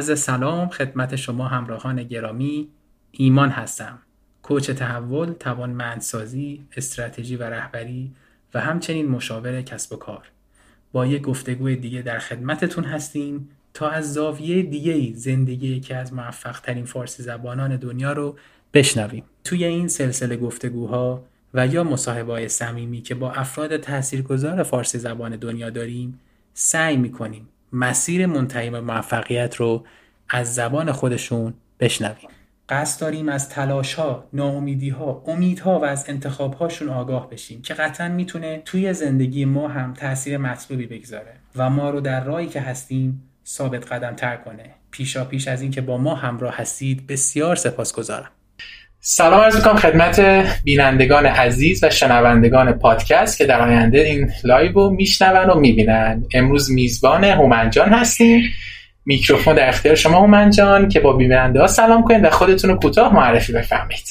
[0.00, 2.68] عرض سلام خدمت شما همراهان گرامی.
[3.10, 3.98] ایمان هستم.
[4.42, 8.12] کوچ تحول توانمندسازی استراتژی و رهبری
[8.54, 10.30] و همچنین مشاور کسب و کار.
[10.92, 16.60] با یک گفتگوی دیگه در خدمتتون هستیم تا از زاویه دیگه زندگی یکی از موفق
[16.60, 18.36] ترین فارسی زبانان دنیا رو
[18.74, 19.24] بشنویم.
[19.44, 21.24] توی این سلسله گفتگوها
[21.54, 26.20] و یا مصاحبه های صمیمی که با افراد تاثیرگذار فارسی زبان دنیا داریم
[26.54, 29.84] سعی می‌کنیم مسیر منتهی به موفقیت رو
[30.28, 32.28] از زبان خودشون بشنویم.
[32.70, 37.74] قصد داریم از تلاش ها، ناامیدی ها، امیدها و از انتخاب هاشون آگاه بشیم که
[37.74, 42.60] قطعا می‌تونه توی زندگی ما هم تاثیر مطلوبی بگذاره و ما رو در راهی که
[42.60, 44.64] هستیم ثابت قدم تر کنه.
[44.90, 48.30] پیشا پیش از اینکه با ما همراه هستید بسیار سپاسگزارم.
[49.00, 50.20] سلام عرض می‌کنم خدمت
[50.64, 56.70] بینندگان عزیز و شنوندگان پادکست که در آینده این live رو میشنون و می‌بینن امروز
[56.70, 58.42] میزبان هومن جان هستیم
[59.04, 63.14] میکروفون در اختیار شما هومنجان که با بیننده ها سلام کنید و خودتون رو کوتاه
[63.14, 64.06] معرفی بفرمایید.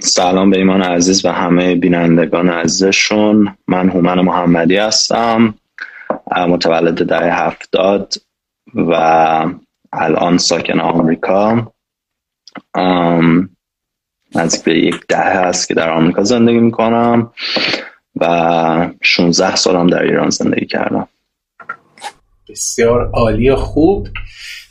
[0.00, 3.56] سلام به ایمان عزیز و همه بینندگان عزیزشون.
[3.68, 5.54] من هومن محمدی هستم
[6.48, 8.14] متولد دهه هفتاد
[8.74, 8.92] و
[9.92, 11.72] الان ساکن آمریکا.
[14.34, 17.32] نزدیک به یک ده هست که در آمریکا زندگی می‌کنم
[18.16, 21.08] و 16 سالم در ایران زندگی کردم.
[22.52, 24.08] بسیار عالی و خوب.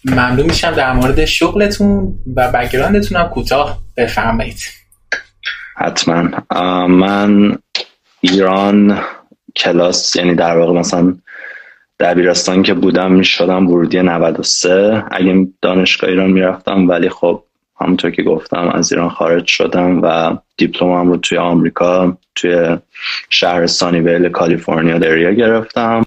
[0.05, 4.59] ممنون میشم در مورد شغلتون و بگراندتون هم کوتاه بفرمایید.
[5.75, 6.29] حتما.
[6.88, 7.57] من
[8.21, 8.99] ایران
[9.55, 11.15] کلاس یعنی در واقع مثلا
[11.99, 17.44] دبیرستان که بودم می‌شدم ورودی 93 اگه دانشگاه ایران می‌رفتم ولی خب
[17.81, 22.77] همونطور که گفتم از ایران خارج شدم و دیپلمم رو توی آمریکا توی
[23.29, 26.03] شهر سانیویل کالیفرنیا دریا گرفتم.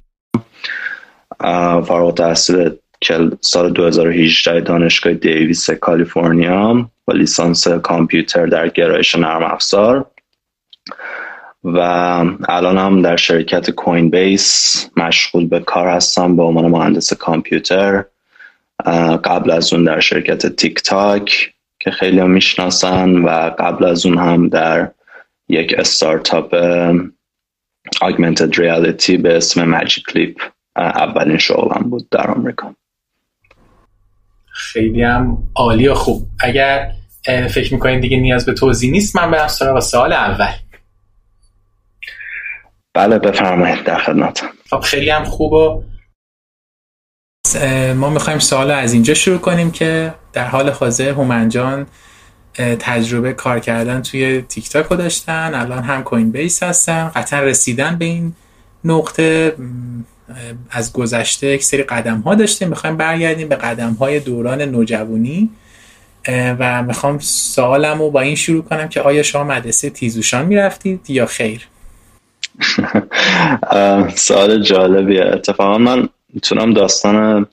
[1.82, 2.70] فارغ تحصیل
[3.40, 10.06] سال 2018 دانشگاه دیویس کالیفرنیا با لیسانس کامپیوتر در گرایش نرم افزار.
[11.64, 11.78] و
[12.48, 18.04] الان هم در شرکت کوین بیس مشغول به کار هستم به عنوان مهندس کامپیوتر.
[19.24, 23.28] قبل از اون در شرکت تیک تاک که خیلی هم می‌شناسن و
[23.58, 24.90] قبل از اون هم در
[25.48, 26.56] یک استارتاپ
[28.04, 30.40] augmented ریالیتی به اسم ماجیک کلیپ
[30.76, 32.74] اولین شغلم بود در آمریکا.
[34.52, 36.26] خیلی هم عالی و خوب.
[36.40, 36.92] اگر
[37.24, 40.52] فکر می‌کنین دیگه نیاز به توضیح نیست من برم سراغ سوال اول.
[42.94, 44.44] بله بفرمایید در خدمت.
[44.70, 45.84] خب خیلی هم خوب و
[47.94, 51.86] ما می‌خوایم سوال از اینجا شروع کنیم که در حال حاضر هومنجان
[52.78, 57.98] تجربه کار کردن توی تیک تاک رو داشتن الان هم کوین بیس هستن قطعا رسیدن
[57.98, 58.34] به این
[58.84, 59.56] نقطه.
[60.70, 65.50] از گذشته یک سری قدم ها داشتیم می‌خوایم برگردیم به قدم های دوران نوجوانی.
[66.28, 71.26] و می‌خوام سوالم رو با این شروع کنم که آیا شما مدرسه تیزوشان می‌رفتید یا
[71.26, 71.68] خیر؟
[74.14, 75.24] سوال جالبیه.
[75.24, 77.46] اتفاقا من می‌تونم داستان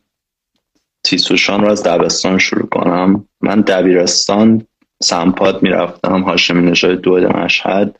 [1.03, 3.25] تیزوشان رو از دبستان شروع کنم.
[3.41, 4.67] من دبیرستان
[5.03, 7.95] سمپاد می‌رفتم هاشمی نژاد دو مشهد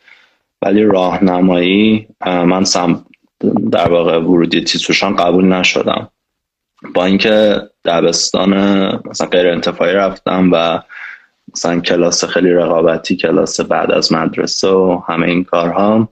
[0.61, 3.05] ولی راهنمایی من سم
[3.71, 6.09] در واقع ورودی تیتوشان قبول نشدم.
[6.93, 8.53] با اینکه دبستان
[9.05, 10.81] مثلا غیر انتفاعی رفتم و
[11.55, 16.09] مثلا کلاس خیلی رقابتی کلاس بعد از مدرسه و همه این کارها.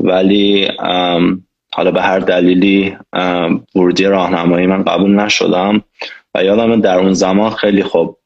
[0.00, 0.68] ولی
[1.74, 2.96] حالا به هر دلیلی
[3.74, 5.82] ورودی راهنمایی من قبول نشدم
[6.34, 8.18] و یادم در اون زمان خیلی خوب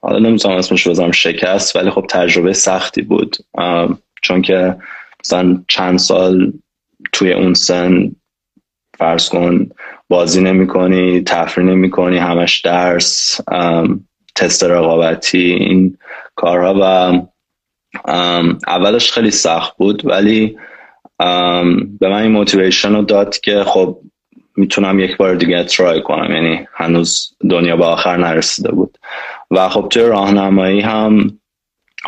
[0.00, 3.36] حالا نمی‌تونم اسمش بزنم شکست ولی خب تجربه سختی بود.
[4.22, 4.76] چون که
[5.24, 6.52] مثلا چند سال
[7.12, 8.12] توی اون سن
[8.98, 9.68] فرض کن
[10.08, 13.40] بازی نمی کنی تفریح نمی کنی همش درس
[14.34, 15.98] تست رقابتی این
[16.34, 17.12] کارها و
[18.66, 20.56] اولش خیلی سخت بود ولی
[22.00, 23.98] به من این موتیویشن رو داد که خب
[24.56, 28.98] می‌تونم یک بار دیگه ترای کنم یعنی هنوز دنیا به آخر نرسیده بود.
[29.50, 31.38] و خب توی راهنمایی هم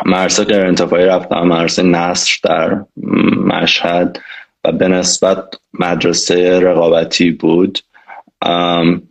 [0.05, 2.85] مرسه غیر انتفاعی رفتم مرسه نصر در
[3.45, 4.19] مشهد
[4.65, 5.43] و به نسبت
[5.73, 7.79] مدرسه رقابتی بود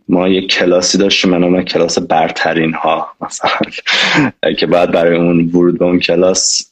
[0.09, 5.79] ما یک کلاسی داشتیم به نام کلاس برترین ها مثلا که بعد برای اون ورود
[5.79, 6.71] به اون کلاس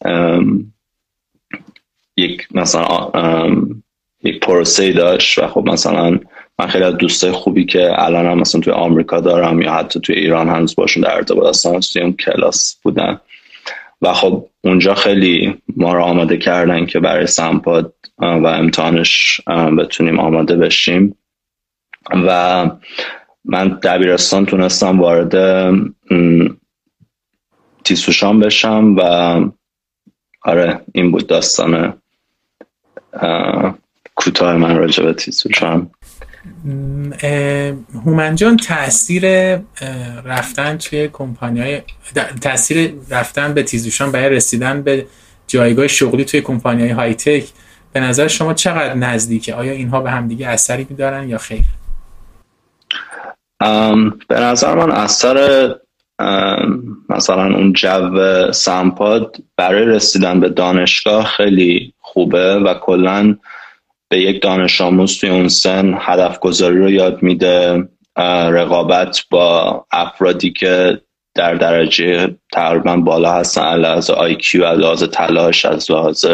[2.17, 3.11] یک مثلا
[4.23, 6.19] یک پروسه داشت و خب مثلا
[6.59, 10.15] من خیلی از دوستای خوبی که الان هم مثلا توی آمریکا دارم یا حتی توی
[10.15, 13.19] ایران هنوز باشون در ارتباط هستم توی اون کلاس بودن.
[14.01, 19.41] و خب اونجا خیلی ما رو آماده کردن که برای سمپاد و امتحانش
[19.77, 21.15] بتونیم آماده بشیم.
[22.27, 22.71] و
[23.45, 25.35] من دبیرستان تونستم وارد
[27.83, 29.01] تیسوشان بشم و
[30.43, 32.01] آره این بود داستان
[34.15, 35.91] کوتاه من راجع به تیسوشان.
[38.05, 39.23] هومن جان تاثیر
[40.25, 41.81] رفتن توی کمپانی های
[42.41, 45.05] تاثیر رفتن به تیزوشان برای رسیدن به
[45.47, 47.49] جایگاه شغلی توی کمپانی های های تک
[47.93, 51.63] به نظر شما چقدر نزدیکه؟ آیا اینها به همدیگه اثری میدارن یا خیر؟
[54.27, 55.69] به نظر من اثر
[57.09, 63.35] مثلا اون جو سمپاد برای رسیدن به دانشگاه خیلی خوبه و کلا
[64.09, 67.87] به یک دانش آموز توی اون سن هدف گذاری رو یاد میده
[68.51, 71.01] رقابت با افرادی که
[71.35, 76.25] در درجه تقریبا بالا هستن از آی کیو از لحاظ تلاش از لحاظ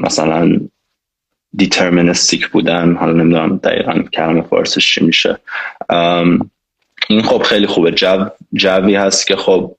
[0.00, 0.60] مثلا
[1.56, 5.38] دیترمینستیک بودن حالا نمی‌دونم دقیقا کلمه فارسش چی میشه.
[7.08, 7.90] این خب خیلی خوبه.
[7.90, 9.76] جو جوی هست که خب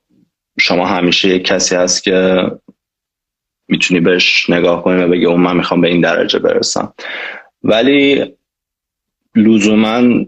[0.60, 2.44] شما همیشه یک کسی هست که
[3.68, 6.94] می‌تونی بهش نگاه کنی و بگی اون من می‌خوام به این درجه برسم.
[7.64, 8.26] ولی
[9.36, 10.26] لزوما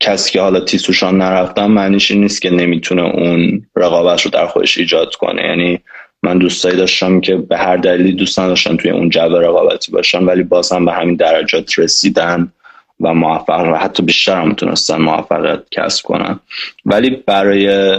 [0.00, 4.78] کسی که حالا تیسوشان نرفتم معنیش این نیست که نمی‌تونه اون رقابت رو در خودش
[4.78, 5.42] ایجاد کنه.
[5.42, 5.80] یعنی
[6.22, 10.42] من دوستایی داشتم که به هر دلیلی دوست نداشتن توی اون جو رقابتی باشن ولی
[10.42, 12.52] باز هم به همین درجات رسیدن
[13.00, 16.40] و موفق و حتی بیشتر هم می‌تونستن موفقیت کسب کنن.
[16.84, 17.96] ولی برای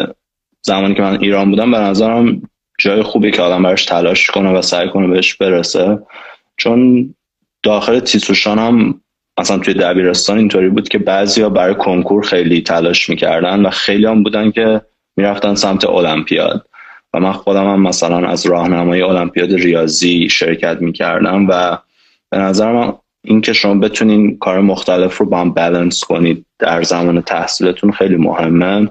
[0.61, 2.41] زمانی که من ایران بودم به نظرم
[2.79, 5.99] جای خوبی که آدم براش تلاش کنه و سعی کنه بهش برسه
[6.57, 7.13] چون
[7.63, 9.01] داخل تیسوشان هم
[9.39, 14.23] مثلا توی دبیرستان اینطوری بود که بعضیا برای کنکور خیلی تلاش می‌کردن و خیلی هم
[14.23, 14.81] بودن که
[15.17, 16.67] می‌رفتن سمت المپیاد.
[17.13, 21.77] و من خودم هم مثلا از راهنمای المپیاد ریاضی شرکت می‌کردم و
[22.29, 22.93] به نظر من
[23.23, 28.89] اینکه شما بتونین کار مختلف رو با هم بالانس کنید در زمان تحصیلتون خیلی مهمه.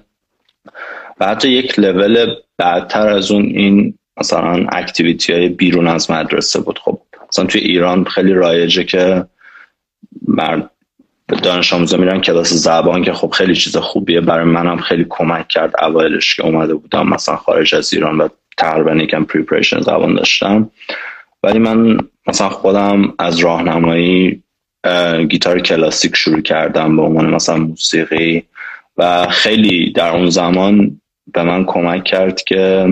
[1.21, 6.79] و حتی یک لول بعدتر از اون این مثلا اکتیویتی های بیرون از مدرسه بود.
[6.79, 9.27] خب مثلا توی ایران خیلی رایجه که
[10.29, 10.71] مرد
[11.43, 14.21] دانش آموزا میرن کلاس زبان که خب خیلی چیز خوبیه.
[14.21, 18.95] برای منم خیلی کمک کرد اوایلش که اومده بودم مثلا خارج از ایران و تقریبا
[18.95, 20.71] یکم پریپریشن زبان داشتم.
[21.43, 24.43] ولی من مثلا خودم از راهنمایی
[25.29, 28.43] گیتار کلاسیک شروع کردم به عنوان مثلا موسیقی
[28.97, 31.01] و خیلی در اون زمان
[31.33, 32.89] به من کمک کرد که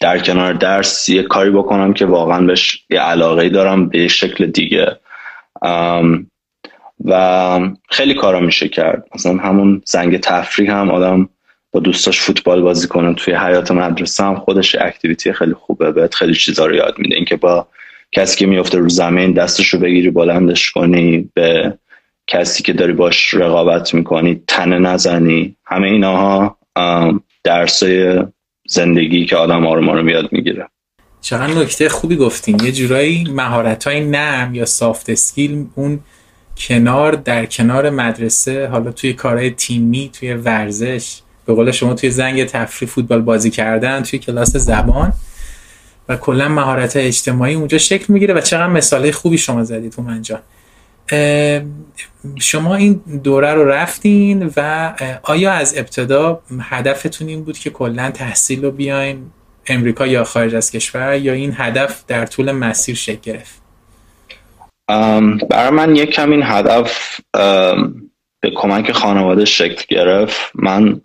[0.00, 4.98] در کنار درس یه کاری بکنم که واقعا بهش یه علاقه دارم به شکل دیگه.
[7.04, 7.60] و
[7.90, 9.04] خیلی کارا میشه کرد.
[9.14, 11.28] مثلا همون زنگ تفریح هم آدم
[11.72, 15.92] با دوستاش فوتبال بازی کنه توی حیاط مدرسه هم خودش activity خیلی خوبه.
[15.92, 17.16] بهت خیلی چیزا رو یاد میده.
[17.16, 17.68] اینکه با
[18.12, 21.78] کسی که میفته رو زمین دستش رو بگیری بلندش کنی به
[22.26, 25.56] کسی که داری باش رقابت می‌کنی تنه نزنی.
[25.64, 26.58] همه اینها
[27.44, 28.24] درسای
[28.66, 30.68] زندگی که آدم آروم آروم یاد می‌گیره.
[31.24, 32.60] چقدر نکته خوبی گفتین.
[32.64, 36.00] یه جورایی مهارت های نرم یا soft skill اون
[36.56, 42.44] کنار در کنار مدرسه حالا توی کارهای تیمی توی ورزش به قول شما توی زنگ
[42.44, 45.12] تفریح فوتبال بازی کردن توی کلاس زبان.
[46.08, 50.40] و کلا مهارت اجتماعی اونجا شکل می‌گیره و چقدر مثاله خوبی شما زدید تو منجا
[52.38, 52.92] شما این
[53.24, 59.30] دوره رو رفتین و آیا از ابتدا هدفتون این بود که کلا تحصیل رو بیاین؟
[59.66, 63.62] امریکا یا خارج از کشور یا این هدف در طول مسیر شکل گرفت؟
[65.50, 67.20] برای من یک کم این هدف
[68.40, 70.50] به کمک خانواده شکل گرفت.
[70.54, 71.00] من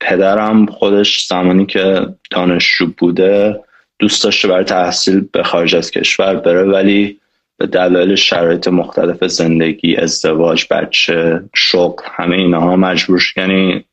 [0.00, 3.60] پدرم خودش زمانی که دانشجو بوده
[3.98, 7.20] دوست داشته برای تحصیل به خارج از کشور بره ولی
[7.58, 13.84] به دلایل شرایط مختلف زندگی ازدواج بچه شغل همه اینها مجبور یعنی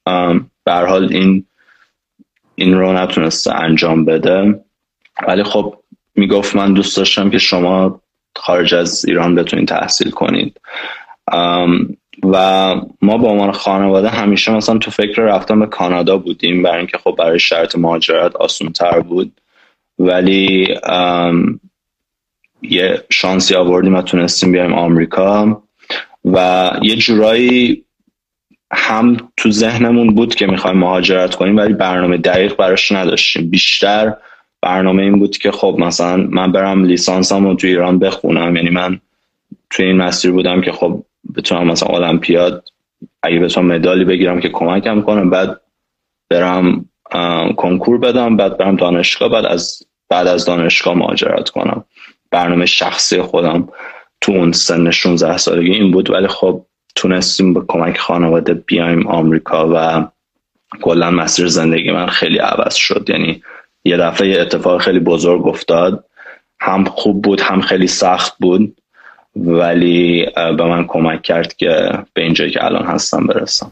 [0.65, 1.45] به حال این
[2.61, 4.63] این رو نتونسته انجام بده.
[5.27, 5.75] ولی خب
[6.15, 8.01] می‌گفت من دوست داشتم که شما
[8.35, 10.61] خارج از ایران بتونید تحصیل کنید.
[12.23, 16.97] و ما با عنوان خانواده همیشه مثلا تو فکر رفتن به کانادا بودیم برای اینکه
[16.97, 19.41] خب برای شرط مهاجرت آسون تر بود.
[19.99, 20.75] ولی
[22.61, 25.63] یه شانسی آوردیم و تونستیم بیایم آمریکا.
[26.25, 27.85] و یه جورایی
[28.73, 33.49] هم تو ذهنمون بود که می‌خوایم مهاجرت کنیم ولی برنامه دقیق براش نداشتیم.
[33.49, 34.13] بیشتر
[34.61, 38.55] برنامه این بود که خب مثلا من برم لیسانسم رو تو ایران بخونم.
[38.55, 38.99] یعنی من
[39.69, 41.03] توی این مسیر بودم که خب
[41.35, 42.63] بتونم مثلا المپیاد
[43.23, 45.61] اگه بتونم مدالی بگیرم که کمکم کنه بعد
[46.29, 46.85] برم
[47.57, 51.85] کنکور بدم بعد برم دانشگاه بعد از بعد از دانشگاه مهاجرت کنم.
[52.31, 53.69] برنامه شخصی خودم
[54.21, 56.09] تو اون سن 16 سالگی این بود.
[56.09, 60.07] ولی خب تونستیم به کمک خانواده بیایم آمریکا و
[60.81, 63.09] کلا مسیر زندگی من خیلی عوض شد.
[63.09, 63.43] یعنی
[63.83, 66.05] یه دفعه یه اتفاق خیلی بزرگ افتاد.
[66.59, 68.77] هم خوب بود هم خیلی سخت بود
[69.35, 73.71] ولی به من کمک کرد که به اینجایی که الان هستم برسم.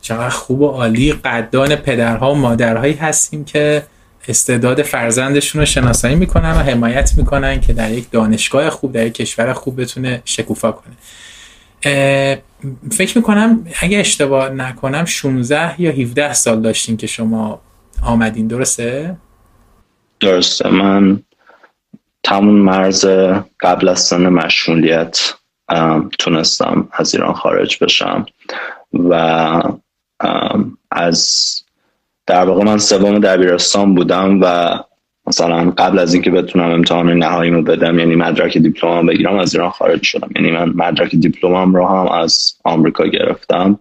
[0.00, 1.12] چقدر خوب و عالی.
[1.12, 3.82] قدان پدرها و مادرهایی هستیم که
[4.28, 9.14] استعداد فرزندشون رو شناسایی می‌کنن و حمایت می‌کنن که در یک دانشگاه خوب در یک
[9.14, 10.94] کشور خوب بتونه شکوفا کنه.
[12.90, 17.60] فکر می‌کنم اگه اشتباه نکنم 16 یا 17 سال داشتین که شما
[18.02, 19.16] آمدین درسته؟
[20.20, 21.22] درسته من
[22.22, 23.06] تمون مرز
[23.60, 25.34] قبل از سن مشمولیت
[26.18, 28.26] تونستم از ایران خارج بشم
[28.94, 29.14] و
[30.90, 31.54] از
[32.26, 34.74] در واقع من سوم دبیرستان بودم و
[35.30, 40.02] مثلا قبل از اینکه بتونم امتحان نهاییمو بدم یعنی مدرک دیپلمم بگیرم از ایران خارج
[40.02, 40.28] شدم.
[40.36, 43.78] یعنی من مدرک دیپلمم رو هم از آمریکا گرفتم.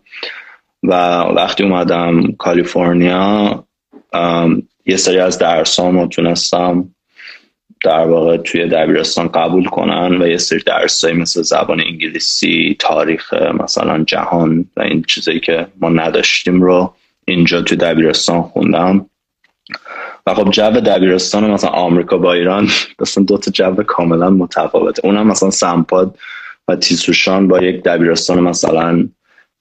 [0.83, 3.63] و وقتی اومدم کالیفرنیا
[4.85, 6.89] یه سری از درسام رو تونستم
[7.83, 14.03] در واقع توی دبیرستان قبول کنن و یه سری درسایی مثل زبان انگلیسی تاریخ مثلا
[14.03, 16.93] جهان و این چیزایی که ما نداشتیم رو
[17.27, 19.05] اینجا توی دبیرستان خوندم.
[20.29, 22.67] و خب جو دبیرستان مثلا آمریکا با ایران
[22.99, 25.05] مثلا دو تا جو کاملا متفاوته.
[25.05, 26.17] اونم مثلا سمپاد
[26.67, 29.07] و تیسوشان با یک دبیرستان مثلا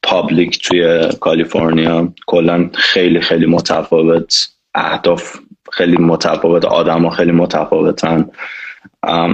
[0.03, 2.13] پابلیک توی کالیفرنیا.
[2.27, 4.49] کلا خیلی خیلی متفاوت.
[4.75, 5.37] اهداف
[5.73, 6.65] خیلی متفاوت.
[6.65, 8.31] آدم ها خیلی متفاوتن.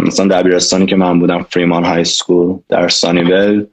[0.04, 3.66] مثلا دبیرستانی که من بودم فریمان های سکول در سانیول.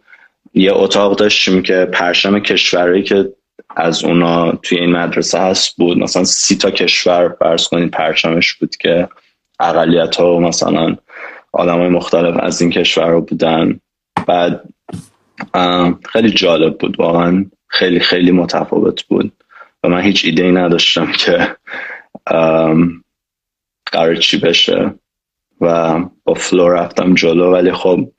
[0.54, 3.30] یه اتاق داشتیم که پرشم کشوری که
[3.76, 5.98] از اونا توی این مدرسه هست بود.
[5.98, 9.10] مثلا سی تا کشور فرض کنید پرچمش بود که
[9.60, 10.96] اقلیت ها و مثلا
[11.52, 13.80] آدم های مختلف از این کشور رو بودن.
[14.28, 14.64] بعد
[16.06, 17.00] خیلی جالب بود.
[17.00, 19.32] واقعا خیلی خیلی متفاوت بود.
[19.84, 21.56] و من هیچ ایده ای نداشتم که
[23.92, 24.94] قرار چی بشه.
[25.62, 27.52] و با فلو رفتم جلو.
[27.52, 28.12] ولی خب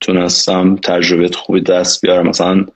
[0.00, 2.28] تونستم تجربه خوبی دست بیارم.
[2.28, 2.66] مثلا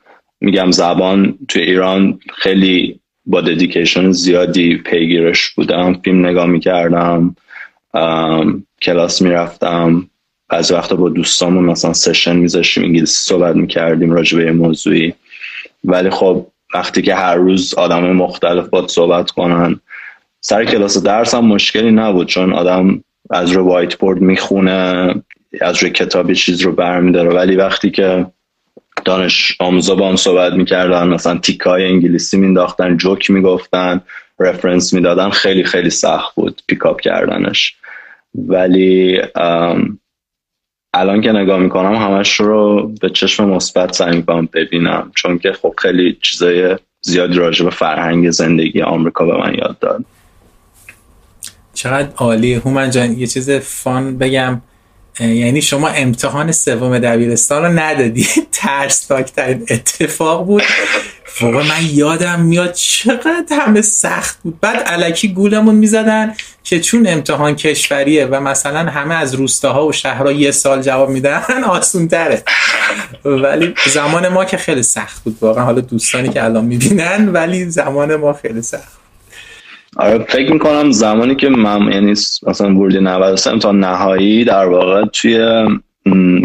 [0.41, 6.01] میگم زبان توی ایران خیلی با ددیکیشن زیادی پیگیرش بودم.
[6.05, 7.37] فیلم نگاه می‌کردم
[8.83, 10.07] کلاس می‌رفتم.
[10.49, 15.15] بعضی وقتا با دوستامون مثلا سشن میذاشتیم انگلیسی صحبت می‌کردیم راجع به موضوعی.
[15.85, 19.81] ولی خب وقتی که هر روز آدم مختلف با صحبت کنن
[20.41, 25.15] سر کلاس درس هم مشکلی نبود چون آدم از رو وایت بورد می‌خونه
[25.61, 27.31] از روی کتابی چیز رو برمیداره.
[27.31, 28.27] ولی وقتی که
[29.05, 34.01] دانش آموزا با هم صحبت می‌کردن مثلا تیکای انگلیسی مینداختن جوک می‌گفتن
[34.39, 37.77] رفرنس می‌دادن خیلی خیلی سخت بود پیکاپ کردنش.
[38.35, 39.21] ولی
[40.95, 45.13] الان که نگاه می‌کنم همش رو به چشم مثبت سعی می‌کنم ببینم.
[45.15, 50.05] چون که خب خیلی چیزای زیادی راجع به فرهنگ زندگی آمریکا به من یاد داد.
[51.75, 52.55] چقدر عالی.
[52.55, 54.61] هومن جان یه چیز فان بگم.
[55.21, 58.27] یعنی شما امتحان سوم دبیرستان رو ندادی.
[58.53, 60.63] ترسناکترین اتفاق بود.
[61.41, 64.61] واقعا من یادم میاد چقدر همه سخت بود.
[64.61, 66.35] بعد علکی گولمون می‌زدن
[66.65, 71.43] که چون امتحان کشوریه و مثلا همه از روستاها و شهرها یه سال جواب میدن
[71.69, 72.43] آسون تره
[73.25, 75.37] ولی زمان ما که خیلی سخت بود.
[75.41, 79.01] واقعا حالا دوستانی که الان می‌بینن ولی زمان ما خیلی سخت
[79.97, 82.11] آره فکر می‌کنم زمانی که من یعنی
[82.43, 85.65] مثلا ورودی 93 تا نهایی در واقع توی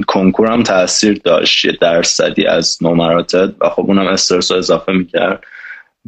[0.07, 5.43] کنکورم تاثیر داشت یه درصدی از نمراتت و خب اونم استرس رو اضافه می‌کرد.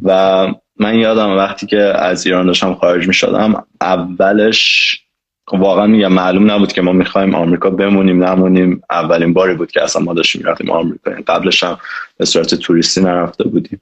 [0.02, 0.46] و
[0.80, 4.96] من یادم وقتی که از ایران داشتم خارج می‌شدم اولش
[5.52, 8.82] واقعا میگم معلوم نبود که ما می‌خوایم آمریکا بمونیم نمونیم.
[8.90, 11.10] اولین باری بود که اصلا ما داشتیم می‌رفتیم آمریکا.
[11.10, 11.78] یعنی قبلش هم
[12.16, 13.80] به صورت توریستی نرفته بودیم.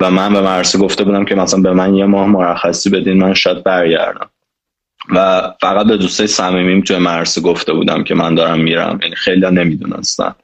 [0.00, 3.34] و من به مرسی گفته بودم که مثلا به من یه ماه مرخصی بدین من
[3.34, 4.30] شاید برگردم.
[5.10, 8.98] و فقط به دوستای صمیمیم توی مرسی گفته بودم که من دارم میرم.
[9.02, 10.34] یعنی خیلی نمی‌دونستن.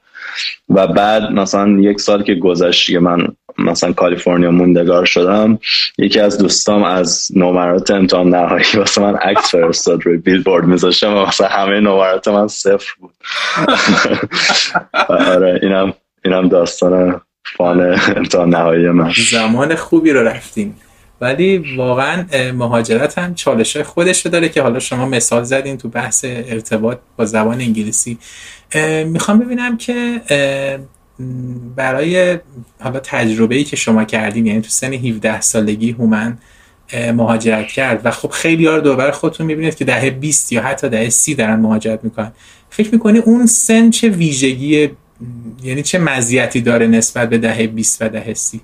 [0.69, 3.27] و بعد مثلا یک سال که گذشت من
[3.57, 5.59] مثلا کالیفرنیا موندگار شدم
[5.97, 11.25] یکی از دوستام از نمرات امتحان نهایی واسه من عکس فرستاد روی بیلبورد میذاشتم و
[11.25, 13.13] مثلا همه نمرات من صفر بود.
[15.33, 15.93] آره اینم
[16.25, 17.21] اینم داستان
[17.57, 19.11] فان امتحان نهایی من.
[19.31, 20.75] زمان خوبی رو رفتیم.
[21.21, 26.25] ولی واقعا مهاجرت هم چالش های خودش داره که حالا شما مثال زدین تو بحث
[26.27, 28.17] ارتباط با زبان انگلیسی.
[29.05, 30.21] می‌خوام ببینم که
[31.75, 32.39] برای
[32.79, 36.37] حالا تجربه ای که شما کردین یعنی تو سن 17 سالگی هومن
[37.13, 40.89] مهاجرت کرد و خب خیلی ها رو دوباره خودتون می‌بینید که دهه 20 یا حتی
[40.89, 42.31] دهه 30 دارن مهاجرت می‌کنن.
[42.69, 44.89] فکر می‌کنی اون سن چه ویژگی
[45.63, 48.61] یعنی چه مزیتی داره نسبت به دهه 20 و دهه 30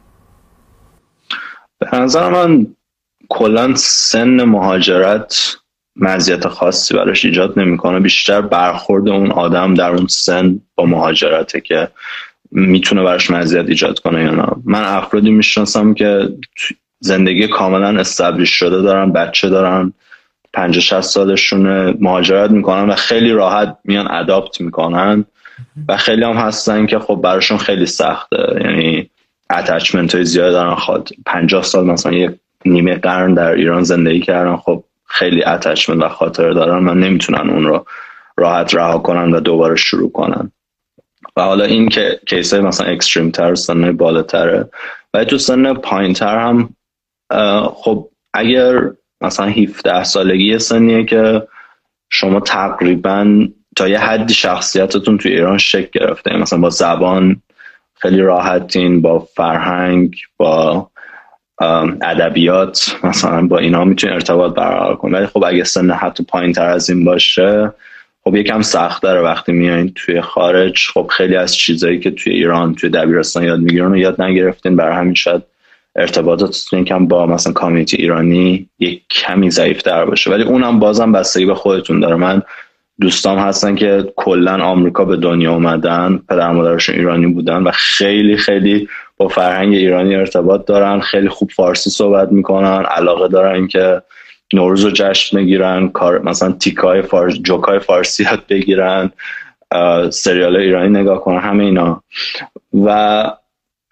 [1.80, 2.68] به نظر من
[3.30, 5.58] کلا سن مهاجرت
[5.96, 8.00] مزیت خاصی براش ایجاد نمی‌کنه.
[8.00, 11.90] بیشتر برخورد اون آدم در اون سن با مهاجرته که
[12.52, 14.48] می‌تونه براش مزیت ایجاد کنه یا نه.
[14.66, 16.30] من افرادی می‌شناسم که
[17.00, 19.94] زندگی کاملا استبلیش شده دارن بچه دارن
[20.54, 25.26] 50 60 سالشون مهاجرت می‌کنن و خیلی راحت میان adapt می‌کنن
[25.88, 28.62] و خیلی هم هستن که خب براشون خیلی سخته.
[28.62, 29.10] یعنی
[29.50, 30.76] attachment های زیاد دارن.
[30.76, 32.32] خواهد 50 سال مثلا یک
[32.66, 37.66] نیمه قرن در ایران زندگی کردن خب خیلی attachment و خاطر دارن و نمی‌تونن اون
[37.66, 37.86] رو
[38.38, 40.52] راحت رها کنن و دوباره شروع کنن.
[41.38, 44.70] و حالا این که case های مثلا extreme تر سن بالاتره.
[45.14, 46.70] و تو سن پایین تر هم
[47.74, 48.82] خب اگر
[49.22, 51.48] مثلا 17 سالگی سنیه که
[52.10, 56.38] شما تقریبا تا یه حدی شخصیتتون تو ایران شکل گرفته.
[56.38, 57.42] مثلا با زبان
[57.96, 60.90] خیلی راحتین با فرهنگ با
[62.02, 65.12] ادبیات مثلا با اینا می‌تونی ارتباط برقرار کنی.
[65.12, 67.74] ولی خب اگه سن حتی پایین تر از این باشه
[68.28, 70.88] خب یکم سخت داره وقتی میایین توی خارج.
[70.94, 74.76] خب خیلی از چیزایی که توی ایران توی دبیرستان یاد می‌گیرن و یاد نگرفتین.
[74.76, 75.44] برای همین شاید
[75.96, 80.32] ارتباطاتتون کم با مثلا کامیونیتی ایرانی یک کمی ضعیف در باشه.
[80.32, 82.16] ولی اونم بازم بستگی به خودتون داره.
[82.16, 82.42] من
[83.02, 88.90] دوستام هستن که کلا آمریکا به دنیا اومدن پدر مادرشون ایرانی بودن و خیلی خیلی
[89.18, 91.00] با فرهنگ ایرانی ارتباط دارن.
[91.00, 92.86] خیلی خوب فارسی صحبت می‌کنن.
[92.86, 94.02] علاقه دارن که
[94.54, 99.12] نوروز رو جشن بگیرن کار مثلا تیکای فارس جوکای فارسی یاد بگیرن
[100.10, 102.04] سریال ایرانی نگاه کنن همه اینا.
[102.86, 103.32] و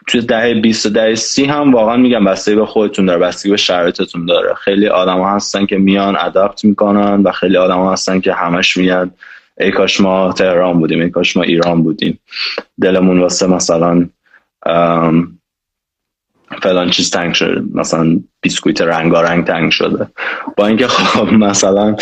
[0.07, 4.25] توی دهه 20 دهه 30 هم واقعا میگم بستگی به خودتون داره بستگی به شرایطتون
[4.25, 4.53] داره.
[4.53, 9.09] خیلی آدم هستن که میان اداپت می‌کنن و خیلی آدم هستن که همش میاد
[9.57, 12.19] ای کاش ما تهران بودیم ای کاش ما ایران بودیم.
[12.81, 14.09] دلمون واسه مثلا
[16.61, 20.07] فلان چیز تنگ شده مثلا بیسکویت رنگارنگ تنگ شده.
[20.57, 21.95] با اینکه خب مثلا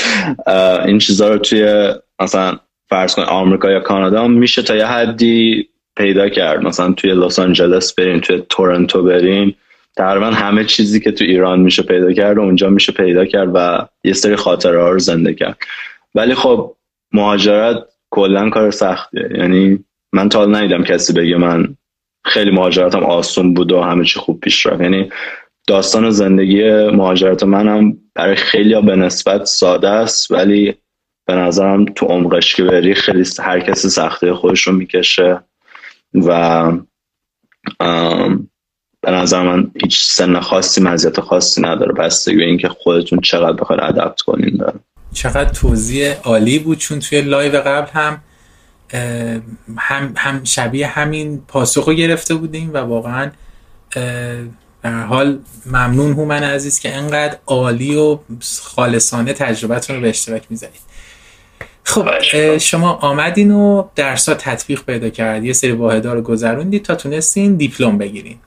[0.85, 6.29] این چیزها رو توی مثلا فرض کن آمریکا یا کانادا میشه تا یه حدی پیدا
[6.29, 6.63] کرد.
[6.63, 9.55] مثلا توی لس آنجلس بریم توی تورنتو بریم
[9.97, 13.87] تقریبا همه چیزی که تو ایران میشه پیدا کرد و اونجا میشه پیدا کرد و
[14.03, 15.57] یه سری خاطره ها رو زنده کرد.
[16.15, 16.75] ولی خب
[17.11, 17.77] مهاجرت
[18.09, 19.29] کلا کار سختیه.
[19.37, 21.75] یعنی من تا ندیدم کسی بگه من
[22.25, 24.81] خیلی مهاجرتم آسون بود و همه چی خوب پیش رفت.
[24.81, 25.09] یعنی
[25.67, 30.75] داستان زندگی مهاجرت منم برای خیلی به نسبت ساده است ولی
[31.25, 35.39] به نظرم تو عمقش که بری خیلی هر کسی سخته خودش رو می‌کشه
[36.13, 36.71] و
[39.01, 41.93] به نظر من هیچ سن خاصی مزیت خاصی نداره.
[41.93, 44.79] بستگی به اینکه خودتون چقدر بخواید adapt کنین داره.
[45.13, 48.21] چقدر توضیح عالی بود چون توی لایو قبل هم
[49.77, 53.31] هم, هم شبیه همین پاسخ رو گرفته بودیم و واقعا
[54.83, 58.19] در حال ممنون هومن عزیز که انقدر عالی و
[58.61, 60.81] خالصانه تجربتون رو به اشتراک می‌ذارید.
[61.83, 62.09] خب
[62.57, 67.97] شما آمدین و درسا تطبیق پیدا کرد یه سری واحدها رو گذروندید تا تونستین دیپلم
[67.97, 68.37] بگیرین.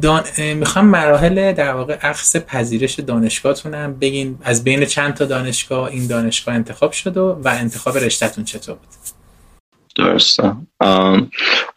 [0.00, 0.24] دان...
[0.38, 4.38] می‌خوام مراحل در واقع اخص پذیرش دانشگاهتون هم بگین.
[4.42, 8.88] از بین چند تا دانشگاه این دانشگاه انتخاب شد و, و انتخاب رشتهتون چطور بود؟
[9.96, 10.52] درسته.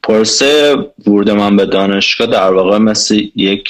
[0.04, 0.76] پرسه
[1.08, 3.70] ورود من به دانشگاه در واقع مثل یک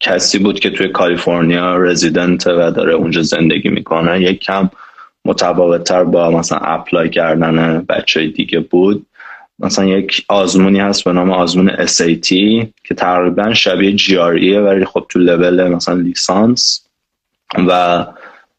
[0.00, 4.20] کسی بود که توی کالیفرنیا رزیدنت و داره اونجا زندگی می‌کنه.
[4.22, 4.70] یک کم
[5.24, 9.06] متفاوتتر با مثلا apply کردن بچه دیگه بود.
[9.58, 12.28] مثلا یک آزمونی هست به نام آزمون SAT
[12.84, 16.86] که تقریبا شبیه GRE ولی خب تو لول مثلا لیسانس
[17.68, 18.06] و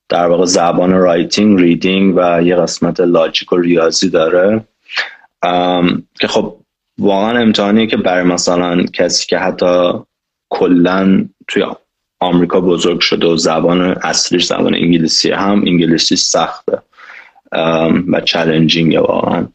[0.10, 4.65] در واقع زبان writing reading و یه قسمت logic و ریاضی داره.
[6.19, 6.56] که خب
[6.99, 9.91] واقعا امتحانیه که برای مثلا کسی که حتی
[10.49, 11.65] کلا توی
[12.19, 16.82] آمریکا بزرگ شده و زبان اصلیش زبان انگلیسی هم انگلیسی سخته
[18.08, 19.47] و challenging واقعا.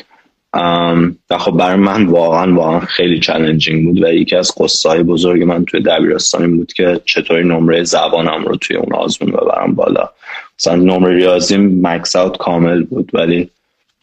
[1.30, 5.42] و خب برای من واقعا واقعا خیلی challenging بود و یکی از غصه های بزرگ
[5.42, 10.10] من توی دبیرستانی بود که چطوری نمره زبانم رو توی اون آزمون ببرم بالا.
[10.58, 13.50] مثلا نمره ریاضی max out کامل بود ولی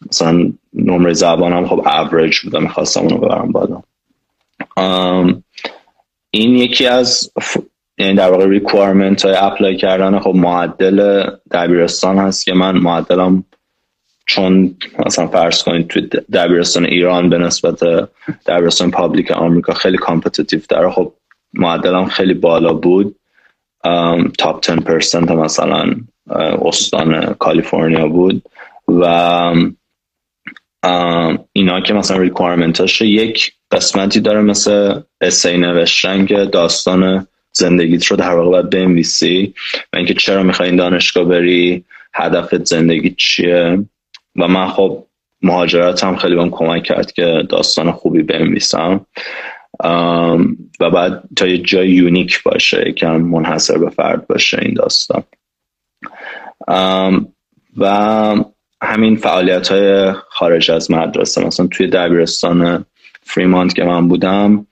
[0.08, 3.82] مثلا نمره زبانم خب اوریج بود می‌خواستم اونو ببرم بالا.
[6.30, 7.32] این یکی از
[7.98, 13.44] یعنی در واقع requirement های apply کردن خب معدل دبیرستان هست که من معدلم
[14.26, 17.80] چون مثلا فرض کنید توی دبیرستان ایران به نسبت
[18.46, 20.90] دبیرستان public آمریکا خیلی competitive داره.
[20.90, 21.12] خب
[21.54, 23.16] معدلم خیلی بالا بود.
[24.38, 25.94] top 10% مثلا
[26.62, 28.42] استان کالیفرنیا بود
[28.88, 29.54] و
[31.52, 38.34] اینا که مثلا ریکوایرمنتاش یک قسمتی داره مثل اسی نوشتن که داستان زندگیت رو در
[38.34, 39.54] واقع باید بنویسی
[39.92, 43.84] و اینکه چرا می‌خوای این دانشگاه بری هدفت زندگی چیه؟
[44.36, 45.06] و من خب
[45.42, 49.06] مهاجرت هم خیلی بهم کمک کرد که داستان خوبی بنویسم.
[50.80, 55.22] و بعد تا یه جای یونیک باشه یکم منحصر به فرد باشه این داستان.
[57.76, 58.44] و
[58.82, 61.46] همین فعالیت های خارج از مدرسه.
[61.46, 62.84] مثلا توی دبیرستان
[63.22, 64.66] Fremont که من بودم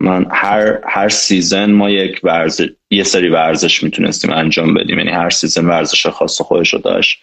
[0.00, 4.98] من هر هر season ما یک ورزش یه سری ورزش می‌تونستیم انجام بدیم.
[4.98, 7.18] یعنی هر season ورزش خاص خودش رو داشت.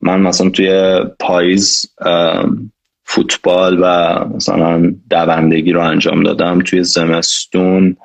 [0.00, 1.94] من مثلا توی پاییز
[3.04, 6.58] فوتبال و مثلا دوندگی رو انجام دادم.
[6.58, 7.96] توی زمستون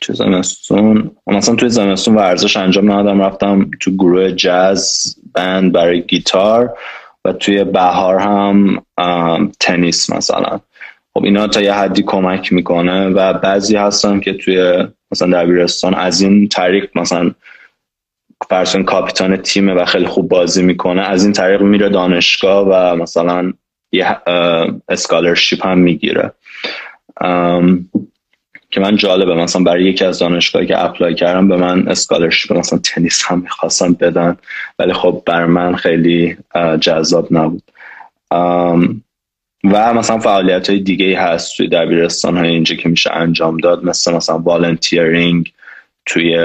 [0.00, 6.78] توی زمستون مثلا توی زمستون ورزش انجام ندادم رفتم تو گروه jazz band برای گیتار
[7.24, 8.82] و توی بهار هم
[9.60, 10.60] تنیس مثلا.
[11.14, 16.20] خب اینا تا یه حدی کمک می‌کنه و بعضی هستن که توی مثلا دبیرستان از
[16.20, 17.30] این طریق مثلا
[18.48, 22.96] فرض کن کاپیتان تیمه و خیلی خوب بازی می‌کنه از این طریق میره دانشگاه و
[22.96, 23.52] مثلا
[23.92, 24.16] یه
[24.88, 26.32] scholarship هم می‌گیره.
[28.72, 29.34] که من جالبه.
[29.34, 33.92] مثلا برای یکی از دانشگاهی که apply کردم به من scholarship مثلا تنیس هم می‌خواستم
[33.92, 34.36] بدن.
[34.78, 36.36] ولی خب بر من خیلی
[36.80, 37.62] جذاب نبود.
[39.64, 43.84] و مثلا فعالیت های دیگه هست توی دبیرستان های اینجا که میشه انجام داد.
[43.84, 45.52] مثل مثلا volunteering
[46.06, 46.36] توی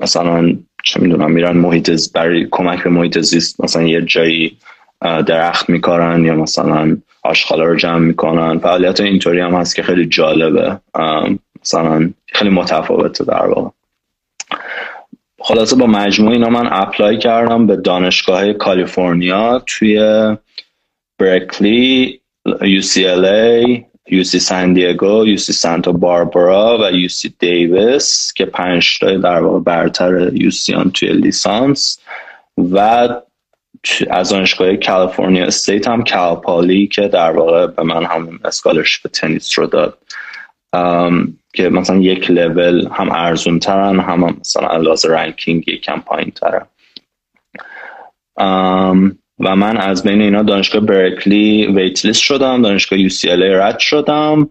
[0.00, 4.58] مثلا چه می‌دونم میرن محیط برای کمک به محیط زیست مثلا یه جایی
[5.00, 6.96] درخت میکارن یا مثلا
[7.28, 8.58] آشغالا رو جمع می‌کنن.
[8.58, 10.78] فعالیت اینطوری هم هست که خیلی جالبه.
[11.62, 13.70] مثلا خیلی متفاوته در واقع.
[15.40, 20.00] خلاصه با مجموعه اینا من اپلای کردم به دانشگاه کالیفرنیا توی
[21.18, 29.40] برکلی UCLA UC سان دیگو UC سانتا باربارا و UC دیویس که پنج تا در
[29.40, 31.98] واقع برتر UCیان توی لیسانس
[32.72, 33.08] و
[34.10, 39.58] از دانشگاه California State هم Cal Poly که در واقع به من همون scholarship تنیس
[39.58, 39.98] رو داد.
[41.54, 46.66] که مثلا یک لول هم ارزون ترن هم, مثلا لحاظ ranking یکم پایین ترن
[49.40, 54.48] و من از بین اینا دانشگاه برکلی waitlist شدم دانشگاه UC رد شدم.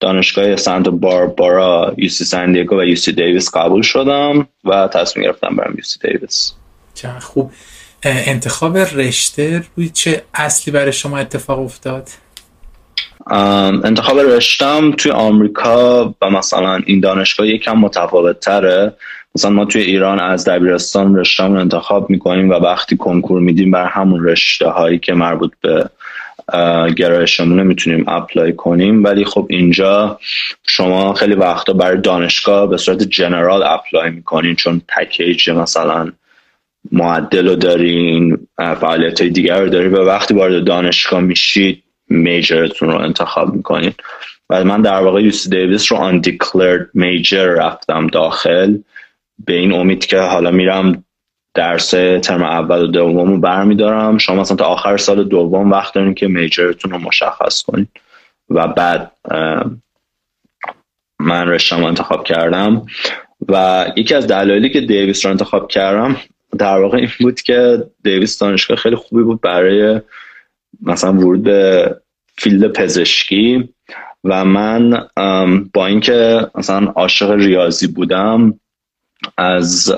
[0.00, 5.74] دانشگاه سانتا باربارا UC San Diego و UC Davis قبول شدم و تصمیم گرفتم برم
[5.76, 6.52] UC Davis.
[7.20, 7.50] خوب.
[8.04, 12.08] انتخاب رشته روی چه اصلی برای شما اتفاق افتاد؟
[13.84, 18.92] انتخاب رشتم توی آمریکا و مثلا این دانشگاه یکم متفاوت تره
[19.34, 23.86] مثلا ما توی ایران از دبیرستان رشته رو انتخاب می‌کنیم و وقتی کنکور میدیم بر
[23.86, 25.90] همون رشته هایی که مربوط به
[26.96, 30.18] گرایشمونه می‌تونیم apply کنیم ولی خب اینجا
[30.66, 36.12] شما خیلی وقتا برای دانشگاه به صورت general apply می‌کنین چون package مثلا
[36.92, 39.92] معدل رو دارین فعالیت های دیگر رو دارین.
[39.92, 43.92] و وقتی وارد دانشگاه میشید میجرتون رو انتخاب می‌کنین.
[44.50, 48.76] و من در واقع یوسی دیویس رو undeclared میجر رفتم داخل.
[49.46, 51.04] به این امید که حالا میرم
[51.54, 54.18] درس ترم اول و دوم رو برمیدارم.
[54.18, 57.88] شما مثلا تا آخر سال دوم وقت دارین که میجرتون رو مشخص کنید
[58.50, 59.12] و بعد
[61.18, 62.86] من رشتم انتخاب کردم.
[63.48, 66.16] و یکی از دلایلی که دیویس رو انتخاب کردم
[66.58, 70.00] در واقع این بود که دیویس دانشگاه خیلی خوبی بود برای
[70.82, 71.96] مثلا ورود به
[72.36, 73.68] فیلد پزشکی
[74.24, 75.08] و من
[75.74, 78.60] با اینکه مثلا عاشق ریاضی بودم
[79.36, 79.94] از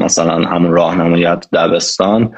[0.00, 2.34] مثلا همون راهنماییت دبستان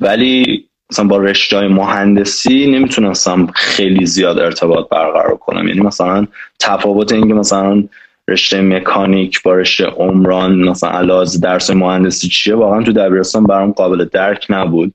[0.00, 5.68] ولی مثلا با رشته مهندسی نمی‌تونستم خیلی زیاد ارتباط برقرار کنم.
[5.68, 6.26] یعنی مثلا
[6.58, 7.84] تفاوت اینکه مثلا
[8.28, 14.04] رشته مکانیک با رشته عمران مثلا علاوه درس مهندسی چیه واقعا تو دبیرستان برام قابل
[14.04, 14.94] درک نبود.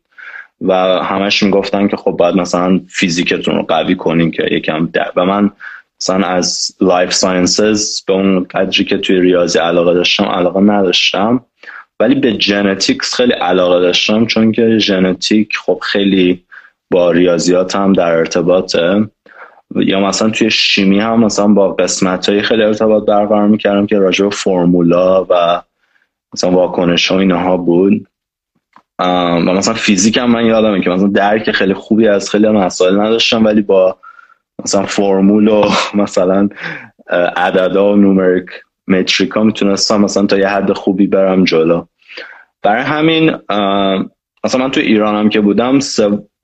[0.62, 5.26] و همش می‌گفتن که خب باید مثلا فیزیکتون رو قوی کنین که یکم در و
[5.26, 5.52] من
[6.02, 11.46] مثلا از life sciences به اون قدری که توی ریاضی علاقه داشتم علاقه نداشتم.
[12.00, 16.44] ولی به genetics خیلی علاقه داشتم چون که ژنتیک خب خیلی
[16.92, 19.10] با ریاضیات هم در ارتباطه.
[19.76, 24.30] یا مثلا توی شیمی هم مثلا با قسمت های خیلی ارتباط برقرار می‌کردم که راجع
[24.30, 25.62] فرمولا و
[26.34, 28.08] مثلا واکنش ها اینها بود.
[29.00, 33.46] و مثلا فیزیک هم من یادمه که مثلا درک خیلی خوبی از خیلی مسائل نداشتم
[33.46, 33.98] ولی با
[34.64, 35.70] مثلا فرمول و
[36.04, 36.50] مثلا
[37.36, 38.46] عددا و نومریک
[38.88, 41.86] متریک ها می‌تونستم مثلا تا یه حد خوبی برم جلو.
[42.62, 43.32] برای همین
[44.44, 45.80] مثلا من تو ایران هم که بودم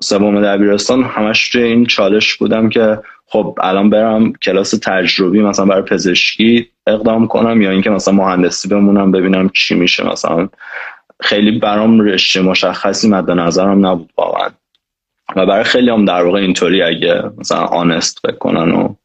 [0.01, 5.81] سوم دبیرستان همش توی این چالش بودم که خب الان برم کلاس تجربی مثلا برای
[5.81, 10.49] پزشکی اقدام کنم یا اینکه مثلا مهندسی بمونم ببینم چی میشه مثلا.
[11.21, 14.49] خیلی برام رشته مشخصی مد نظرم نبود واقعا.
[15.35, 18.95] و برای خیلی هم در واقع اینطوری اگه مثلا آنست بکنن و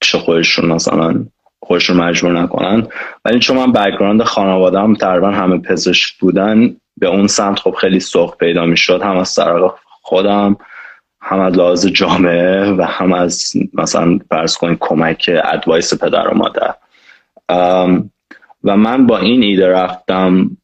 [0.00, 1.24] پیش خودشون مثلا
[1.62, 2.86] خودشون مجبور نکنن.
[3.24, 8.36] ولی چون من background خانوادم تقریبا همه پزشک بودن به اون سمت خب خیلی سوق
[8.36, 9.72] پیدا می‌شد هم از طرف
[10.10, 10.56] خودم
[11.20, 16.74] هم از لحاظ جامعه و هم از مثلا فرض کنید کمک advice پدر و مادر.
[18.64, 20.56] و من با این ایده رفتم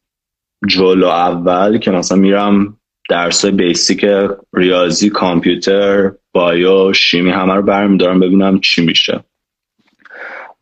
[0.67, 2.77] جلو اول که مثلا میرم
[3.09, 4.05] درس basic
[4.53, 9.23] ریاضی کامپیوتر bio شیمی همه رو برمیدارم ببینم چی میشه.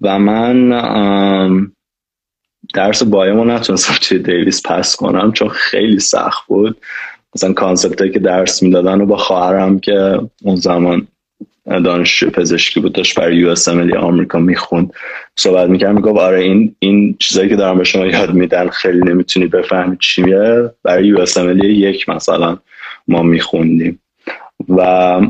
[0.01, 0.69] و من
[2.73, 6.77] درس bio نتونستم توی دیویس pass کنم چون خیلی سخت بود.
[7.35, 11.07] مثلا concept که درس می‌دادن و با خواهرم که اون زمان
[11.65, 14.93] دانشجو پزشکی بود داشت برای USMLE آمریکا می‌خوند.
[15.35, 19.47] صحبت می‌کرد می‌گفت آره این این چیزایی که دارم به شما یاد میدن خیلی نمی‌تونی
[19.47, 20.71] بفهمی چیه.
[20.83, 22.57] برای US یک مثلا
[23.07, 23.99] ما میخوندیم.
[24.69, 25.21] و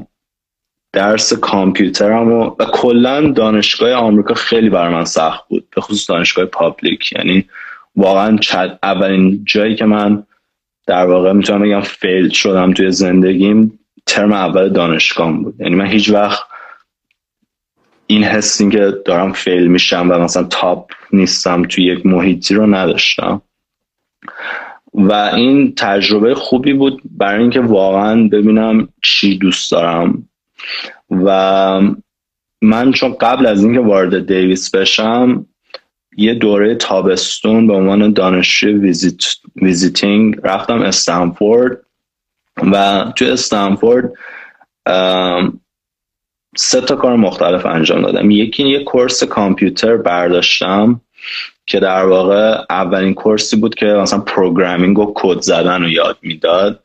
[0.93, 6.45] درس کامپیوترم و, و کلا دانشگاه آمریکا خیلی برای من سخت بود به خصوص دانشگاه
[6.45, 7.13] public.
[7.13, 7.45] یعنی
[7.95, 8.37] واقعا
[8.83, 10.23] اولین جایی که من
[10.87, 13.79] در واقع می‌تونم بگم fail شدم توی زندگیم.
[14.05, 15.55] ترم اول دانشگاه بود.
[15.59, 16.43] یعنی من هیچ وقت
[18.07, 23.41] این حسی که دارم fail میشم و مثلا top نیستم توی یک محیطی رو نداشتم.
[24.93, 30.29] و این تجربه خوبی بود برای اینکه واقعا ببینم چی دوست دارم.
[31.11, 31.81] و
[32.61, 35.45] من چون قبل از اینکه وارد دیویس بشم
[36.17, 39.23] یه دوره تابستون به عنوان دانشجوی visit،
[39.55, 41.77] visiting رفتم استنفورد
[42.71, 44.11] و تو استنفورد
[46.57, 48.31] سه تا کار مختلف انجام دادم.
[48.31, 51.01] یکی یه course کامپیوتر برداشتم
[51.65, 56.17] که در واقع اولین course ی بود که مثلا programming و کد زدن رو یاد
[56.21, 56.79] می‌داد.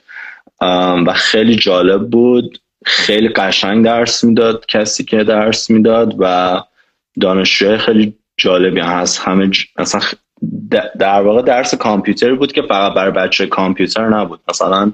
[1.06, 2.60] و خیلی جالب بود.
[2.84, 6.56] خیلی قشنگ درس می‌داد کسی که درس می‌داد و
[7.20, 9.20] دانشجوی خیلی جالبی هست.
[9.20, 10.00] همه مثلا
[10.98, 14.40] در واقع درس کامپیوتر بود که فقط برای بچه کامپیوتر نبود.
[14.48, 14.92] مثلا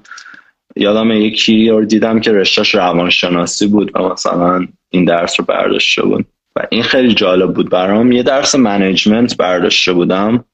[0.76, 6.26] یادم یکی رو دیدم که رشتهش روانشناسی بود و مثلا این درس رو برداشته بود.
[6.56, 7.70] و این خیلی جالب بود.
[7.70, 10.44] برام یه درس منیجمنت برداشته بودم.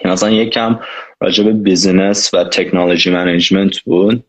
[0.00, 0.80] که مثلا یکم
[1.20, 4.24] راجع به business و technology management بود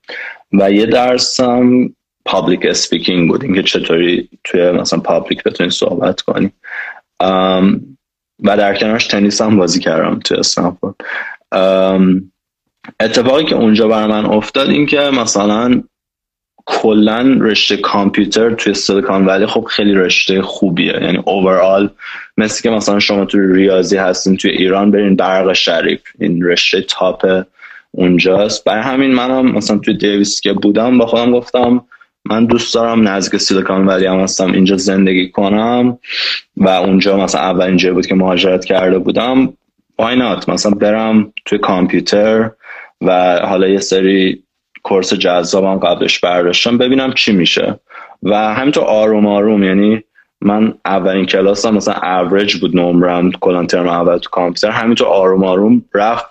[0.54, 3.44] و یه درس هم public speaking بود.
[3.44, 6.52] اینکه چطوری توی مثلا public بتونی صحبت کنی.
[8.50, 10.96] و در کنارش تنیس هم بازی کردم توی استنفورد.
[13.00, 15.82] اتفاقی که اونجا برا من افتاد این که مثلا
[16.66, 20.94] کلا رشته کامپیوتر توی سیلیکون ولی خب خیلی رشته خوبیه.
[21.02, 21.90] یعنی overall
[22.38, 26.02] مثل که مثلا شما توی ریاضی هستین توی ایران برین برق شریف.
[26.20, 27.44] این رشته تاپ
[27.92, 28.66] اونجاست.
[28.66, 31.86] برای همین منم مثلا توی دیویس که بودم با خودم گفتم
[32.30, 35.98] من دوست دارم نزدیک سیلیکون ولی هم هستم اینجا زندگی کنم
[36.58, 39.54] و اونجا مثلا اولین جایی بود که مهاجرت کرده بودم
[40.00, 42.52] not مثلا برم توی کامپیوتر
[43.02, 44.44] و حالا یه سری
[44.84, 47.80] کورس جذابم قبلش برداشتم ببینم چی میشه.
[48.24, 50.04] و همینطور آروم آروم یعنی
[50.42, 54.70] من اولین کلاسم مثلا اوریج بود نمرم کلا ترم اول تو کامپیوتر.
[54.70, 56.26] همینطور آروم آروم رفت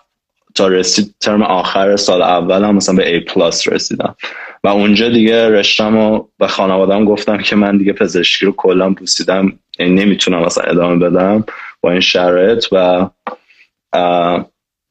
[0.55, 4.15] تا رسید ترم آخر سال اولم مثلا به A plus رسیدم.
[4.65, 9.53] و اونجا دیگه رشتم و به خانوادم گفتم که من دیگه پزشکی رو کلا بوسیدم
[9.79, 11.45] یعنی نمی‌تونم مثلا ادامه بدم
[11.81, 13.07] با این شرایط و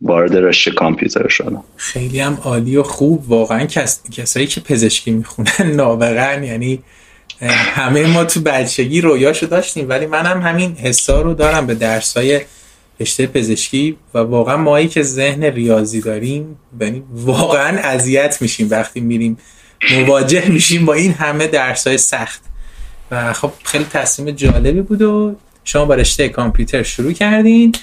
[0.01, 1.63] وارد رشته کامپیوتر شدم.
[1.75, 3.31] خیلی هم عالی و خوب.
[3.31, 4.03] واقعا کس...
[4.11, 6.79] کسایی که پزشکی می‌خونن نابغن یعنی
[7.41, 11.67] همه ما تو بچگی رویاشو داشتیم ولی منم همین حسا رو دارم.
[11.67, 12.41] به درسای
[12.99, 19.37] رشته پزشکی و واقعا مایی که ذهن ریاضی داریم یعنی واقعا اذیت میشیم وقتی میریم
[19.97, 22.41] مواجه میشیم با این همه درسای سخت.
[23.11, 27.75] و خب خیلی تصمیم جالبی بود و شما با رشته کامپیوتر شروع کردین.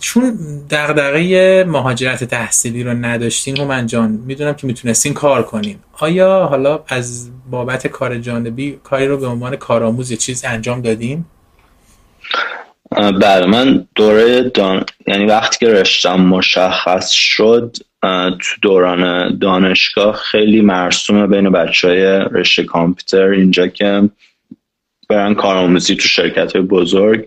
[0.00, 0.38] چون
[0.70, 5.78] دغدغه مهاجرت تحصیلی رو نداشتین هومن جان می‌دونم که می‌تونستین کار کنین.
[5.92, 11.24] آیا حالا از بابت کار جانبی کاری رو به عنوان کارآموز چیز انجام دادین؟
[12.90, 14.84] بله من دوره دان...
[15.06, 22.04] یعنی وقتی که رشتم مشخص شد تو دوران دانشگاه خیلی مرسومه بین بچه های
[22.40, 24.08] رشته کامپیوتر اینجا که
[25.08, 27.26] برن کارآموزی تو شرکت های بزرگ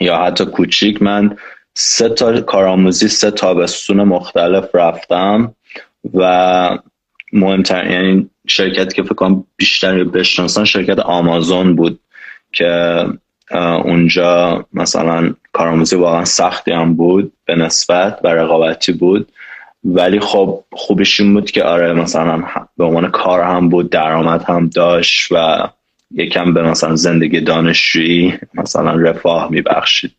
[0.00, 1.02] یا حتی کوچیک.
[1.02, 1.36] من
[1.74, 5.54] سه تا کارآموزی سه تابستون مختلف رفتم
[6.14, 6.78] و
[7.32, 12.00] مهمتر یعنی شرکتی که فکر کنم بیشتر بشناسن شرکت آمازون بود
[12.52, 13.04] که
[13.58, 19.32] اونجا مثلا کارآموزی واقعا سختی هم بود به نسبت و رقابتی بود.
[19.84, 22.42] ولی خب خوبش این بود که آره مثلا
[22.76, 25.68] به عنوان کار هم بود درآمد هم داشت و
[26.10, 30.14] یکم به مثلا زندگی دانشجویی مثلا رفاه میبخشید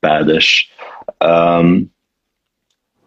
[0.00, 0.70] بعدش.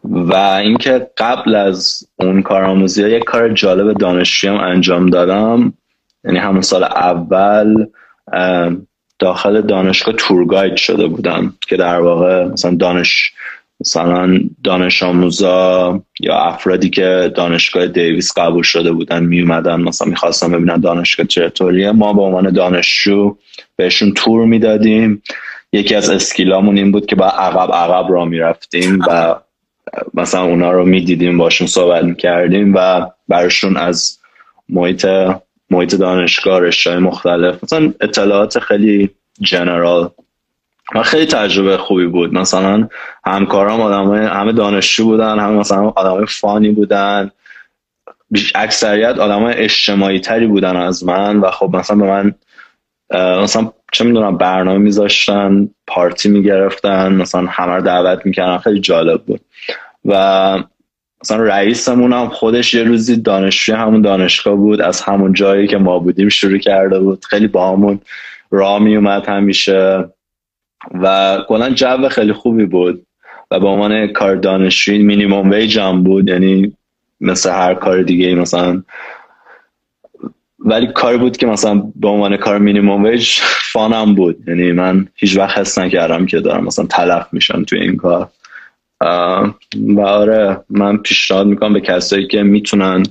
[0.04, 5.74] و اینکه قبل از اون کارآموزی یک کار جالب دانشجویی انجام دادم.
[6.24, 7.86] یعنی همون سال اول
[9.20, 13.32] داخل دانشگاه تورگاید شده بودم که در واقع مثلا دانش
[13.82, 20.52] مثلا دانش آموزا یا افرادی که دانشگاه دیویس قبول شده بودن می اومدن مثلا می‌خواستن
[20.52, 21.92] ببینن دانشگاه چطوریه.
[21.92, 23.36] ما به عنوان دانشجو
[23.76, 25.24] بهشون تور می‌دادیم.
[25.74, 29.36] یکی از اسکیلامون این بود که با عقب عقب را می‌رفتیم و
[30.14, 34.18] مثلا اونا رو می‌دیدیم باشون صحبت می‌کردیم و برشون از
[34.70, 35.08] محیط
[35.72, 37.64] محیط دانشگاه رشته مختلف.
[37.64, 39.10] مثلا اطلاعات خیلی
[39.42, 40.10] جنرال
[40.96, 42.34] و خیلی تجربه خوبی بود.
[42.34, 42.88] مثلا
[43.26, 47.32] همکارام آدم همه دانشجو بودن همه مثلا آدم فانی بودن.
[48.56, 52.36] اکثریت آدم اجتماعی تری بودن از من و خب مثلا به من
[53.44, 58.58] مثلا چه می‌دونم برنامه میذاشتن پارتی می‌گرفتن مثلا همه رو دعوت می‌کردن.
[58.58, 59.42] خیلی جالب بود.
[60.06, 60.64] و
[61.24, 66.00] مثلا رئیسمون هم خودش یه روزی دانشجوی همون دانشگاه بود از همون جایی که ما
[66.00, 67.26] بودیم شروع کرده بود.
[67.26, 68.00] خیلی با همون
[68.52, 70.06] راه میومد همیشه.
[71.02, 73.06] و کلا جو خیلی خوبی بود.
[73.52, 76.74] و به عنوان کار دانشجوی مینیمم ویج هم بود یعنی
[77.22, 78.84] مثل هر کار دیگه مثلا.
[80.60, 83.40] ولی کاری بود که مثلا به عنوان کار مینیمم ویج
[83.74, 84.44] فانم بود.
[84.48, 88.30] یعنی من هیچ وقت حس نکردم که دارم مثلا تلف میشم توی این کار.
[89.02, 93.04] و آره من پیشنهاد می‌کنم به کسایی که می‌تونن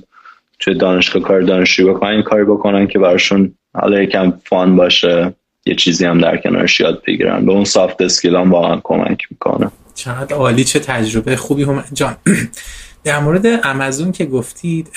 [0.59, 5.33] توی دانشگاه کار دانشجویی بکنن این کاری بکنن که براشون حالا یکم فان باشه
[5.65, 7.45] یه چیزی هم در کنارش یاد بگیرن.
[7.45, 9.71] به اون سافت اسکیل هم واقعا کمک می‌کنه.
[9.95, 11.63] چقدر عالی چه تجربه خوبی.
[11.63, 12.15] هم جان
[13.03, 14.89] در مورد امازون که گفتید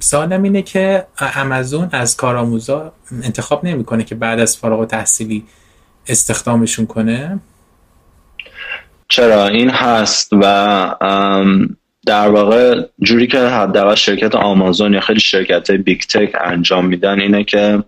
[0.00, 5.44] سوالم اینه که امازون از کارآموزا انتخاب نمی‌کنه که بعد از فارغ تحصیلی
[6.08, 7.40] استخدامشون کنه.
[9.12, 10.44] چرا؟ این هست و
[12.06, 17.44] در واقع جوری که حداقل شرکت آمازون یا خیلی شرکت big tech انجام میدن اینه
[17.44, 17.82] که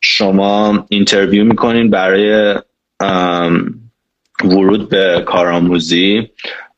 [0.00, 2.54] شما interview می‌کنین برای
[4.44, 6.30] ورود به کارآموزی.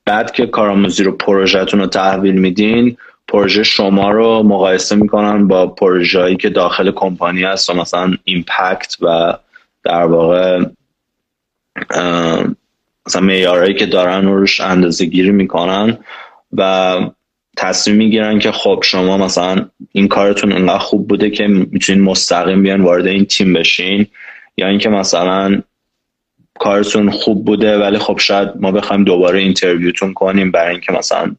[0.05, 2.97] بعد که کارآموزی رو پروژهتون رو تحویل میدین
[3.29, 9.35] پروژه شما رو مقایسه می‌کنن با پروژه‌ای که داخل کمپانی هست و مثلا impact و
[9.85, 10.64] در واقع
[13.11, 15.99] مثلا معیارهایی که دارن روش اندازه گیری می‌کنن
[16.53, 16.96] و
[17.57, 22.81] تصمیم می‌گیرن که خب شما مثلا این کارتون انقدر خوب بوده که می‌تونین مستقیم بیاین
[22.81, 24.07] وارد این تیم بشین
[24.57, 25.62] یا اینکه مثلا
[26.59, 31.37] کارتون خوب بوده ولی خب شاید ما بخوایم دوباره interview تون کنیم برای اینکه مثلا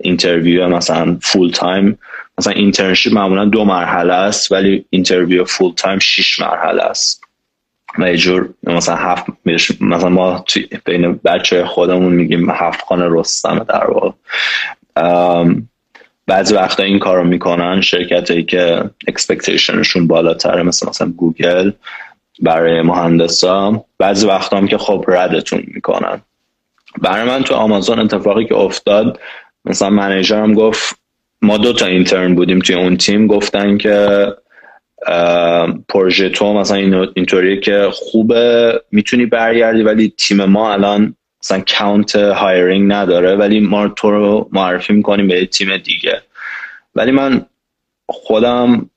[0.00, 1.98] interview مثلا full time
[2.38, 7.25] مثلا internship معمولا دو مرحله است ولی interview full time شش مرحله است.
[7.98, 9.24] و یه جور مثلا هفت
[9.80, 10.44] مثلا ما
[10.84, 14.10] بین بچه‌های خودمون میگیم هفت خانه رستمه در واقع.
[16.26, 21.72] بعضی وقتا این کار می‌کنن شرکت هایی که expectation شون بالاتره مثل مثلا گوگل
[22.42, 23.84] برای مهندسا.
[23.98, 26.20] بعضی وقتا هم که خب ردتون می‌کنن.
[27.02, 29.20] برای من تو آمازون اتفاقی که افتاد
[29.64, 30.98] مثلا منیجرم گفت
[31.42, 34.26] ما دو تا intern بودیم توی اون تیم گفتن که
[35.88, 42.92] پروژه تو مثلا اینطوریه که خوبه می‌تونی برگردی ولی تیم ما الان مثلا headcount hiring
[42.92, 46.22] نداره ولی ما تو رو معرفی می‌کنیم به تیم دیگه.
[46.94, 47.46] ولی من
[48.08, 48.90] خودم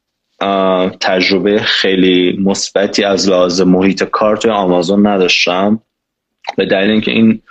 [1.00, 5.82] تجربه خیلی مثبتی از لحاظ محیط کار توی آمازون نداشتم.
[6.58, 7.42] به دلیل اینکه این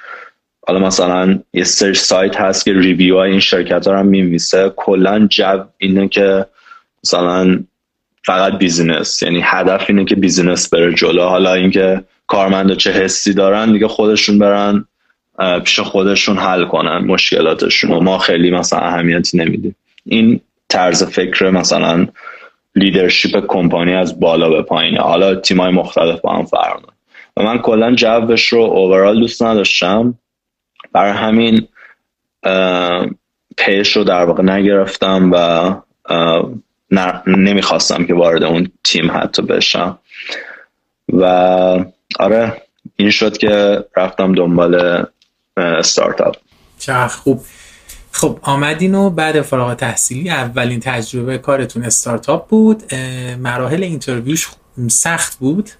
[0.67, 5.27] حالا مثلا یه search site هست که review های این شرکت ها رو میمیسه کلا
[5.27, 6.47] جو اینه که
[7.05, 7.65] مثلا
[8.23, 9.23] فقط business.
[9.23, 11.23] یعنی هدف اینه که business بره جلو.
[11.23, 14.85] حالا اینکه کارمندا چه حسی دارن دیگه خودشون برن
[15.65, 19.77] پیش خودشون حل کنن مشکلاتشون و ما خیلی مثلا اهمیتی نمیدیم.
[20.07, 22.07] این طرز فکر مثلا
[22.75, 25.01] leadership کمپانی از بالا به پایینه.
[25.01, 26.81] حالا تیمای مختلف با هم فرق
[27.37, 30.15] و من کلا جوش رو overall دوست نداشتم.
[30.93, 31.69] برای همین
[33.57, 35.75] پیشنهاد رو در واقع نگرفتم و
[37.27, 39.99] نمی‌خواستم که وارد اون تیم حتی بشم.
[41.13, 41.25] و
[42.19, 42.63] آره
[42.97, 45.05] این شد که رفتم دنبال
[45.57, 46.37] استارتاپ.
[46.79, 47.45] چه خوب.
[48.13, 52.95] خب آمدین و بعد فارغ التحصیلی اولین تجربه کارتون استارتاپ بود.
[53.39, 54.49] مراحل interview ش
[54.89, 55.71] سخت بود؟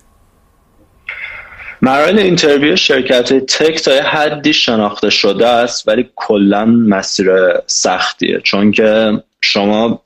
[1.83, 7.31] مراحل interview شرکت tech تا یه حدی شناخته شده است ولی کلا مسیر
[7.67, 8.41] سختیه.
[8.41, 10.03] چون که شما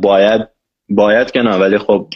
[0.00, 0.48] باید
[0.88, 2.08] باید که نه ولی خب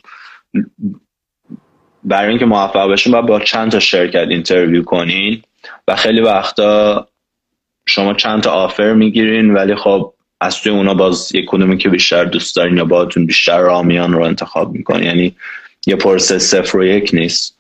[2.05, 5.43] برای اینکه موفق بشین باید با چند تا شرکت interview کنین
[5.89, 7.09] و خیلی وقتا
[7.87, 12.25] شما چند تا offer می‌گیرین ولی خب از توی اونا باز یک کدومی که بیشتر
[12.25, 15.37] دوست دارین یا باهاتون بیشتر راه میان رو انتخاب می‌کنین یعنی
[15.87, 17.59] یه پروسه صفر و یک نیست.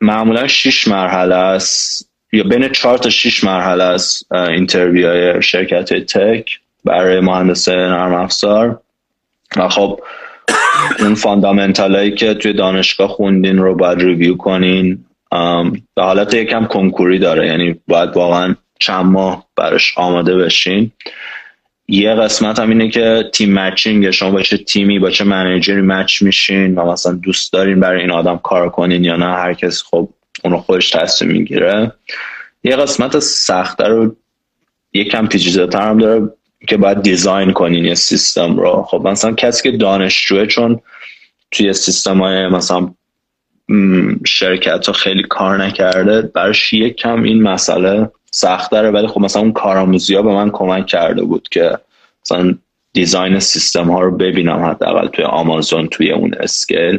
[0.00, 6.60] معمولا شیش مرحله است یا بین چهار تا شیش مرحله است interview شرکت tech.
[6.86, 8.80] برای مهندس نرم افزار.
[9.56, 10.00] و خب
[10.98, 15.04] اون fundamental که توی دانشگاه خوندین رو باید review کنین
[15.94, 17.46] به حالت یکم کنکوری داره.
[17.46, 20.92] یعنی باید واقعا چند ماه براش آماده بشین.
[21.88, 26.22] یه قسمت هم اینه که team matching شما باشه تیمی با چه manager ی match
[26.22, 30.08] میشین و مثلا دوست دارین برای این آدم کار کنین یا نه هر کس خب
[30.44, 31.92] اونو خودش تصمیم می‌گیره.
[32.64, 34.16] یه قسمت سخته رو
[34.92, 36.28] یکم پیچیده هم داره.
[36.66, 38.86] که باید دیزاین کنین یه سیستم رو.
[38.88, 40.80] خب مثلا کسی که دانشجوه چون
[41.50, 42.90] توی سیستم های مثلا
[44.26, 48.90] شرکت ها خیلی کار نکرده براش یک کم این مسئله سخت داره.
[48.90, 51.78] ولی خب مثلا اون کارآموزی ها به من کمک کرده بود که
[52.24, 52.54] مثلا
[52.92, 56.98] دیزاین سیستم ها رو ببینم حداقل توی آمازون توی اون اسکیل.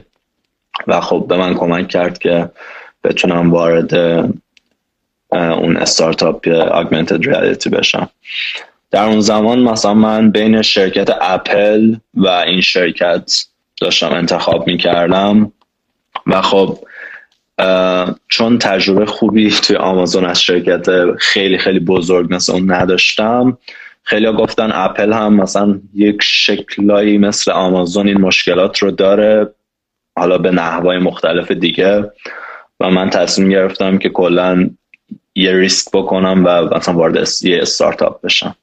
[0.87, 2.49] و خب به من کمک کرد که
[3.03, 3.93] بتونم وارد
[5.31, 8.09] اون استارتاپ آگمنتد ریالیتی بشم.
[8.91, 13.45] در اون زمان مثلا من بین شرکت اپل و این شرکت
[13.81, 15.51] داشتم انتخاب می‌کردم
[16.27, 16.79] و خب
[18.27, 23.57] چون تجربه خوبی توی آمازون از شرکت خیلی خیلی بزرگ مثل اون نداشتم
[24.03, 29.53] خیلی گفتن اپل هم مثلا یک شکلایی مثل آمازون این مشکلات رو داره
[30.17, 32.11] حالا به نحوای مختلف دیگه.
[32.79, 34.69] و من تصمیم گرفتم که کلا
[35.35, 38.55] یه ریسک بکنم و مثلا وارد یه استارتاپ بشم.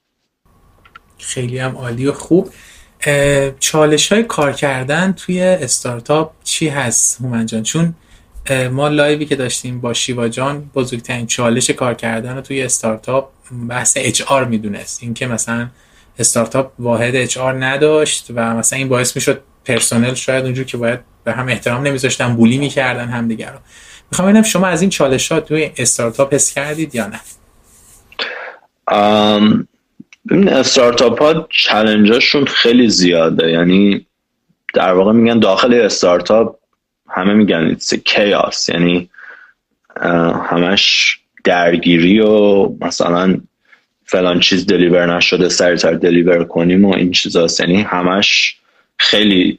[1.18, 2.50] خیلی هم عالی و خوب.
[3.60, 7.94] چالش های کار کردن توی استارتاپ چی هست هومن جان؟ چون
[8.70, 13.28] ما لایوی که داشتیم با شیوا جان بزرگترین چالش کار کردن رو توی استارتاپ
[13.68, 15.02] بحث HR می‌دونست.
[15.02, 15.68] اینکه مثلا
[16.18, 21.32] استارتاپ واحد HR نداشت و مثلا این باعث می‌شد پرسنل شاید اونجور که باید به
[21.32, 23.58] هم احترام نمیذاشتن bully می‌کردن همدیگه رو.
[24.10, 27.20] می‌خوام ببینم شما از این چالش ها توی استارتاپ حس کردید یا نه؟
[30.30, 33.50] ببین استارتاپ ها چلنجاشون خیلی زیاده.
[33.50, 34.06] یعنی
[34.74, 36.56] در واقع میگن داخل استارتاپ
[37.08, 39.10] همه میگن کیاس یعنی
[40.50, 43.40] همش درگیری و مثلا
[44.06, 47.60] فلان چیز دلیور نشده سریعتر دلیور کنیم و این چیزاست.
[47.60, 48.56] یعنی همش
[48.96, 49.58] خیلی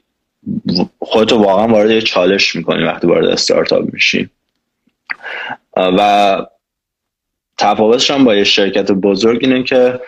[1.00, 4.30] خودتو واقعا وارد یه چالش می‌کنی وقتی وارد استارتاپ میشی.
[5.78, 6.38] و
[7.58, 10.00] تفاوتش هم با یه شرکت بزرگ اینه که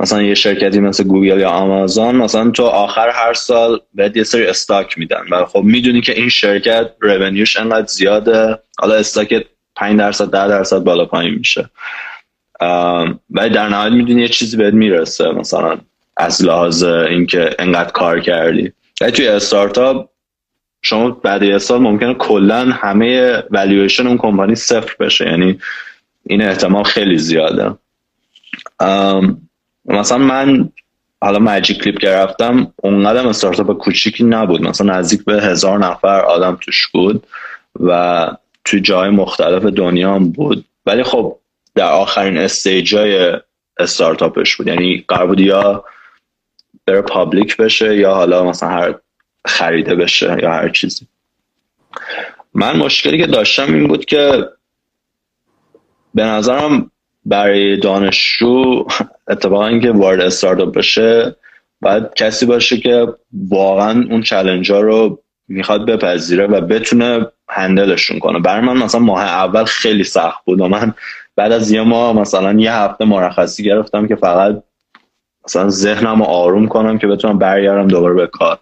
[0.00, 4.46] مثلا یه شرکتی مثل گوگل یا آمازون مثلا تو آخر هر سال بهت یه سری
[4.46, 5.24] استاک میدن.
[5.30, 8.58] و خب می‌دونی که این شرکت رونیوش انقدر زیاده.
[8.78, 11.70] حالا استاک 5 درصد 10 درصد بالا پایین میشه.
[13.30, 15.30] ولی در نهایت می‌دونی یه چیزی بهت می‌رسه.
[15.30, 15.78] مثلا
[16.16, 18.72] از لحاظ اینکه انقدر کار کردی.
[19.00, 20.08] ولی توی استارتاپ
[20.82, 25.28] شما بعد یه سال ممکنه کلا همه والویشن اون کمپانی صفر بشه.
[25.28, 25.58] یعنی
[26.26, 27.74] این احتمال خیلی زیاده.
[29.88, 30.68] مثلا من
[31.22, 34.62] حالا ماجیک کلیپ گرفتم اونقدر استارتاپ کوچیکی نبود.
[34.62, 37.26] مثلا نزدیک به هزار نفر آدم توش بود
[37.80, 38.26] و
[38.64, 40.64] توی جای مختلف دنیا هم بود.
[40.86, 41.36] ولی خب
[41.74, 43.32] در آخرین stage
[43.78, 44.66] ای startup ش بود.
[44.66, 45.84] یعنی قرار بود یا
[46.86, 48.94] بره public بشه یا حالا مثلا هر
[49.44, 51.06] خریده بشه یا هر چیزی.
[52.54, 54.48] من مشکلی که داشتم این بود که
[56.14, 56.90] به نظرم
[57.28, 58.84] برای دانشجو
[59.28, 61.36] اتفاقا اینکه وارد استارتاپ بشه
[61.80, 63.06] باید کسی باشه که
[63.48, 68.38] واقعا اون challenge ها رو می‌خواد بپذیره و بتونه handle شون کنه.
[68.38, 70.94] برای من مثلا ماه اول خیلی سخت بود و من
[71.36, 74.62] بعد از یه ماه مثلا یه هفته مرخصی گرفتم که فقط
[75.44, 78.58] مثلا ذهنم رو آروم کنم که بتونم برگردم دوباره به کار.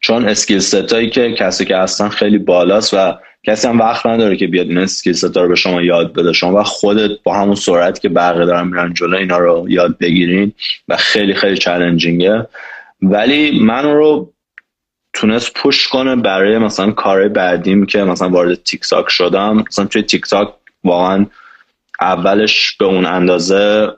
[0.00, 3.14] چون skill set ایی که کسی که اصلا خیلی بالاست و
[3.44, 6.32] کسی هم وقت نداره که بیاد این skill رو به شما یاد بده.
[6.32, 10.52] شما و خودت با همون سرعت که بقیه دارن میرن جلو اینا رو یاد بگیرین
[10.88, 12.46] و خیلی خیلی challenging ه
[13.02, 14.32] ولی من رو
[15.12, 19.64] تونست push کنه برای مثلا کار بعدیم که مثلا وارد تیک تاک شدم.
[19.68, 21.26] مثلا توی تیک تاک واقعا
[22.00, 23.88] اولش به اون اندازه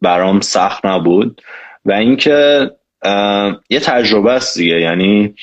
[0.00, 1.42] برام سخت نبود.
[1.84, 2.70] و اینکه
[3.70, 4.80] یه تجربه است دیگه.
[4.80, 5.34] یعنی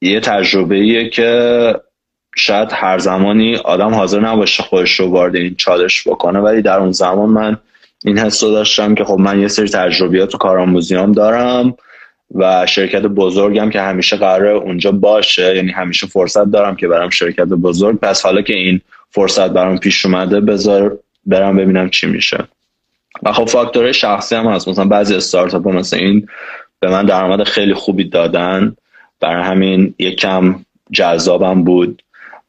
[0.00, 1.74] یه تجربه ایه که
[2.36, 6.92] شاید هر زمانی آدم حاضر نباشه خودش رو وارد این چالش بکنه ولی در اون
[6.92, 7.56] زمان من
[8.04, 11.74] این حس رو داشتم که خب من یه سری تجربیات و کارآموزیام دارم
[12.34, 17.44] و شرکت بزرگم که همیشه قراره اونجا باشه یعنی همیشه فرصت دارم که برم شرکت
[17.44, 17.98] بزرگ.
[18.00, 18.80] پس حالا که این
[19.10, 22.38] فرصت برام پیش اومده بذار برم ببینم چی میشه.
[23.22, 24.68] و خب فاکتورهای شخصی هم هست.
[24.68, 26.26] مثلا بعضی استارتاپ مثلا این
[26.80, 28.76] به من درآمد خیلی خوبی دادن.
[29.20, 32.02] برای همین یکم جذابم بود.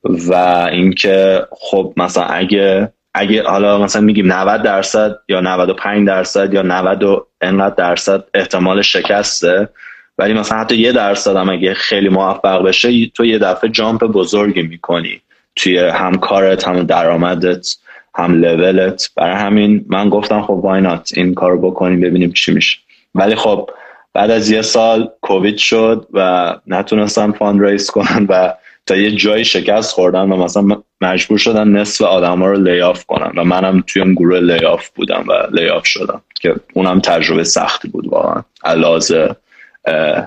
[0.06, 0.34] و
[0.72, 7.04] اینکه خب مثلا اگه اگه حالا مثلا میگیم 90 درصد یا 95 درصد یا 90
[7.04, 9.70] و انقدر درصد احتمال شکسته
[10.18, 14.62] ولی مثلا حتی یه درصد هم اگه خیلی موفق بشه تو یه دفعه جامپ بزرگی
[14.62, 15.22] می‌کنی
[15.56, 17.68] توی هم کارت هم درآمدت
[18.16, 19.10] هم لولت.
[19.16, 22.78] برای همین من گفتم خب why not این کارو بکنیم ببینیم چی میشه.
[23.16, 23.70] ولی خب
[24.14, 28.54] بعد از یه سال کووید شد و نتونستم fund raise کنن و
[28.86, 33.40] تا یه جایی شکست خوردن و مثلا مجبور شدن نصف آدم ها رو layoff کنن
[33.40, 38.08] و منم توی اون گروه layoff بودم و layoff شدم که اونم تجربه سختی بود
[38.08, 38.44] واقعا.
[38.64, 39.36] از لحاظ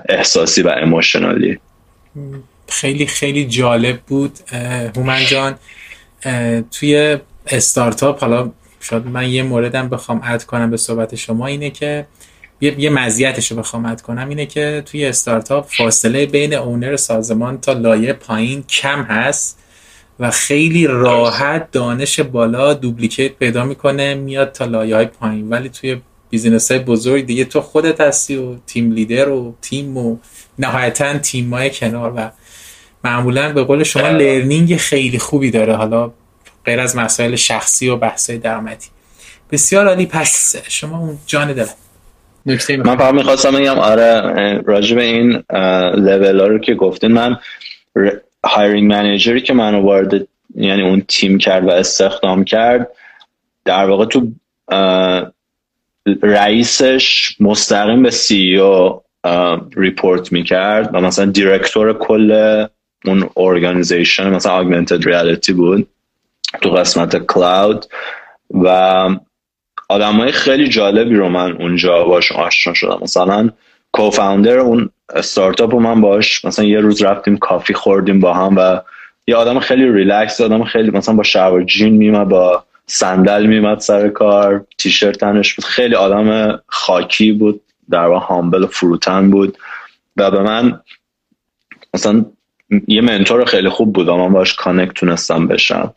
[0.09, 1.59] احساسی و emotionally
[2.67, 4.39] خیلی خیلی جالب بود.
[4.95, 5.55] هومن جان
[6.71, 12.05] توی استارتاپ حالا شاید من یه موردم بخوام add کنم به صحبت شما اینه که
[12.61, 17.73] یه, یه مزیتش رو بخوام کنم اینه که توی استارتاپ فاصله بین owner سازمان تا
[17.73, 19.59] لایه پایین کم هست
[20.19, 25.49] و خیلی راحت دانش بالا duplicate پیدا می‌کنه میاد تا لایه های پایین.
[25.49, 30.17] ولی توی business های بزرگ دیگه تو خودت هستی و team leader و تیم و
[30.59, 32.31] نهایتا تیم های کنار و
[33.03, 35.75] معمولا به قول شما learning خیلی خوبی داره.
[35.75, 36.11] حالا
[36.65, 38.87] غیر از مسائل شخصی و بحث درآمدی.
[39.51, 40.05] بسیار عالی.
[40.05, 41.73] پس شما اون جان دلم
[42.45, 44.21] من فقط می‌خواستم بگم آره
[44.65, 47.37] راجع به این ها رو که گفتین من
[48.43, 52.87] hiring manager ی که منو وارد یعنی اون تیم کرد و استخدام کرد
[53.65, 54.27] در واقع تو
[56.23, 62.65] رئیسش مستقیم به CEO report می‌کرد و مثلا director کل
[63.05, 65.87] اون organization مثلا augmented reality بود
[66.61, 67.85] تو قسمت cloud
[68.63, 69.09] و
[69.89, 72.99] های خیلی جالبی رو من اونجا باش آشنا شدم.
[73.01, 73.49] مثلا
[73.91, 78.81] co-founder اون استارتاپ رو من باش مثلا یه روز رفتیم coffee خوردیم با هم و
[79.27, 84.09] یه آدم خیلی ریلکس آدم خیلی مثلا با شلوار جین میمد با صندل میمد سر
[84.09, 85.65] کار تیشرت تنش بود.
[85.65, 89.57] خیلی آدم خاکی بود در واقع humble فروتن بود
[90.17, 90.81] و به من
[91.93, 92.25] مثلا
[92.87, 95.93] یه mentor خیلی خوب بود و من باش connect تونستم بشم.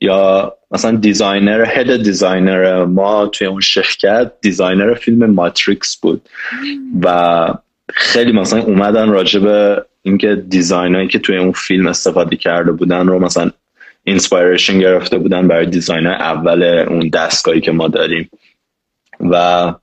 [0.00, 6.28] یا مثلا designer head designer ما توی اون شرکت designer فیلم ماتریکس بود.
[7.02, 7.48] و
[7.88, 13.06] خیلی مثلا اومدن راجع به اینکه design ایی که توی اون فیلم استفاده کرده بودن
[13.06, 13.50] رو مثلا
[14.04, 18.30] inspiration گرفته بودن برای design اول اون دستگاهی که ما داریم.
[19.20, 19.74] و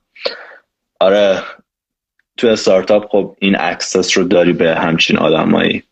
[1.00, 1.42] آره
[2.36, 5.82] توی استارتاپ خب این access رو داری به همچین آدمایی.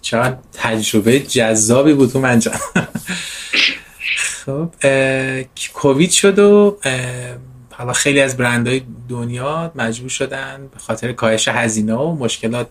[0.00, 2.40] چقدر تجربه جذابی بود تو من
[4.16, 4.70] خب
[5.74, 6.78] کووید شد و
[7.72, 12.68] حالا خیلی از برندهای دنیا مجبور شدن به خاطر کاهش هزینه و مشکلات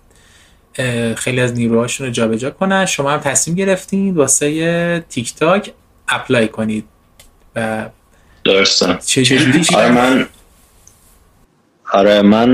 [1.15, 2.85] خیلی از نیروهاشون رو جابجا کنن.
[2.85, 5.73] شما هم تصمیم گرفتین واسه تیک تاک
[6.07, 6.85] اپلای کنید
[7.55, 7.89] و
[8.43, 8.97] درسته.
[9.05, 10.27] چجوری؟ آره من
[11.93, 12.53] آره من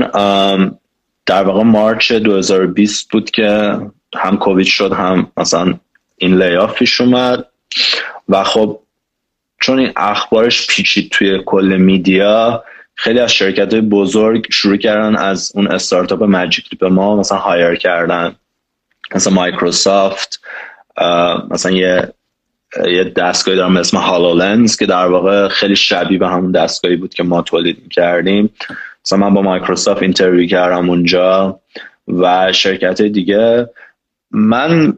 [1.26, 3.78] در واقع مارچ 2020 بود که
[4.16, 5.74] هم کووید شد هم مثلا
[6.16, 7.44] این لیاف پیش اومد.
[8.28, 8.80] و خب
[9.60, 12.64] چون این اخبارش پیچید توی کل میدیا
[12.94, 17.74] خیلی از شرکت های بزرگ شروع کردن از اون استارتاپ مجیک به ما مثلا هایر
[17.74, 18.36] کردن.
[19.14, 20.40] مثلا مایکروسافت
[21.50, 22.12] مثلا یه
[22.86, 27.14] یه دستگاهی داره به اسم HoloLens که در واقع خیلی شبیه به همون دستگاهی بود
[27.14, 28.50] که ما تولید کردیم
[29.04, 31.60] مثلا من با مایکروسافت interview کردم اونجا
[32.08, 33.68] و شرکت دیگه.
[34.30, 34.96] من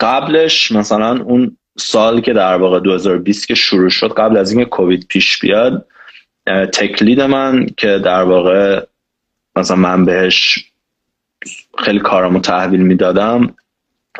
[0.00, 5.06] قبلش مثلا اون سال که در واقع 2020 که شروع شد قبل از اینکه کووید
[5.08, 5.86] پیش بیاد
[6.72, 8.82] tech lead من که در واقع
[9.56, 10.64] مثلا من بهش
[11.78, 13.54] خیلی کارمو تحویل می‌دادم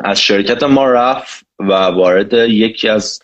[0.03, 3.21] از شرکت ما رفت و وارد یکی از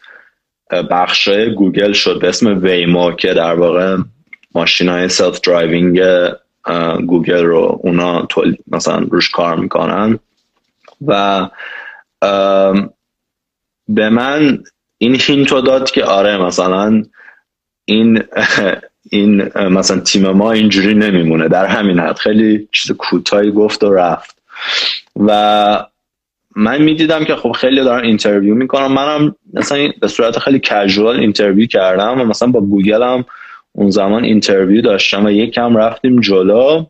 [0.71, 3.97] بخشای گوگل شد به اسم Waymo که در واقع
[4.55, 6.01] ماشین های self driving
[7.07, 8.27] گوگل رو اونا
[8.67, 10.19] مثلا روش کار می‌کنن
[11.07, 11.49] و
[13.88, 14.63] به من
[14.97, 17.03] این hint و داد که آره مثلا
[17.86, 18.23] این
[19.11, 22.17] این مثلا تیم ما اینجوری نمیمونه در همین حد.
[22.17, 24.41] خیلی چیز کوتاهی گفت و رفت.
[25.15, 25.86] و
[26.55, 31.68] من می‌دیدم که خب خیلی دارن interview می‌کنم منم مثلا به صورت خیلی casual interview
[31.67, 33.25] کردم و مثلا با گوگل هم
[33.71, 36.86] اون زمان interview داشتم و یکم رفتیم جلو.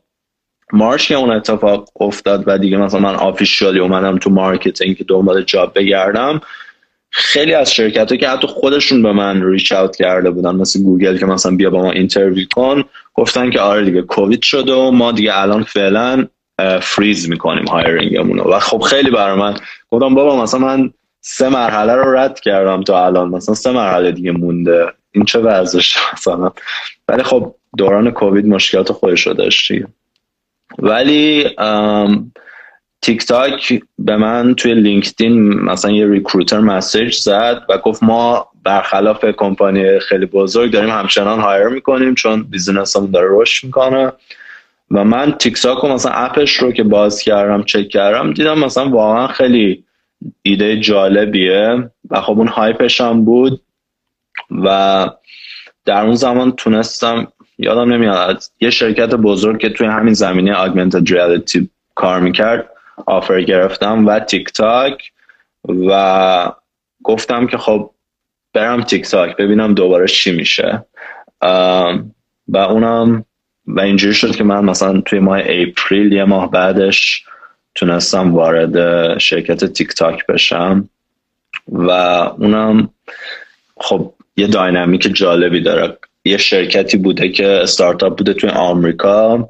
[0.73, 5.41] مارچ که اون اتفاق افتاد و دیگه مثلا من officially اومدم تو marketing که دنبال
[5.41, 6.41] job بگردم
[7.18, 11.26] خیلی از شرکت که حتی خودشون به من reach out کرده بودن مثل گوگل که
[11.26, 15.41] مثلا بیا با ما interview کن گفتن که آره دیگه کووید شده و ما دیگه
[15.41, 16.28] الان فعلا
[16.82, 19.57] فریز می‌کنیم hiring مون و خب خیلی برای من
[19.89, 20.91] گفتم بابا مثلا من
[21.22, 24.93] سه مرحله رو رد کردم تا الان مثلا سه مرحله دیگه مونده.
[25.11, 26.51] این چه وضعشه مثلا؟
[27.07, 29.86] ولی خب دوران کووید مشکلات خودش رو داشت
[30.80, 31.49] ولی
[33.06, 39.26] تیک تاک به من توی لینکدین مثلا یه recruiter message زد و گفت ما برخلاف
[39.26, 44.14] کمپانی‌های خیلی بزرگ داریم همچنان hire می‌کنیم چون business هم داره رشد می‌کنه.
[44.91, 48.60] و من تیک تاک و مثلا app ش رو که باز کردم چک کردم دیدم
[48.60, 49.84] مثلا واقعا خیلی
[50.41, 53.62] ایده جالبیه و خب اون hype ش هم بود
[54.64, 55.10] و
[55.86, 57.28] در اون زمان تونستم
[57.58, 62.74] یادم نمیاد یه شرکت بزرگ که توی همین زمینه augmented reality کار می‌کرد
[63.05, 65.11] offer گرفتم و تیک تاک
[65.87, 66.51] و
[67.03, 67.91] گفتم که خب
[68.53, 70.85] برم تیک تاک ببینم دوباره چی میشه.
[72.47, 73.25] و اونم
[73.67, 77.25] و اینجوری شد که من مثلا توی ماه اپریل یه ماه بعدش
[77.75, 80.89] تونستم وارد شرکت تیک تاک بشم
[81.71, 81.91] و
[82.37, 82.89] اونم
[83.77, 85.97] خب یه dynamic جالبی داره.
[86.25, 89.49] یه شرکتی بوده که استارتاپ بوده توی آمریکا.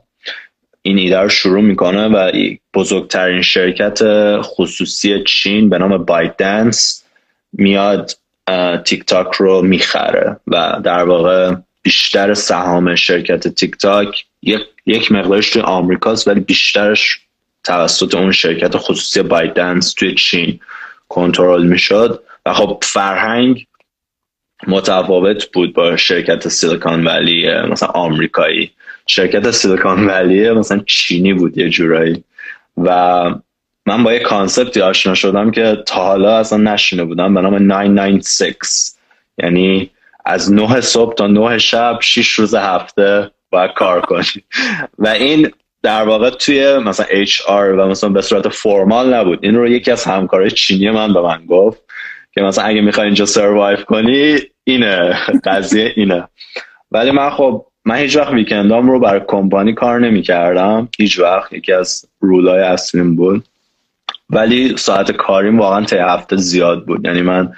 [0.87, 2.31] این ایده رو شروع می‌کنه و
[2.73, 3.99] بزرگترین شرکت
[4.41, 7.03] خصوصی چین به نام بایت دنس
[7.53, 8.11] میاد
[8.85, 14.25] تیک تاک رو می‌خره و در واقع بیشتر سهام شرکت تیک تاک
[14.85, 17.19] یک, مقدارش توی آمریکاست ولی بیشترش
[17.63, 20.59] توسط اون شرکت خصوصی بایت دنس توی چین
[21.09, 22.23] کنترل می‌شد.
[22.45, 23.65] و خب فرهنگ
[24.67, 28.71] متفاوت بود با شرکت سیلیکان ولی مثلا آمریکایی.
[29.07, 32.23] شرکت سیلیکان ولی مثلا چینی بود یه جورایی.
[32.77, 33.23] و
[33.85, 37.33] من با یه کانسپتی آشنا شدم که تا حالا اصلا نشینه بودم.
[37.33, 38.91] به نام 996
[39.37, 39.89] یعنی
[40.25, 44.43] از 9 صبح تا 9 شب 6 روز هفته باید کار کنی.
[44.99, 45.51] و این
[45.83, 49.39] در واقع توی مثلا HR و مثلا به صورت فرمال نبود.
[49.41, 51.81] این رو یکی از همکارای چینی من به من گفت
[52.31, 55.19] که مثلا اگه می‌خوای اینجا سروایو کنی اینه.
[55.43, 56.27] قضیه اینه.
[56.91, 61.53] ولی من خب من هیچ وقت ویکندام رو برای کمپانی کار نمی کردم هیچ وقت.
[61.53, 63.45] یکی از رولای اصلیم بود.
[64.29, 67.05] ولی ساعت کاریم واقعا تا هفته زیاد بود.
[67.05, 67.53] یعنی من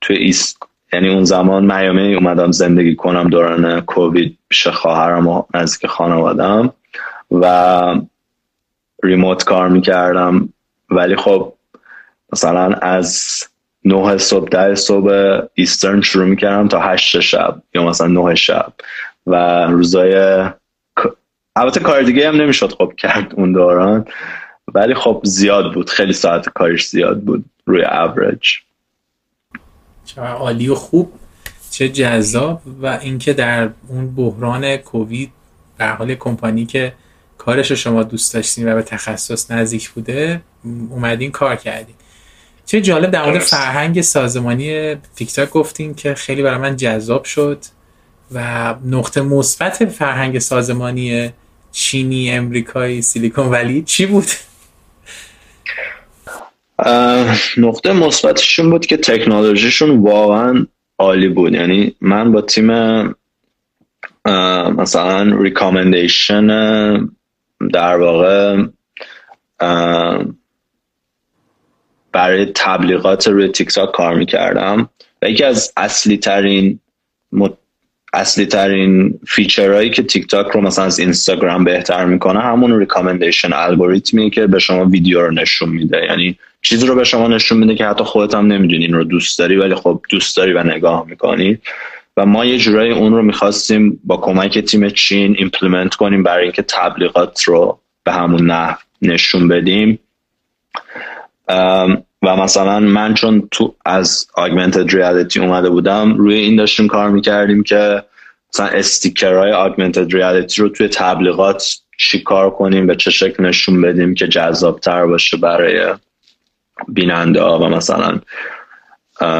[0.00, 0.58] توی ایست
[0.92, 6.72] یعنی اون زمان میامی اومدم زندگی کنم دوران کووید پیش خواهرم و نزدیک خانوادم
[7.30, 8.00] و
[9.02, 10.48] ریموت کار می‌کردم.
[10.90, 11.52] ولی خب
[12.32, 13.42] مثلا از
[13.84, 18.72] نه صبح ده صبح Eastern شروع می‌کردم تا هشت شب یا مثلا نه شب.
[19.26, 20.44] و روزای
[21.56, 24.06] البته کار دیگه هم نمی‌شد خب کرد اون دوران.
[24.74, 25.90] ولی خب زیاد بود.
[25.90, 28.48] خیلی ساعت کارش زیاد بود روی اوریج
[30.04, 31.12] چه عالی و خوب.
[31.70, 35.32] چه جذاب و اینکه در اون بحران کووید
[35.78, 36.92] در حال کمپانی که
[37.38, 40.40] کارش رو شما دوست داشتین و به تخصص نزدیک بوده
[40.90, 41.94] اومدین کار کردین.
[42.66, 47.58] چه جالب در مورد فرهنگ سازمانی تیک تاک گفتین که خیلی برای من جذاب شد.
[48.32, 51.30] و نقطه مثبت فرهنگ سازمانی
[51.72, 54.26] چینی امریکایی سیلیکون ولی چی بود؟
[57.56, 60.66] نقطه مثبتشون بود که تکنولوژیشون واقعا
[60.98, 61.54] عالی بود.
[61.54, 62.70] یعنی من با تیم
[64.76, 66.46] مثلا recommendation
[67.72, 68.64] در واقع
[72.12, 74.88] برای تبلیغات روی تیک کار می‌کردم.
[75.22, 76.80] و یکی از اصلی ترین
[78.16, 83.52] اصلی ترین feature هایی که تیک تاک رو مثلا از اینستاگرام بهتر می‌کنه همون recommendation
[83.52, 86.04] algorithm یه که به شما ویدیو رو نشون میده.
[86.04, 89.38] یعنی چیزی رو به شما نشون میده که حتی خودت هم نمی‌دونی این رو دوست
[89.38, 91.58] داری ولی خب دوست داری و نگاه می‌کنی.
[92.16, 96.62] و ما یه جورایی اون رو می‌خواستیم با کمک تیم چین implement کنیم برای اینکه
[96.62, 99.98] تبلیغات رو به همون نحو نشون بدیم.
[102.22, 107.62] و مثلا من چون تو از augmented reality اومده بودم روی این داشتیم کار می‌کردیم
[107.62, 108.02] که
[108.54, 113.82] مثلا sticker های augmented reality رو توی تبلیغات چی کار کنیم به چه شکل نشون
[113.82, 115.94] بدیم که جذابتر باشه برای
[116.88, 118.20] بیننده ها و مثلا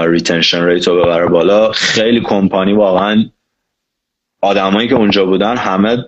[0.05, 1.73] retention rate رو ببره بالا.
[1.73, 3.25] خیلی کمپانی واقعا
[4.41, 6.05] آدمایی که اونجا بودن همه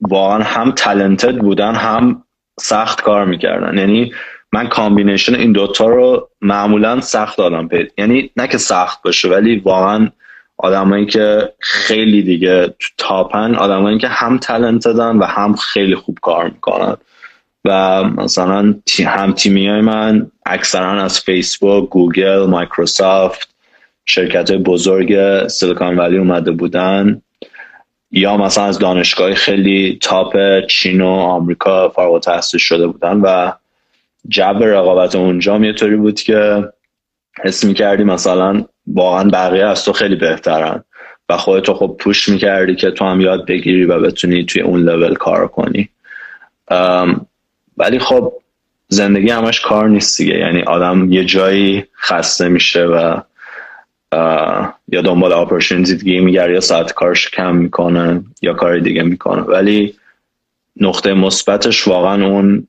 [0.00, 2.24] واقعا هم talented بودن هم
[2.60, 3.78] سخت کار می‌کردن.
[3.78, 4.12] یعنی
[4.54, 10.10] من combination این دوتا رو معمولا سخت دیدم یعنی نه که سخت باشه ولی واقعا
[10.56, 15.94] آدمایی که خیلی دیگه تو top ن آدمایی که هم talented ن و هم خیلی
[15.94, 16.96] خوب کار می‌کنن.
[17.64, 18.74] و مثلا
[19.06, 23.54] هم تیمی های من اکثرا از فیسبوک گوگل مایکروسافت
[24.04, 27.22] شرکت بزرگ Silicon Valley اومده بودن.
[28.10, 33.52] یا مثلا از دانشگاه خیلی top چین و آمریکا فارغ تحصیل شده بودن و
[34.28, 36.68] جو رقابت اونجا یه طوری بود که
[37.44, 40.84] حس می‌کردی مثلا واقعا بقیه از تو خیلی بهترن
[41.28, 45.14] و خودتو خب push می‌کردی که تو هم یاد بگیری و بتونی توی اون لول
[45.14, 45.88] کار کنی.
[47.76, 48.32] ولی خب
[48.88, 50.38] زندگی همش کار نیست دیگه.
[50.38, 53.20] یعنی آدم یه جایی خسته میشه و
[54.88, 59.42] یا دنبال اپورتونیتی دیگه میگرد یا ساعت کارش کم می‌کنه یا کار دیگه می‌کنه.
[59.42, 59.94] ولی
[60.80, 62.68] نقطه مثبتش واقعا اون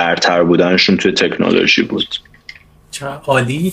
[0.00, 2.08] برتر بودنشون توی تکنولوژی بود.
[2.90, 3.72] چه عالی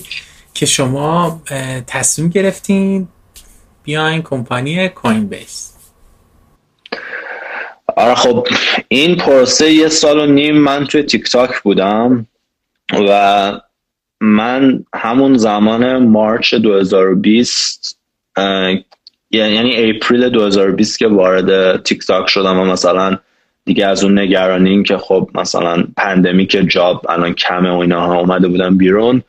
[0.54, 1.42] که شما
[1.86, 3.08] تصمیم گرفتین
[3.82, 5.74] بیاین کمپانی کوین بیس
[7.96, 8.46] آره خب
[8.88, 12.26] این پروسه یه سال و نیم من توی تیک تاک بودم
[13.08, 13.52] و
[14.20, 17.98] من همون زمان مارچ 2020
[19.30, 23.18] یعنی اپریل 2020 که وارد تیک تاک شدم و مثلا
[23.68, 28.76] دیگه از اون نگرانی که خب مثلا pandemic job الان کمه و اینا اومده بودم
[28.76, 29.22] بیرون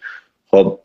[0.51, 0.79] خب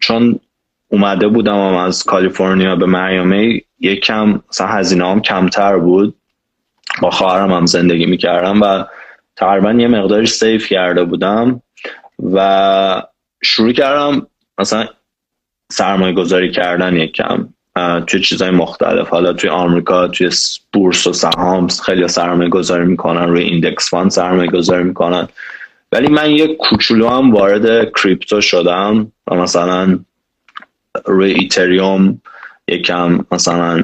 [0.00, 0.40] چون
[0.88, 6.14] اومده بودم از کالیفرنیا به میامی یکم مثلا هزینه هم کمتر بود.
[7.02, 8.84] با خواهرم هم زندگی می‌کردم و
[9.36, 11.62] تقریبا یه مقداری save کرده بودم
[12.32, 13.02] و
[13.42, 14.26] شروع کردم
[14.58, 14.86] مثلا
[15.72, 17.48] سرمایه گذاری کردن یکم.
[18.06, 19.08] توی چیزهای مختلف.
[19.08, 20.30] حالا توی آمریکا توی
[20.72, 25.28] بورس و سهام خیلی سرمایه گذاری می‌کنن روی index fund سرمایه گذاری می‌کنن.
[25.92, 29.12] ولی من یه کوچولو هم وارد crypto شدم.
[29.26, 29.98] و مثلا
[31.04, 32.20] روی اتریوم
[32.68, 33.82] یکم مثلا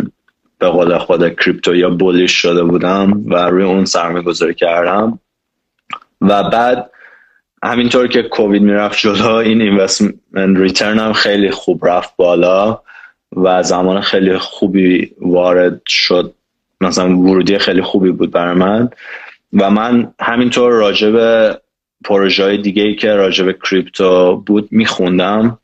[0.58, 5.18] به قول خود کریپتو یا بولیش شده بودم و روی اون سرمایه گذاری کردم.
[6.20, 6.90] و بعد
[7.64, 12.80] همینطور که کووید می‌رفت جلو این اینوستمنت ریترن هم خیلی خوب رفت بالا.
[13.36, 16.34] و زمان خیلی خوبی وارد شد.
[16.80, 18.90] مثلا ورودی خیلی خوبی بود برای من.
[19.52, 21.58] و من همینطور راجع به
[22.04, 25.58] پروژه های دیگه ای که راجع به کریپتو بود میخوندم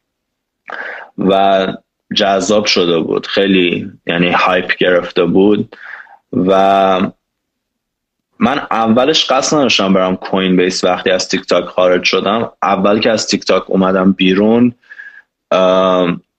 [1.18, 1.66] و
[2.14, 3.26] جذاب شده بود.
[3.26, 5.76] خیلی یعنی hype گرفته بود.
[6.32, 7.00] و
[8.38, 12.50] من اولش قصد نداشتم برم Coinbase وقتی از تیک تاک خارج شدم.
[12.62, 14.74] اول که از تیک تاک اومدم بیرون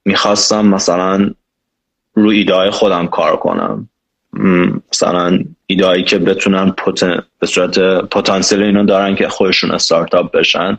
[0.04, 1.30] می‌خواستم مثلا
[2.14, 3.88] رو ایده خودم کار کنم.
[4.92, 6.74] مثلا ایده که بتونن
[7.38, 10.78] به صورت پتانسیل اینو دارن که خودشون استارتاپ بشن.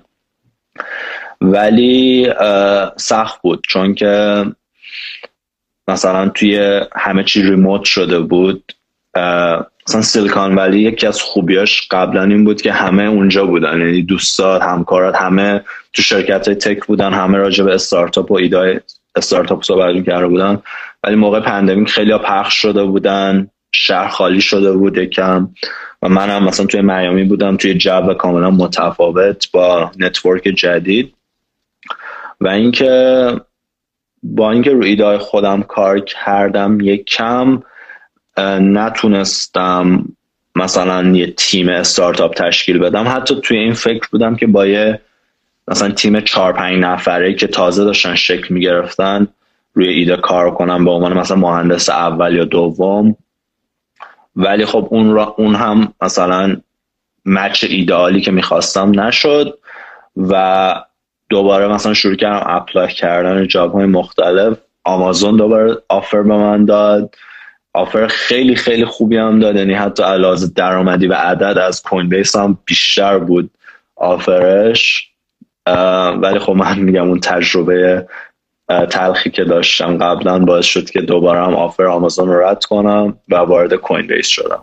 [1.42, 2.30] ولی
[2.98, 4.46] سخت بود چون که
[5.88, 8.74] مثلا توی همه چی remote شده بود.
[9.88, 13.80] مثلا سیلیکان ولی یکی از خوبیاش قبلا این بود که همه اونجا بودن.
[13.80, 15.64] یعنی دوستات همکارات همه
[15.94, 18.84] تو شرکت های tech بودن همه راجع به استارتاپ و ایده
[19.16, 20.62] استارتاپ صحبت کرده بودن.
[21.04, 23.48] ولی موقع pandemic خیلی پخش شده بودن.
[23.72, 25.50] شهر خالی شده بود یکم.
[26.02, 31.14] و من هم مثلا توی میامی بودم توی جو کاملا متفاوت با network جدید.
[32.42, 33.36] و اینکه
[34.24, 37.64] با اینکه روی خودم کار کردم یک کم
[38.60, 40.06] نتونستم
[40.56, 43.08] مثلا یه تیم استارتاپ تشکیل بدم.
[43.08, 45.02] حتی توی این فکر بودم که با یه
[45.68, 49.28] مثلا تیم چهار پنج نفره که تازه داشتن شکل می‌گرفتن
[49.74, 53.16] روی ایده کار کنم به عنوان مثلا مهندس اول یا دوم.
[54.36, 56.58] ولی خب اون, را اون هم مثلا
[57.26, 59.58] مچ ایدئالی که می‌خواستم نشد
[60.18, 60.76] و
[61.30, 64.58] دوباره مثلا شروع کردم apply کردن job های مختلف.
[64.84, 67.16] آمازون دوباره offer به من داد.
[67.74, 69.56] offer خیلی خیلی خوبی هم داد.
[69.56, 73.52] یعنی حتی علاوه درآمدی و عدد از کوین بیس هم بیشتر بود
[73.96, 75.11] offer ش.
[76.22, 78.08] ولی خب من میگم اون تجربه
[78.90, 83.36] تلخی که داشتم قبلا باعث شد که دوباره هم offer آمازون رو رد کنم و
[83.36, 84.62] وارد کوین بیس شدم.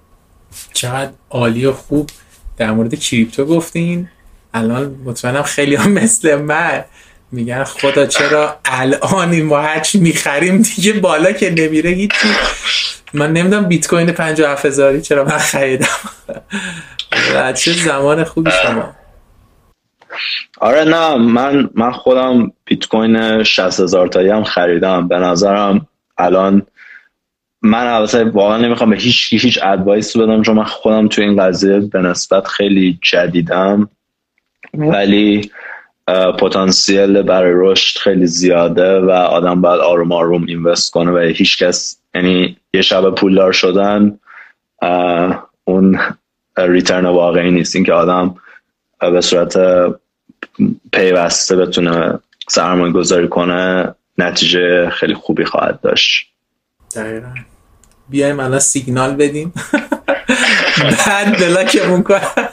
[0.72, 2.10] چقدر عالی و خوب.
[2.56, 4.08] در مورد کریپتو گفتین.
[4.54, 6.84] الان مطمئنم خیلی هم مثل من
[7.32, 12.28] میگن خدا چرا الان ما هرچی می‌خریم دیگه بالا که نمیره هیچی.
[13.14, 15.86] من نمی‌دونم بیت کوین 57 هزاری چرا من خریدم.
[17.56, 18.94] چه زمان خوبی شما.
[20.60, 25.08] آره نه من من خودم بیت کوین 60 هزار تایی هم خریدم.
[25.08, 25.86] به نظرم
[26.18, 26.62] الان
[27.62, 31.80] من البته واقعا نمی‌خوام به هیچ هیچ advice بدم چون من خودم تو این قضیه
[31.80, 33.88] به نسبت خیلی جدیدم.
[34.74, 35.50] ولی
[36.38, 42.00] پتانسیل برای رشد خیلی زیاده و آدم باید آروم آروم invest کنه و هیچ کس
[42.14, 44.18] یعنی یه شب پولدار شدن
[45.64, 45.98] اون
[46.58, 47.76] return واقعی نیست.
[47.76, 48.34] اینکه آدم
[49.00, 49.58] به صورت
[50.92, 52.18] پیوسته بتونه
[52.48, 56.26] سرمایه گذاری کنه نتیجه خیلی خوبی خواهد داشت.
[56.94, 57.34] دقیقا.
[58.08, 59.52] بیایم الان سیگنال بدیم.
[61.06, 62.48] بعد بلاکمون کنم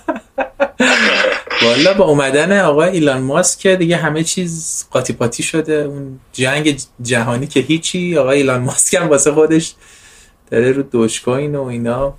[1.62, 5.74] والا با اومدن آقای ایلان ماسک دیگه همه چیز قاطی پاتی شده.
[5.74, 9.76] اون جنگ جهانی که هیچی آقای ایلان ماسک هم واسه خودش
[10.52, 12.14] داره رو دوش کوین و اینا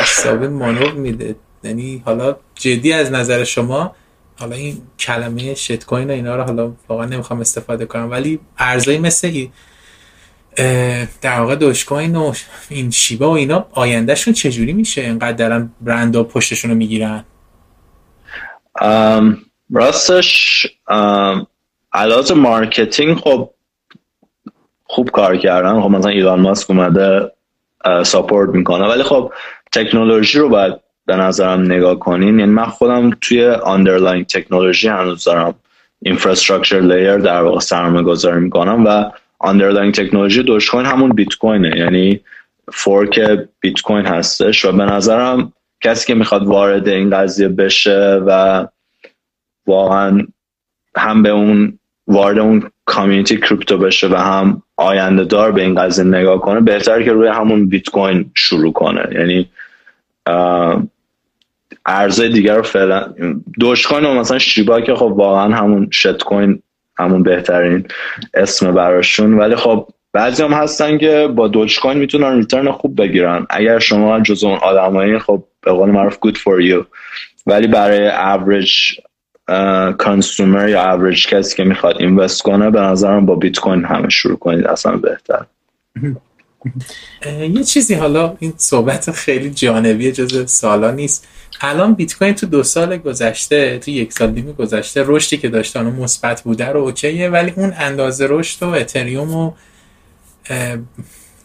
[0.00, 1.36] حساب مانور میده.
[1.64, 3.96] یعنی حالا جدی از نظر شما
[4.40, 9.46] حالا این کلمه shitcoin اینا رو حالا واقعا نمی‌خوام استفاده کنم ولی ارزایی مثل
[11.20, 12.32] در واقع دوج کوین و
[12.68, 17.24] این شیبا و اینا آیندهشون چجوری میشه؟ اینقدر دارن برند پشتشون رو می‌گیرن؟
[19.70, 20.66] راستش
[21.92, 23.50] علاوه marketing خب
[24.84, 25.80] خوب کار کردن.
[25.80, 27.32] خب مثلا ایلان ماسک اومده
[28.02, 28.86] support می‌کنه.
[28.86, 29.32] ولی خب
[29.72, 30.74] تکنولوژی رو باید
[31.06, 32.38] به نظرم نگاه کنین.
[32.38, 35.54] یعنی من خودم توی underlying تکنولوژی هنوز دارم
[36.02, 41.78] infrastructure layer در واقع سرمایه گذاری می‌کنم و underlying تکنولوژی دوج کوین همون بیت کوینه
[41.78, 42.20] یعنی
[42.72, 43.20] fork
[43.60, 48.66] بیت کوین هستش و به نظرم کسی که می‌خواد وارد این قضیه بشه و
[49.66, 50.26] واقعا
[50.96, 56.04] هم به اون وارد اون community crypto بشه و هم آینده دار به این قضیه
[56.04, 59.08] نگاه کنه بهتر که روی همون بیت کوین شروع کنه.
[59.12, 59.48] یعنی
[61.86, 63.14] ارزهای دیگر رو فعلا
[63.60, 66.62] دوش کوین و مثلا شیبا که خب واقعا همون شت کوین
[66.98, 67.86] همون بهترین
[68.34, 69.38] اسم براشون.
[69.38, 73.46] ولی خب بعضی هم هستن که با دوج کوین می‌تونن ریترن خوب بگیرن.
[73.50, 76.84] اگر شما جز اون آدمایی خب به قول معروف good for you.
[77.46, 79.00] ولی برای average
[79.98, 84.38] کانسومر یا average کسی که می‌خواد اینوست کنه به نظرم با بیت کوین همه شروع
[84.38, 85.44] کنید اصلا بهتر.
[87.40, 91.28] یه چیزی حالا این صحبت خیلی جانبی جز سوالا نیست.
[91.60, 95.48] الان بیت کوین تو دو سال گذشته تو یک سال و نیمه گذشته رشدی که
[95.48, 99.52] داشته اون مثبت بوده رو اوکیه ولی اون اندازه رشد و اتریوم و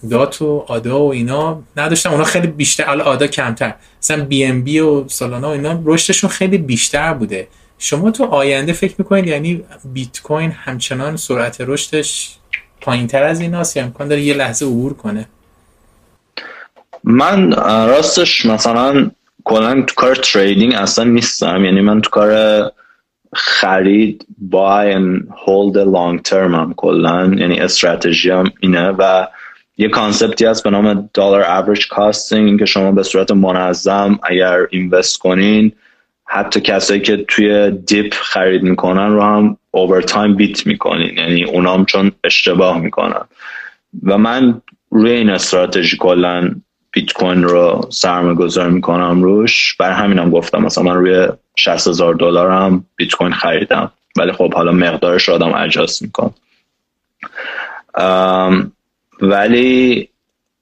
[0.09, 3.73] دات و آدا و اینا نداشتن اونا خیلی بیشتر حالا آدا کمتر.
[4.01, 7.47] مثلا بی ان بی و سولانا و اینا رشدشون خیلی بیشتر بوده.
[7.79, 9.63] شما تو آینده فکر می‌کنید یعنی
[9.93, 12.37] بیت کوین همچنان سرعت رشدش
[12.87, 15.27] پایین تر از ایناست یا امکان داره یه لحظه عبور کنه.
[17.03, 17.51] من
[17.87, 19.11] راستش مثلا
[19.43, 21.65] کلا تو کار trading اصلا نیستم.
[21.65, 22.31] یعنی من تو کار
[23.35, 27.33] خرید buy and hold long term هم کلا.
[27.37, 29.27] یعنی استراتژیم اینه و
[29.77, 34.67] یه concept ی هست به نام dollar average costing که شما به صورت منظم اگر
[34.69, 35.71] invest کنین
[36.29, 41.17] حتی کسایی که توی dip خرید می‌کنن رو هم over time beat می‌کنین.
[41.17, 43.21] یعنی اونام چون اشتباه می‌کنن.
[44.03, 46.55] و من روی این استراتژی کلا
[46.91, 49.75] بیت کوین رو سرمایه گذار می‌کنم روش.
[49.75, 53.91] بر همینم گفتم مثلا من روی 60 هزار دلار هم بیت کوین خریدم.
[54.17, 56.33] ولی خب حالا مقدارش رو آدم اجاست میکن
[59.21, 60.09] ولی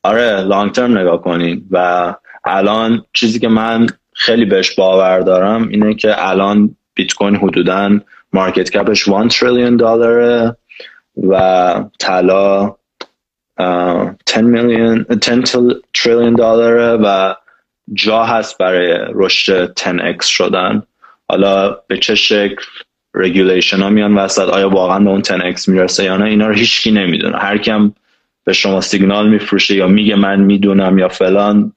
[0.03, 1.65] آره لانگ ترم نگاه کنین.
[1.71, 2.13] و
[2.45, 3.87] الان چیزی که من
[4.17, 7.99] خیلی بهش باور دارم اینه که الان بیت کوین حدودا
[8.33, 10.57] مارکت کپش 1 تریلیون دلاره
[11.29, 12.75] و طلا
[13.57, 15.41] 10 میلیون 10
[15.93, 17.33] تریلیون دلاره و
[17.93, 20.83] جا هست برای رشد 10x شدن.
[21.29, 22.63] حالا به چه شکل
[23.13, 26.91] regulation ها میان وسط آیا واقعا به اون 10x می‌رسه یا نه اینا رو هیچکی
[26.91, 27.37] نمی‌دونه.
[27.37, 27.93] هر کی هم
[28.43, 31.71] به شما سیگنال میفروشه یا میگه من می‌دونم یا فلان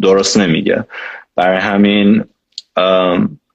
[0.00, 0.84] درست نمیگه.
[1.36, 2.24] برای همین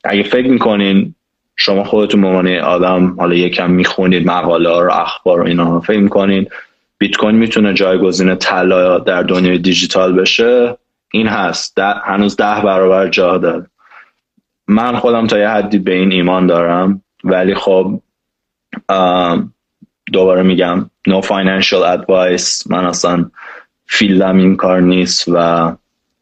[0.03, 1.15] اگه فکر می‌کنین
[1.55, 6.51] شما خودتون به آدم حالا یکم می‌خونید مقاله ها رو اخبار و اینا فکر می‌کنید
[6.97, 10.77] بیت کوین می‌تونه جایگزین طلا در دنیای دیجیتال بشه؟
[11.11, 11.75] این هست.
[11.75, 13.65] ده، هنوز ده برابر جا داره.
[14.67, 18.01] من خودم تا یه حدی به این ایمان دارم ولی خب
[20.13, 22.71] دوباره میگم no financial advice.
[22.71, 23.31] من اصلا
[23.85, 25.71] فیلدم این کار نیست و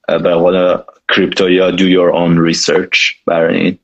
[0.08, 0.78] به قول
[1.10, 3.78] کریپتو یا do your own research برای این.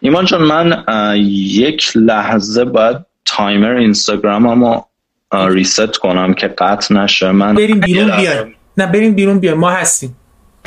[0.00, 0.84] ایمان چون من
[1.16, 4.86] یک لحظه باید تایمر اینستاگرام رو
[5.32, 7.32] ریست کنم که قطع نشه.
[7.32, 8.54] من بریم بیرون بیایم.
[8.76, 9.58] نه بریم بیرون بیایم.
[9.58, 10.16] ما هستیم.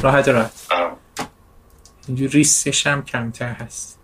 [0.01, 0.51] راحت راحت.
[2.07, 3.99] اینجور ریسش هم کمتر هست.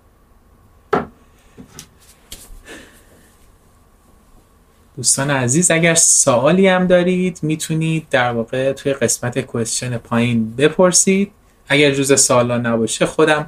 [5.00, 11.32] دوستان عزیز اگر سوالی هم دارید می‌تونید در واقع توی قسمت کوشن پایین بپرسید.
[11.68, 13.48] اگر جز سوالا نباشه خودم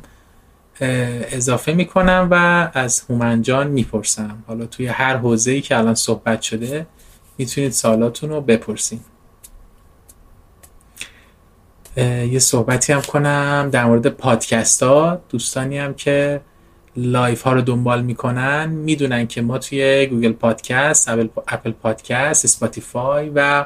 [0.79, 2.35] اضافه می‌کنم و
[2.73, 4.43] از هومن جان می‌پرسم.
[4.47, 6.87] حالا توی هر حوزه‌ای که الان صحبت شده
[7.37, 9.01] می‌تونید سوالاتون رو بپرسید.
[11.97, 15.21] یه صحبتی هم کنم در مورد پادکست ها.
[15.29, 16.41] دوستانی هم که
[16.95, 21.09] لایو ها رو دنبال می‌کنن می‌دونن که ما توی گوگل پادکست
[21.47, 23.65] اپل پادکست اسپاتیفای و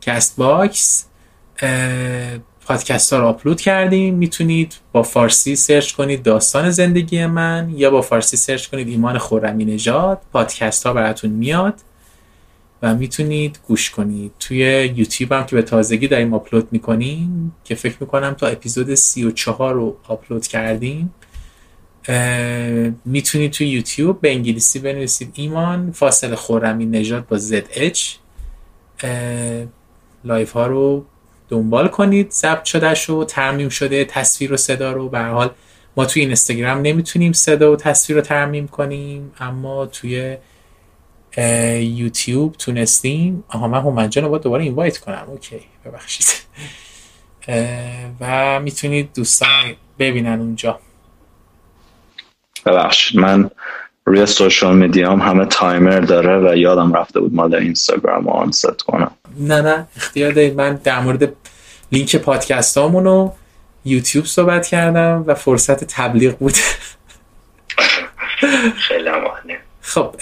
[0.00, 1.06] کست باکس
[2.66, 4.14] پادکست ها رو آپلود کردیم.
[4.14, 9.64] می‌تونید با فارسی search کنید داستان زندگی من یا با فارسی search کنید ایمان خورمی
[9.64, 10.20] نژاد.
[10.32, 11.74] پادکست ها براتون میاد
[12.82, 14.32] و می‌تونید گوش کنید.
[14.40, 19.74] توی یوتیوب هم که به تازگی داریم آپلود می‌کنیم که فکر می‌کنم تا اپیزود 34
[19.74, 21.14] رو آپلود کردیم
[23.04, 25.32] می‌تونید توی یوتیوب به انگلیسی بنویسید.
[25.34, 27.98] ایمان فاصله خورمی نژاد با ZH
[30.24, 31.04] لایو ها رو
[31.48, 32.30] دنبال کنید.
[32.30, 34.04] ضبط شده‌شو ترمیم شده.
[34.04, 35.50] تصویر و صدا رو به هر حال
[35.96, 40.36] ما توی اینستاگرام نمی‌تونیم صدا و تصویر رو ترمیم کنیم اما توی
[41.80, 43.44] یوتیوب تونستیم.
[43.48, 45.24] آها من هومن جان رو باید دوباره invite کنم.
[45.28, 46.26] okay ببخشید.
[48.20, 50.80] و می‌تونید دوستان ببینن اونجا.
[52.66, 53.50] ببخشید من
[54.04, 58.82] روی social media م همه timer داره و یادم رفته بود مال اینستاگرام رو unset
[58.82, 59.10] کنم.
[59.38, 60.56] نه نه اختیار دارید.
[60.56, 61.32] من در مورد
[61.92, 63.32] لینک پادکست و
[63.84, 66.54] یوتیوب صحبت کردم و فرصت تبلیغ بود.
[68.88, 70.14] خیلی مهمه خب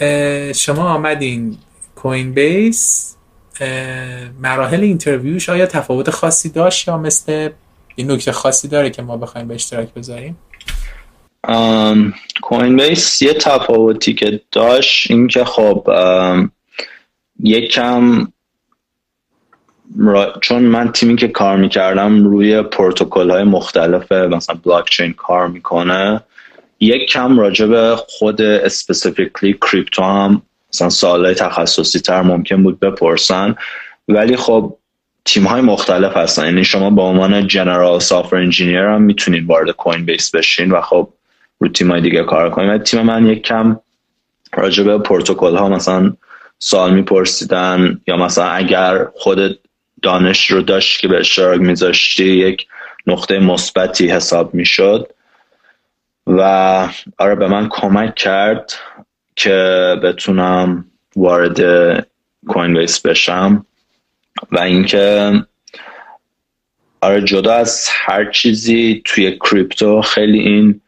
[0.52, 1.56] شما آمدین
[1.96, 3.14] کوین بیس
[4.40, 7.50] مراحل interview ش آیا تفاوت خاصی داشت یا مثل
[7.96, 10.36] این نکته خاصی داره که ما بخوایم به اشتراک بذاریم؟
[12.42, 15.88] کوین بیس یه تفاوتی که داشت این که خب
[17.42, 18.26] یکم
[20.40, 26.20] چون من تیمی که کار می‌کردم روی پروتکل های مختلف مثلا بلاکچین کار می‌کنه
[26.80, 30.42] یک کم راجع به خود specifically crypto هم
[30.72, 33.54] مثلا سوالای تخصصی تر ممکن بود بپرسن.
[34.08, 34.76] ولی خب
[35.24, 36.44] تیم های مختلف هستن.
[36.44, 41.08] یعنی شما به عنوان general software engineer هم می‌تونید وارد کوین بیس بشین و خب
[41.64, 43.80] رو تیم های دیگه کار کنید و تیم من یک کم
[44.54, 46.12] راجع به پروتکل ها مثلا
[46.58, 49.58] سوال میپرسیدن یا مثلا اگر خود
[50.02, 52.66] دانش رو داشت که به اشتراک میذاشتی یک
[53.06, 55.08] نقطه مثبتی حساب می‌شد.
[56.26, 56.40] و
[57.18, 58.72] آره به من کمک کرد
[59.36, 60.84] که بتونم
[61.16, 61.60] وارد
[62.48, 63.66] کوین بیس بشم
[64.52, 65.32] و اینکه
[67.00, 70.80] آره جدا از هر چیزی توی کریپتو خیلی این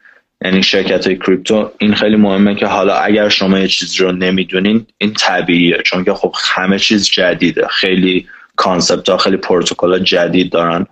[0.45, 4.85] یعنی شرکت های crypto این خیلی مهمه که حالا اگر شما یه چیزی رو نمی‌دونین
[4.97, 5.77] این طبیعیه.
[5.85, 7.67] چون که خب همه چیز جدیده.
[7.67, 10.85] خیلی concept ها خیلی پروتکل ها جدید دارن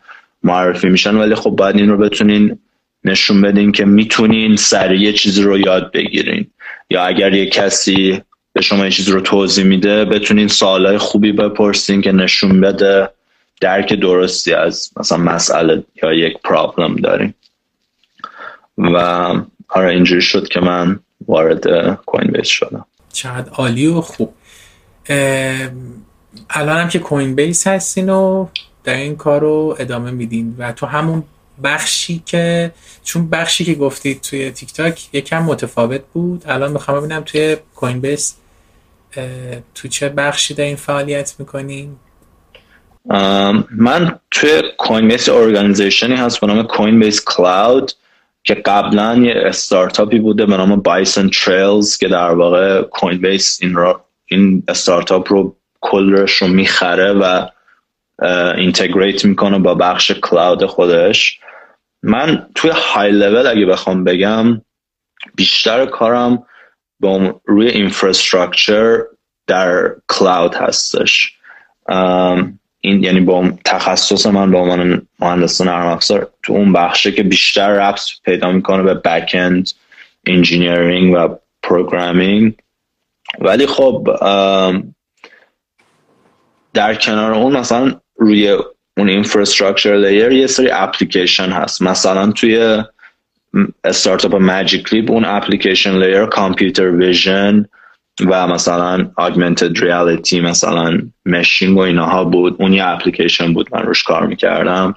[0.44, 1.16] معرفی میشن.
[1.16, 2.60] ولی خب باید این رو بتونین
[3.04, 6.48] نشون بدین که می‌تونین سریع یه چیزی رو یاد بگیرین.
[6.90, 8.22] یا اگر یه کسی
[8.54, 13.10] به شما یه چیزی رو توضیح میده بتونین سوالای خوبی بپرسین که نشون بده.
[13.62, 17.34] درک درستی از مثلا مسئله یا یک problem دارین.
[18.78, 18.98] و
[19.70, 22.86] آره اینجوری شد که من وارد کوین بیس شدم.
[23.14, 24.34] چقدر عالی و خوب.
[26.50, 28.48] الان هم که کوین بیس هستین و
[28.84, 31.24] در این کار رو ادامه میدین و تو همون
[31.64, 32.72] بخشی که
[33.04, 38.00] چون بخشی که گفتید توی تیک تاک یکم متفاوت بود الان می‌خوام ببینم توی کوین
[38.00, 38.36] بیس
[39.76, 41.96] تو چه بخشی در این فعالیت می‌کنین؟
[43.72, 47.92] من توی کوین بیس organization ی هست به نام کوین بیس Cloud
[48.46, 53.78] که قبلا یه استارتاپی بوده به نام Bison Trails که در واقع کوین بیس این,
[54.26, 57.48] این استارتاپ رو کلش رو می‌خره و
[58.58, 61.40] integrate می‌کنه با بخش cloud خودش.
[62.04, 64.62] من توی های لول اگه بخوام بگم
[65.36, 66.44] بیشتر کارم
[67.00, 69.00] با روی infrastructure
[69.48, 71.38] در cloud هستش.
[72.86, 77.70] این یعنی با تخصص من به عنوان مهندس نرم افزار تو اون بخشه که بیشتر
[77.70, 79.70] ربط پیدا می‌کنه به back end
[80.26, 82.54] engineering و programming
[83.40, 84.08] ولی خب
[86.74, 88.58] در کنار اون مثلا روی
[88.98, 91.82] اون infrastructure layer یه سری اپلیکیشن هست.
[91.82, 92.84] مثلا توی
[93.84, 97.66] استارتاپ Magic Leap اون application layer computer vision
[98.22, 102.56] و مثلا augmented reality مثلا meshing و اینها بود.
[102.60, 104.96] اون یه اپلیکیشن بود من روش کار می‌کردم.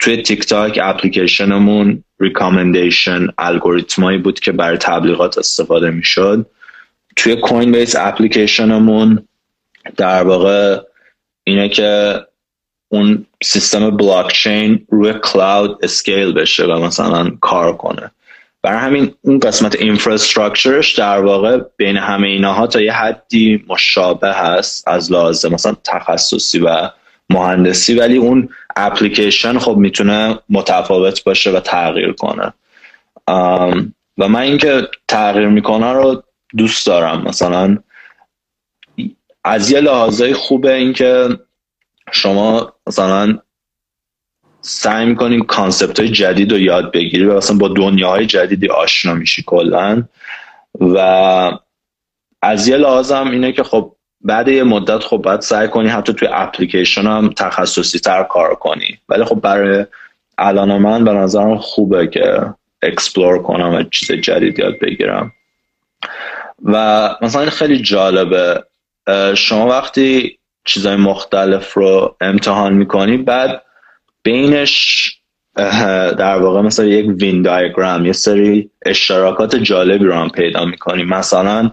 [0.00, 6.46] توی تیک تاک application مون recommendation الگوریتمایی بود که برای تبلیغات استفاده می‌شد.
[7.16, 9.28] توی کوین بیس اپلیکیشنمون
[9.96, 10.80] در واقع
[11.44, 12.20] اینه که
[12.88, 18.10] اون سیستم بلاکچین روی cloud scale بشه و مثلا کار کنه.
[18.66, 24.32] برای همین اون قسمت infrastructure ش در واقع بین همه اینها تا یه حدی مشابه
[24.32, 26.90] هست از لحاظ مثلا تخصصی و
[27.30, 32.52] مهندسی ولی اون اپلیکیشن خب می‌تونه متفاوت باشه و تغییر کنه.
[34.18, 36.22] و من اینکه تغییر می‌کنه رو
[36.56, 37.22] دوست دارم.
[37.22, 37.78] مثلا
[39.44, 41.28] از یه لحاظای خوبه اینکه
[42.12, 43.38] شما مثلا
[44.68, 49.42] سعی می‌کنیم کانسپت های جدید رو یاد بگیری و مثلا با دنیاهای جدیدی آشنا میشی
[49.46, 50.02] کلا.
[50.80, 50.98] و
[52.42, 56.28] از یه لحاظم اینه که خب بعد یه مدت خب باید سعی کنی حتی توی
[56.32, 58.98] اپلیکیشن هم تخصصی تر کار کنی.
[59.08, 59.86] ولی خب برای
[60.38, 65.32] الان من به نظرم خوبه که explore کنم و چیز جدید یاد بگیرم.
[66.64, 68.64] و مثلا خیلی جالبه.
[69.34, 73.62] شما وقتی چیزهای مختلف رو امتحان می‌کنی بعد
[74.26, 75.12] بینش
[76.18, 81.70] در واقع مثلا یک Venn diagram یه سری اشتراکات جالبی رو هم پیدا می‌کنیم مثلا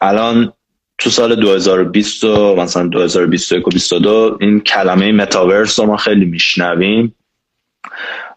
[0.00, 0.52] الان
[0.98, 7.14] تو سال 2020 و مثلا 2021 و 2022 این کلمه متاورس رو ما خیلی میشنویم.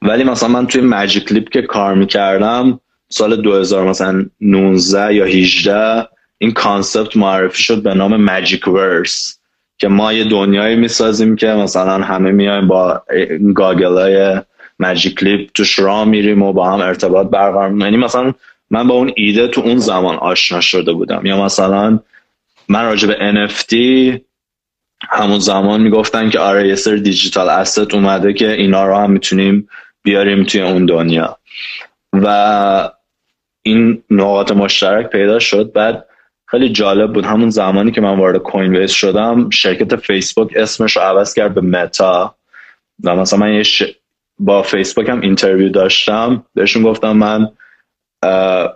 [0.02, 2.80] ولی مثلا من توی Magic Leap که کار می‌کردم
[3.10, 9.39] سال 2019 یا 18 این concept معرفی شد به نام Magicverse
[9.80, 13.02] که ما یه دنیایی می‌سازیم که مثلا همه میایم با
[13.56, 14.42] goggle های
[14.80, 18.34] Magic Leap توش راه میریم و با هم ارتباط برقرار یعنی مثلا
[18.72, 21.26] من با اون ایده تو اون زمان آشنا شده بودم.
[21.26, 22.00] یا مثلا
[22.70, 23.76] من راجع به NFT
[25.10, 29.70] همون زمان می‌گفتن که آره یه سر دیجیتال اسست اومده که اینا رو هم می‌تونیم
[30.04, 31.38] بیاریم توی اون دنیا.
[32.14, 32.90] و
[33.62, 35.72] این نقاط مشترک پیدا شد.
[35.72, 36.06] بعد
[36.52, 37.26] خیلی جالب بود.
[37.26, 41.62] همون زمانی که من وارد کوین بیس شدم شرکت فیسبوک اسمش رو عوض کرد به
[41.62, 42.36] متا
[43.04, 43.64] و مثلا من یه
[44.40, 46.46] با فیسبوک هم interview داشتم.
[46.56, 47.50] بهشون گفتم من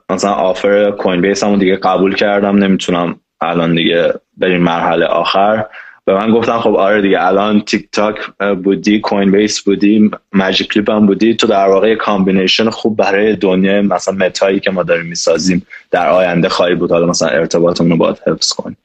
[0.09, 2.55] مثلا offer کوین بیس همون دیگه قبول کردم.
[2.57, 5.65] نمی‌تونم الان دیگه بریم مرحله آخر.
[6.05, 8.15] به من گفتن خب آره دیگه الان تیک تاک
[8.63, 11.35] بودی کوین بیس بودی Magic Leap هم بودی.
[11.35, 16.49] تو در واقع combination خوب برای دنیای مثلا متایی که ما داریم می‌سازیم در آینده
[16.49, 16.91] خواهی بود.
[16.91, 18.77] حالا مثلا ارتباطمون رو باید حفظ کنیم.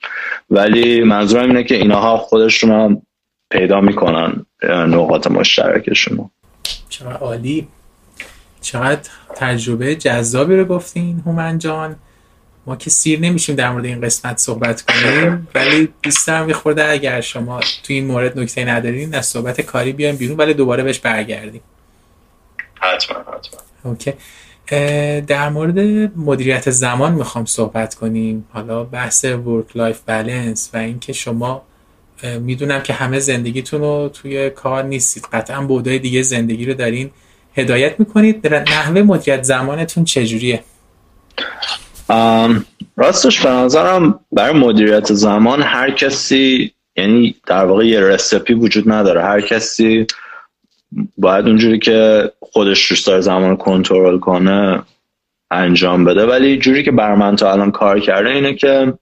[0.50, 3.02] ولی منظورم اینه که اینها خودشون هم
[3.50, 6.30] پیدا می‌کنن نقاط مشترکشون
[6.88, 7.68] چقدر عالی.
[8.60, 11.96] چقدر تجربه جذابی رو گفتین هومن جان.
[12.68, 17.20] ما که سیر نمیشیم در مورد این قسمت صحبت کنیم ولی دوست دارم خورده اگر
[17.20, 21.60] شما تو این مورد نکته ندارین از صحبت کاری بیایم بیرون ولی دوباره بهش برگردیم.
[22.74, 23.60] حتما حتما.
[23.84, 24.12] okay.
[25.20, 25.78] در مورد
[26.16, 28.44] مدیریت زمان می‌خوام صحبت کنیم.
[28.52, 31.62] حالا بحث work life balance و اینکه شما
[32.40, 35.26] می‌دونم که همه زندگیتون رو توی کار نیستید.
[35.32, 37.10] قطعا بودای دیگه زندگی رو دارین.
[37.56, 38.46] هدایت می‌کنید.
[38.54, 40.62] نحوه مدیریت زمانتون چجوریه؟
[42.96, 49.22] راستش به نظرم برای مدیریت زمان هر کسی یعنی در واقع یه رسپی وجود نداره.
[49.22, 50.06] هر کسی
[51.18, 54.82] باید اونجوری که خودش دوست داره زمان کنترل کنه
[55.50, 56.26] انجام بده.
[56.26, 58.92] ولی جوری که بر من تا الان کار کرده اینه که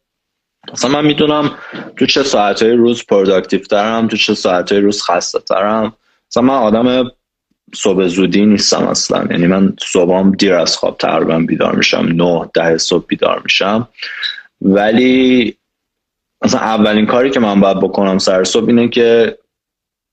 [0.72, 1.50] مثلا من می‌دونم
[1.96, 5.92] تو چه ساعتهای روز productive ترم تو چه ساعتهای روز خسته ترم.
[6.30, 7.10] مثلا من آدم
[7.74, 9.26] صبح زودی نیستم اصلا.
[9.30, 12.08] یعنی من صبحم دیر از خواب تقریبا بیدار میشم.
[12.14, 13.88] نه ده صبح بیدار میشم.
[14.62, 15.56] ولی
[16.44, 19.38] مثلا اولین کاری که من باید بکنم سر صبح اینه که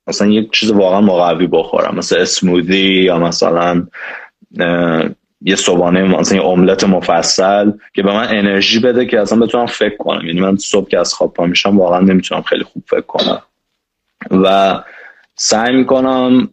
[0.07, 1.95] مثلا یک چیز واقعا مقوی بخورم.
[1.95, 3.87] مثلا smoothie یا مثلا
[5.41, 9.97] یه صبحانه مثلا یه املت مفصل که به من انرژی بده که اصلا بتونم فکر
[9.97, 10.27] کنم.
[10.27, 13.41] یعنی من صبح که از خواب پا میشم واقعا نمی‌تونم خیلی خوب فکر کنم.
[14.31, 14.79] و
[15.35, 16.49] سعی می‌کنم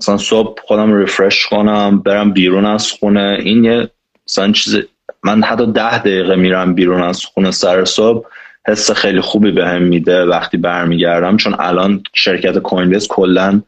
[0.00, 3.38] مثلا صبح خودم refresh کنم برم بیرون از خونه.
[3.40, 3.90] این یه
[4.28, 4.78] مثلا چیز
[5.24, 8.26] من حتی ده دقیقه میرم بیرون از خونه سر صبح
[8.68, 11.36] حس خیلی خوبی بهم به میده وقتی برمیگردم.
[11.36, 13.62] چون الان شرکت Coinbase کلا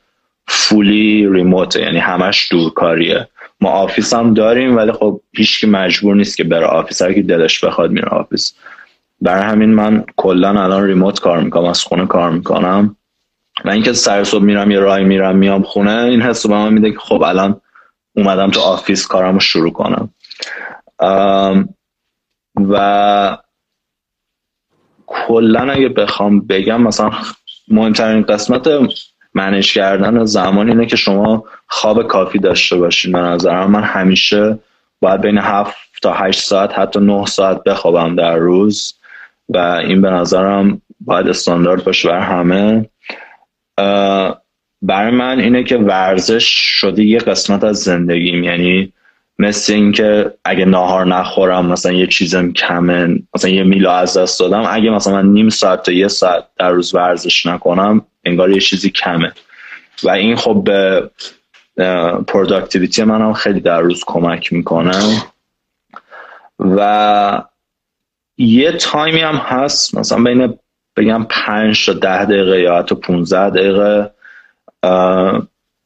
[0.49, 3.29] fully remote یعنی همش دورکاریه.
[3.61, 7.03] ما office هم داریم ولی خب هیچکی مجبور نیست که بره آفیس.
[7.03, 8.55] هر کی دلش بخواد میره office.
[9.21, 12.97] برای همین من کلا الان remote کار می‌کنم از خونه کار می‌کنم.
[13.65, 16.93] و اینکه سر صبح میرم یه راهی میرم میام خونه این حس به من میده
[16.93, 17.61] که خب الان
[18.17, 20.15] اومدم تو office کارم رو شروع کنم.
[22.71, 23.39] و
[25.07, 27.11] کلا اگه بخوام بگم مثلا
[27.69, 28.69] مهمترین قسمت
[29.35, 33.71] manage کردن زمان اینه که شما خواب کافی داشته باشین به نظرم.
[33.71, 34.59] من همیشه
[35.01, 38.95] باید بین هفت تا هشت ساعت حتی نه ساعت بخوابم در روز
[39.49, 42.91] و این به نظرم باید استاندارد باشه بر همه.
[44.83, 46.45] برای من اینه که ورزش
[46.81, 48.45] شده یه قسمت از زندگیم.
[48.45, 48.93] یعنی
[49.39, 54.65] مثل اینکه اگه ناهار نخورم مثلا یه چیزم کمه مثلا یه میلا از دست دادم
[54.71, 58.91] اگه مثلا من نیم ساعت تا یه ساعت در روز ورزش نکنم انگار یه چیزی
[58.91, 59.33] کمه.
[60.03, 61.11] و این خب به
[62.27, 65.23] productivity من هم خیلی در روز کمک می‌کنه.
[66.59, 67.43] و
[68.39, 70.59] یه تایمی هم هست مثلا بین
[70.97, 74.11] بگم پنج تا ده دقیقه یا حتی 15 دقیقه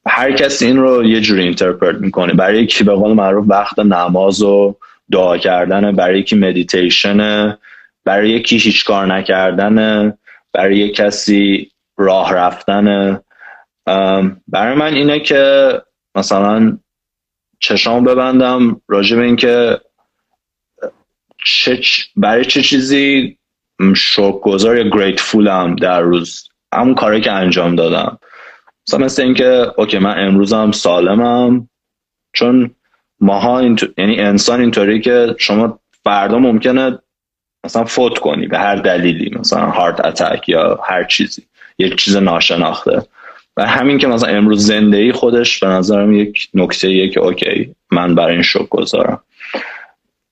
[0.07, 2.35] هر کسی این رو یه جوری interpret می‌کنه.
[2.35, 4.77] برای یکی به قول معروف وقت نماز و
[5.13, 7.59] دعا کردن برای یکی مدیتیشن
[8.05, 10.19] برای یکی هیچ کار نکردن
[10.53, 13.21] برای یک کسی راه رفتن
[14.49, 15.73] برای من اینه که
[16.15, 16.79] مثلا
[17.61, 19.81] چشام ببندم راجع به اینکه
[21.45, 21.81] چه
[22.17, 23.39] برای چه چیزی
[23.97, 28.19] شکرگزار یا گریتفولم در روز همون کاری که انجام دادم.
[28.89, 31.69] مثلا مثل اینکه اوکی من امروزم سالمم
[32.33, 32.71] چون
[33.21, 33.63] ماها
[33.99, 36.99] یعنی انسان اینطوری که شما فردا ممکنه
[37.65, 41.43] مثلا فوت کنی به هر دلیلی مثلا هارت اتک یا هر چیزی
[41.79, 43.03] یک چیز ناشناخته.
[43.57, 48.33] و همین که مثلا امروز زندگی خودش به نظرم یک نکته که اوکی من برای
[48.33, 49.23] این شک گذارم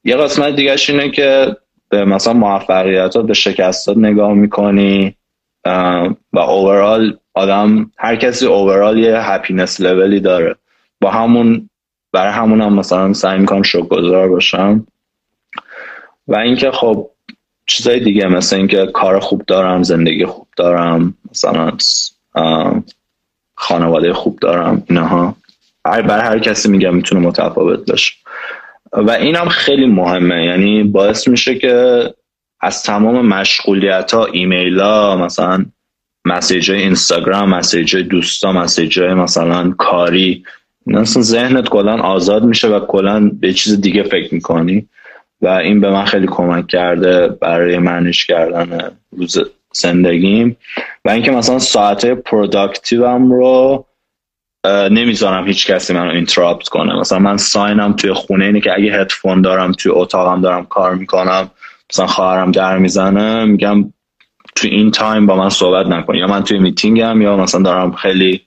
[0.05, 1.57] یه قسمت دیگه اینه که
[1.93, 5.17] به مثلا موفقیت به شکستات نگاه می‌کنی.
[6.33, 10.57] و اوورال آدم هر کسی اوورال یه هپینس لولی داره.
[11.01, 11.71] با همون
[12.13, 14.87] برای همون هم مثلا سعی می‌کنم گذار باشم.
[16.29, 17.11] و اینکه خب
[17.67, 21.73] چیزای دیگه مثل اینکه کار خوب دارم زندگی خوب دارم مثلا
[23.55, 25.37] خانواده خوب دارم اینها.
[25.85, 28.15] برای هر کسی میگم می‌تونه متفاوت باشه.
[28.93, 30.45] و اینم خیلی مهمه.
[30.45, 32.05] یعنی باعث میشه که
[32.61, 35.65] از تمام مشغولیت ها ایمیل ها مثلا
[36.25, 40.45] message های اینستاگرام message های دوستا message های مثلا کاری
[40.87, 44.89] مثلا ذهنت کلا آزاد میشه و کلا به چیز دیگه فکر می‌کنی.
[45.43, 49.39] و این به من خیلی کمک کرده برای manage کردن روز
[49.73, 50.57] زندگیم.
[51.05, 53.87] و اینکه مثلا ساعت productive م رو
[54.67, 57.01] نمی‌ذارم هیچ کسی منو interrupt کنه.
[57.01, 60.95] مثلا من sign م توی خونه اینه که اگه هدفون دارم توی اتاقم دارم کار
[60.95, 61.51] می‌کنم
[61.93, 63.93] مثلا خواهرم در می‌زنه میگم
[64.55, 66.15] توی این تایم با من صحبت نکن.
[66.15, 68.43] یا من توی میتینگم یا مثلا دارم خیلی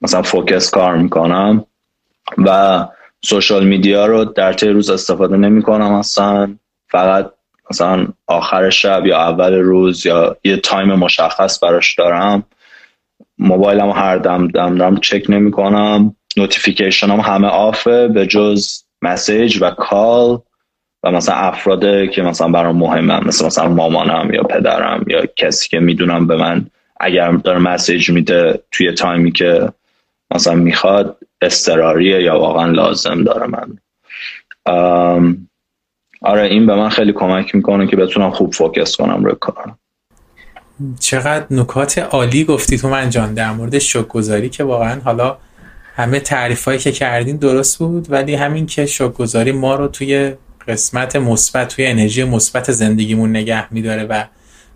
[0.00, 1.64] مثلا focus کار می‌کنم
[2.38, 2.84] و
[3.24, 6.54] social media رو در طی روز استفاده نمی کنم اصلا.
[6.88, 7.30] فقط
[7.70, 12.44] مثلا آخر شب یا اول روز یا یه تایم مشخص براش دارم.
[13.38, 18.82] موبایلم هر دم دم دم چک نمی کنم notification هم همه off ه به جز
[19.02, 20.38] message و call
[21.02, 25.80] و مثلا افراده که مثلا برام مهمم مثل مثلا مامانم یا پدرم یا کسی که
[25.80, 26.66] می‌دونم به من
[27.00, 29.72] اگر داره مسیج میده توی تایمی که
[30.34, 33.78] مثلا می‌خواد استراریه یا واقعا لازم داره من.
[36.22, 39.78] آره این به من خیلی کمک می‌کنه که بتونم خوب فوکس کنم روی کارم.
[41.00, 43.34] چقدر نکات عالی گفتی تو من جان.
[43.34, 45.36] در مورد شکگذاری که واقعا حالا
[45.96, 50.34] همه تعریف که کردین درست بود ولی همین که شکگذاری ما رو توی
[50.68, 54.24] قسمت مثبت توی انرژی مثبت زندگیمون نگه میداره و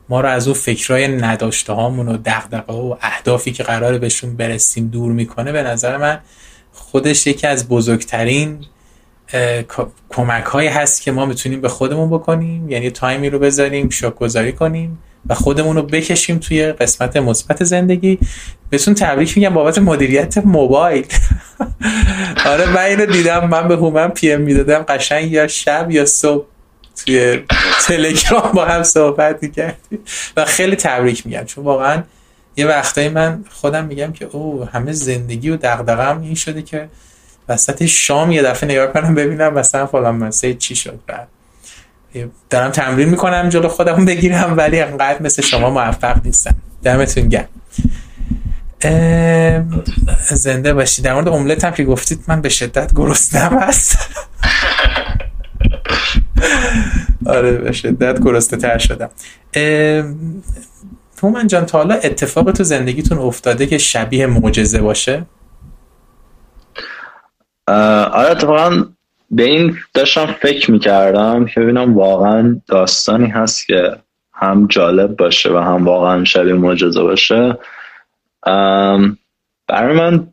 [0.09, 4.89] ما رو از اون فکرای نداشته هامون و دغدغه و اهدافی که قراره بهشون برسیم
[4.89, 6.19] دور می‌کنه به نظر من
[6.73, 8.59] خودش یکی از بزرگترین
[10.09, 12.71] کمک هایی هست که ما می‌تونیم به خودمون بکنیم.
[12.71, 14.99] یعنی تایمی رو بذاریم شک گذاری کنیم.
[15.29, 18.19] و خودمون رو بکشیم توی قسمت مثبت زندگی.
[18.71, 21.07] بهتون تبریک میگم بابت مدیریت موبایل.
[22.47, 23.49] آره من اینو دیدم.
[23.49, 24.79] من به هومن پی ام می‌دادم.
[24.79, 26.47] قشنگ یا شب یا صبح
[26.97, 27.41] توی
[27.87, 29.99] تلگرام با هم صحبت می‌کردیم.
[30.37, 31.45] و خیلی تبریک میگم.
[31.45, 32.03] چون واقعا
[32.57, 36.89] یه وقتایی من خودم میگم که او همه زندگی و دغدغه‌ام این شده که
[37.49, 41.29] وسط شام یه دفعه نگاه کنم ببینم مثلا فلان مسه چی شد بعد.
[42.51, 46.55] دارم تمرین می‌کنم جلو خودم بگیرم ولی انقدر مثل شما موفق نیستم.
[46.83, 47.49] دمتون گرم.
[50.31, 51.05] زنده باشید.
[51.05, 53.99] در مورد املت هم که گفتید من به شدت گرسنم هست.
[57.27, 59.11] آره به شدت گرسته تر شدم
[61.23, 65.27] من جان تا حالا اتفاق تو زندگیتون افتاده که شبیه معجزه باشه؟
[67.69, 68.85] آره اتفاقا
[69.31, 73.97] به این داشتم فکر می‌کردم که ببینم واقعا داستانی هست که
[74.33, 77.59] هم جالب باشه و هم واقعا شبیه معجزه باشه.
[79.69, 80.27] برای من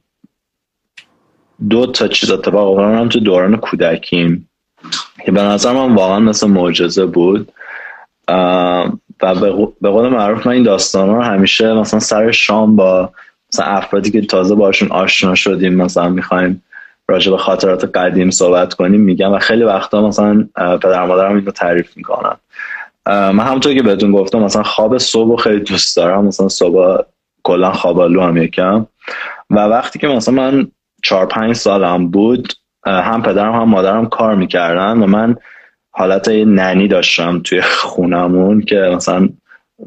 [1.69, 4.49] دو تا چیز اتفاق افتادن تو دوران کودکیم
[5.25, 7.51] که به نظر من واقعا مثل معجزه بود.
[9.21, 9.35] و
[9.81, 13.11] به قول معروف من این داستان رو همیشه مثلا سر شام با
[13.53, 16.63] مثلا افرادی که تازه باشون آشنا شدیم مثلا می‌خوایم
[17.07, 21.97] راجع به خاطرات قدیم صحبت کنیم میگم و خیلی وقتا مثلا پدر مادرم اینو تعریف
[21.97, 22.35] می‌کنن.
[23.07, 27.01] من همونطور که بهتون گفتم مثلا خواب صبح خیلی دوست دارم مثلا صبح
[27.43, 28.85] کلا خوابالو هم یکم.
[29.49, 30.67] و وقتی که مثلا من
[31.03, 32.53] چهار پنج سالم بود
[32.85, 35.35] هم پدرم هم مادرم کار می‌کردن و من
[35.91, 39.29] حالت ننی داشتم توی خونمون که مثلا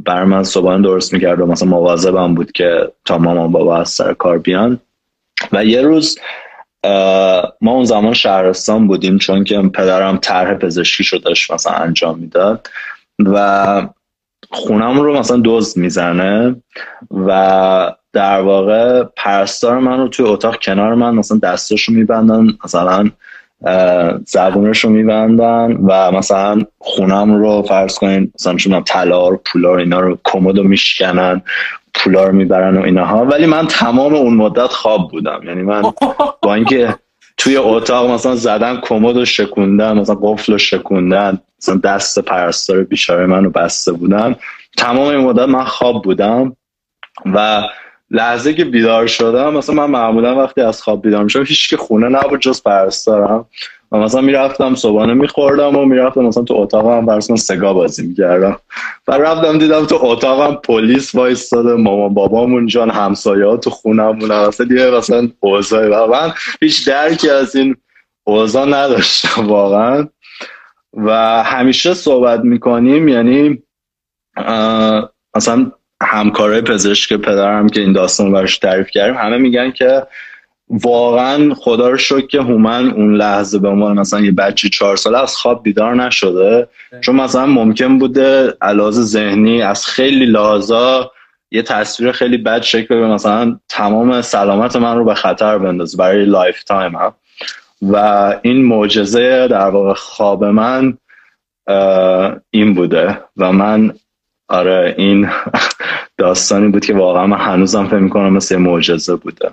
[0.05, 4.13] بر من صبحانه درست می‌کرد و مثلا مواظبم بود که تا مامان بابا از سر
[4.13, 4.81] کار بیان.
[5.53, 6.19] و یه روز
[7.61, 12.69] ما اون زمان شهرستان بودیم چون که پدرم طرح پزشکی شدش داشت مثلا انجام می‌داد
[13.19, 13.89] و
[14.51, 16.57] خونم رو مثلا دزد می‌زنه
[17.11, 23.11] و در واقع پرستار من رو توی اتاق کنار من مثلا دستش رو میبندن مثلا
[24.27, 29.81] زبونش رو میبندن و مثلا خونم رو فرض کنین مثلا چون طلا رو پولا رو
[29.81, 31.43] اینا رو کمد رو میشکنن.
[31.95, 33.25] پولا رو می‌برن و اینها.
[33.25, 35.41] ولی من تمام اون مدت خواب بودم.
[35.45, 35.83] یعنی من
[36.43, 36.95] با اینکه
[37.37, 43.27] توی اتاق مثلا زدن کمد و شکوندن مثلا قفل و شکوندن مثلا دست پرستار بیچاره
[43.27, 44.37] منو بسته بودن
[44.77, 46.57] تمام این مدت من خواب بودم
[47.27, 47.63] و
[48.11, 52.09] لحظه که بیدار شدم مثلا من معمولا وقتی از خواب بیدار میشم هیچ که خونه
[52.09, 53.47] نبود جز پرستارم.
[53.93, 58.57] و مثلا می‌رفتم صبحانه میخوردم و می‌رفتم مثلا تو اتاقم برسون سگا بازی می‌کردم.
[59.09, 64.67] و رفتم دیدم تو اتاقم پلیس وایستاده مامان بابامون جان همسایه ها تو خونمون اصلا
[64.67, 67.77] دیگه مثلا اوضاعی و من هیچ درکی از این
[68.25, 70.09] اوضاع نداشتم واقعا.
[70.93, 73.63] و همیشه صحبت می‌کنیم یعنی
[75.37, 80.03] مثلا همکارای پزشک پدرم که این داستان برش تعریف کردیم همه میگن که
[80.71, 85.19] واقعا خدا رو شکر که هومن اون لحظه به عنوان مثلا یه بچه چهار ساله
[85.19, 86.69] از خواب بیدار نشده.
[87.01, 91.11] چون مثلا ممکن بوده علاوه ذهنی از خیلی لحاظا
[91.51, 96.25] یه تصویر خیلی بد شکل به مثلا تمام سلامت من رو به خطر بندازه برای
[96.25, 96.97] lifetime.
[96.97, 97.15] هم.
[97.83, 97.97] و
[98.43, 100.99] این معجزه در واقع خواب من
[102.51, 103.21] این بوده.
[103.37, 103.93] و من
[104.49, 105.29] آره این
[106.19, 109.51] داستانی بود که واقعا من هنوزم فکر می‌کنم مثل معجزه بوده.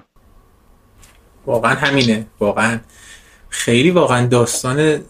[1.45, 2.25] واقعا همینه.
[2.39, 2.79] واقعا.
[3.49, 5.01] خیلی واقعا داستان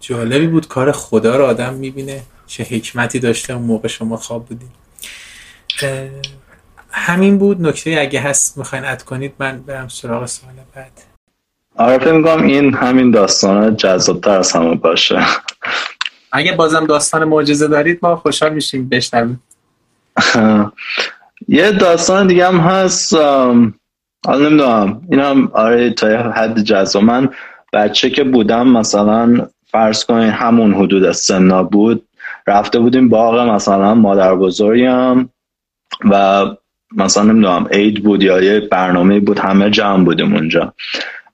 [0.00, 0.68] جالبی بود.
[0.68, 2.22] کار خدا رو آدم می‌بینه.
[2.46, 4.70] چه حکمتی داشته اون موقع شما خواب بودید
[6.90, 7.66] همین بود.
[7.66, 10.92] نکته اگه هست می‌خواین اد کنید من برم سراغ سوال بعد.
[11.76, 15.26] آره فکر می‌کنم این همین داستان جذابتر از همه باشه.
[16.32, 18.88] اگه بازم داستان معجزه دارید ما خوشحال میشیم.
[18.88, 19.42] بشنویم.
[21.48, 23.14] یه داستان دیگه هم هست
[24.26, 25.00] حالا نمی‌دونم.
[25.10, 27.02] این هم آره تا حد جذاب.
[27.02, 27.28] من
[27.72, 32.02] بچه که بودم مثلا فرض کنین همون حدود سنا بود
[32.46, 35.28] رفته بودیم باغ مثلا مادر بزرگم
[36.10, 36.44] و
[36.96, 40.74] مثلا نمی‌دونم عید بود یا یه برنامه بود همه جمع بودیم اونجا.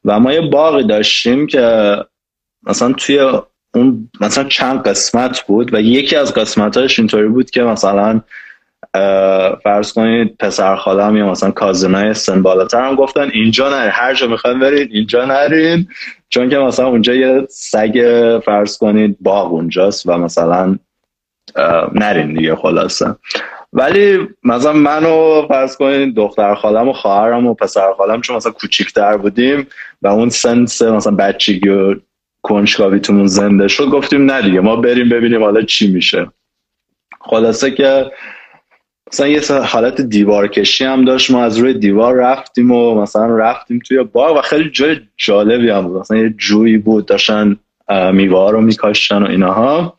[0.05, 1.97] و ما یه باقی داشتیم که
[2.63, 3.19] مثلا توی
[3.75, 8.21] اون مثلا چند قسمت بود و یکی از قسمتاش اینطوری بود که مثلا
[9.65, 14.27] فرض کنید پسر خالم یا مثلا کازنای سن بالاتر هم گفتن اینجا نرین هر جا
[14.27, 15.89] می‌خواین برید اینجا نرین.
[16.29, 18.01] چون که مثلا اونجا یه سگ
[18.45, 20.79] فرض کنید باغ اونجاست و مثلا
[21.93, 23.17] نرین دیگه خلاصه.
[23.73, 29.17] ولی مثلا منو فرض کنید دختر خالم و خواهرم و پسر خالم چون مثلا کوچیکتر
[29.17, 29.67] بودیم
[30.03, 31.95] و اون سنس مثلا بچگی و
[32.43, 36.27] کنجکاویتون زنده شد گفتیم نه دیگه ما بریم ببینیم حالا چی میشه.
[37.21, 38.11] خلاصه که
[39.13, 41.31] مثلا یه حالت دیوار کشی هم داشت.
[41.31, 45.83] ما از روی دیوار رفتیم و مثلا رفتیم توی باغ و خیلی جای جالبی هم
[45.83, 46.01] بود.
[46.01, 47.57] مثلا یه جویی بود داشتن
[48.13, 49.97] میوه رو میکاشتن و اینها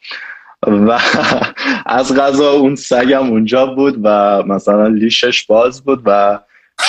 [0.67, 0.99] و
[1.85, 6.39] از غذا اون سگم اونجا بود و مثلا لیشش باز بود و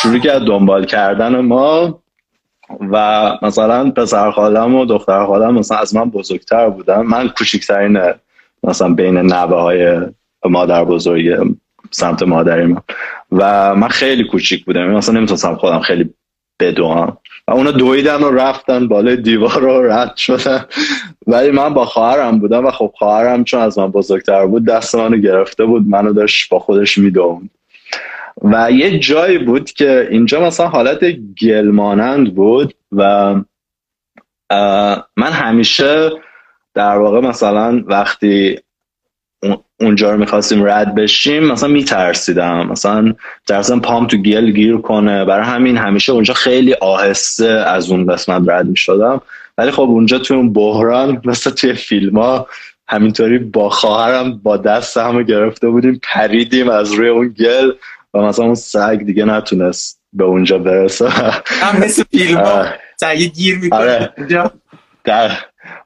[0.02, 2.00] شروع کرد دنبال کردن ما.
[2.80, 7.00] و مثلا پسر خالم و دختر خالم مثلا از من بزرگتر بودن.
[7.00, 8.00] من کوچکترین
[8.62, 10.00] مثلا بین نوه های
[10.44, 11.36] مادر بزرگی
[11.94, 12.82] سمت مادری من
[13.32, 14.90] و من خیلی کوچیک بودم.
[14.90, 16.14] مثلا نمی‌تونستم خودم خیلی
[16.60, 17.18] بدوام.
[17.48, 20.64] و اونا دویدن و رفتن بالای دیوار رو رد شدن.
[21.26, 25.16] ولی من با خواهرم بودم و خب خواهرم چون از من بزرگتر بود دست منو
[25.16, 25.88] گرفته بود.
[25.88, 27.50] منو داشت با خودش می‌دوند.
[28.42, 31.04] و یه جایی بود که اینجا مثلا حالت
[31.42, 33.34] گلمانند بود و
[35.16, 36.10] من همیشه
[36.74, 38.58] در واقع مثلا وقتی
[39.80, 42.66] اونجا رو می‌خواستیم رد بشیم مثلا میترسیدم.
[42.66, 43.14] مثلا
[43.46, 45.24] ترسیدم پام تو گل گیر کنه.
[45.24, 49.20] برای همین همیشه اونجا خیلی آهسته از اون قسمت رد می‌شدم.
[49.58, 52.46] ولی خب اونجا توی اون بحران مثل توی فیلم ها
[52.88, 57.72] همینطوری با خواهرم با دست همو گرفته بودیم پریدیم از روی اون گل
[58.14, 61.08] و مثلا اون سگ دیگه نتونست به اونجا برسه.
[61.46, 62.66] هم مثل فیلم ها
[63.00, 64.12] سگ گیر می‌کنه آره.
[65.04, 65.30] در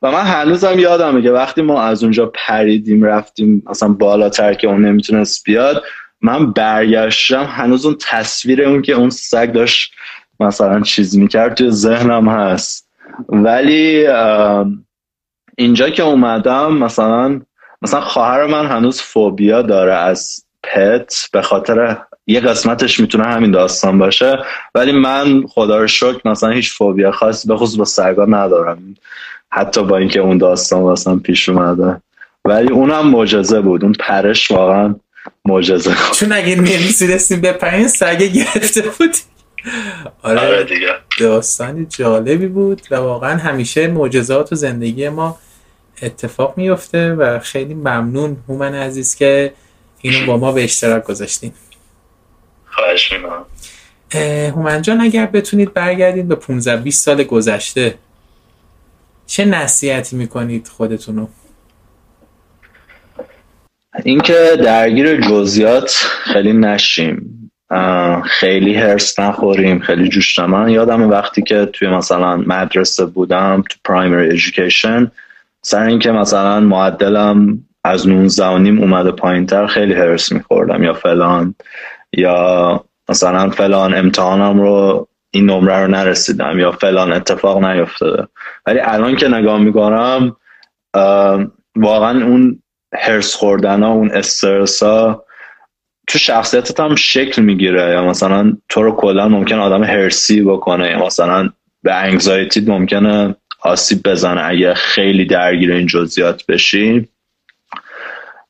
[0.03, 4.85] و من هنوزم یادمه که وقتی ما از اونجا پریدیم رفتیم مثلا بالاتر که اون
[4.85, 5.83] نمی‌تونست بیاد
[6.21, 9.93] من برگشتم هنوز اون تصویر اون که اون سگ داشت
[10.41, 12.89] مثلا چیز می‌کرد توی ذهنم هست.
[13.29, 14.07] ولی
[15.57, 17.41] اینجا که اومدم مثلا
[17.83, 23.99] مثلا خواهر من هنوز فوبیا داره از پت به خاطر یه قسمتش می‌تونه همین داستان
[23.99, 24.39] باشه.
[24.75, 28.95] ولی من خدا رو شکر مثلا هیچ فوبیا خاصی به خصوص با سگا ندارم.
[29.51, 32.03] حتی با اینکه اون داستان واسم پیش اومده.
[32.45, 33.85] ولی اونم معجزه بود.
[33.85, 34.95] اون پرش واقعا
[35.45, 39.17] معجزه چون اگه نمیسیدستیم به پایین سگه گرفته بود.
[40.23, 40.89] آره, آره دیگه.
[41.21, 45.39] داستان جالبی بود و واقعا همیشه معجزات و زندگی ما
[46.03, 49.53] اتفاق میفته و خیلی ممنون هومن عزیز که
[50.01, 51.53] اینو با ما به اشتراک گذاشتین.
[52.67, 53.45] خواهش می‌کنم.
[54.51, 57.95] هومن جان اگر بتونید برگردید به 15 20 سال گذشته
[59.29, 61.27] چه نصیحتی می‌کنید خودتونو؟
[64.05, 65.91] اینکه درگیر جزئیات
[66.23, 67.51] خیلی نشیم.
[68.25, 74.31] خیلی هرس نخوریم خیلی جوش من یادم وقتی که توی مثلا مدرسه بودم تو پرایمری
[74.31, 75.11] ایژوکیشن
[75.63, 80.83] سر اینکه مثلا معدلم از 19 اومده پایین تر خیلی هرس میخوردم.
[80.83, 81.55] یا فلان
[82.13, 88.29] یا مثلا فلان امتحانم رو این نمره رو نرسیدم یا فلان اتفاق نیفتاده.
[88.67, 90.37] ولی الان که نگاه می‌کنم
[91.77, 92.63] واقعا اون
[92.95, 95.25] هرس خوردن ها اون استرس ها
[96.07, 97.91] تو شخصیتت هم شکل می‌گیره.
[97.91, 101.49] یا مثلا تو رو کلا ممکن آدم هرسی بکنه یا مثلا
[101.83, 104.41] به انگزایتی ممکنه آسیب بزنه.
[104.45, 107.09] اگه خیلی درگیر این جزئیات بشی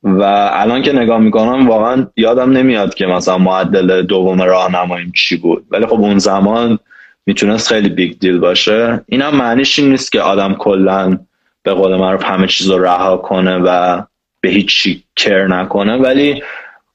[0.02, 0.22] و
[0.52, 5.66] الان که نگاه می‌کنم واقعا یادم نمیاد که مثلا معدل دوم راهنماییم چی بود.
[5.70, 6.78] ولی خب اون زمان
[7.26, 9.04] می‌تونست خیلی بیگ دیل باشه.
[9.06, 11.18] اینم معنیش این نیست که آدم کلا
[11.62, 14.02] به قول معروف همه چیز رو رها کنه و
[14.40, 16.42] به هیچی کر نکنه ولی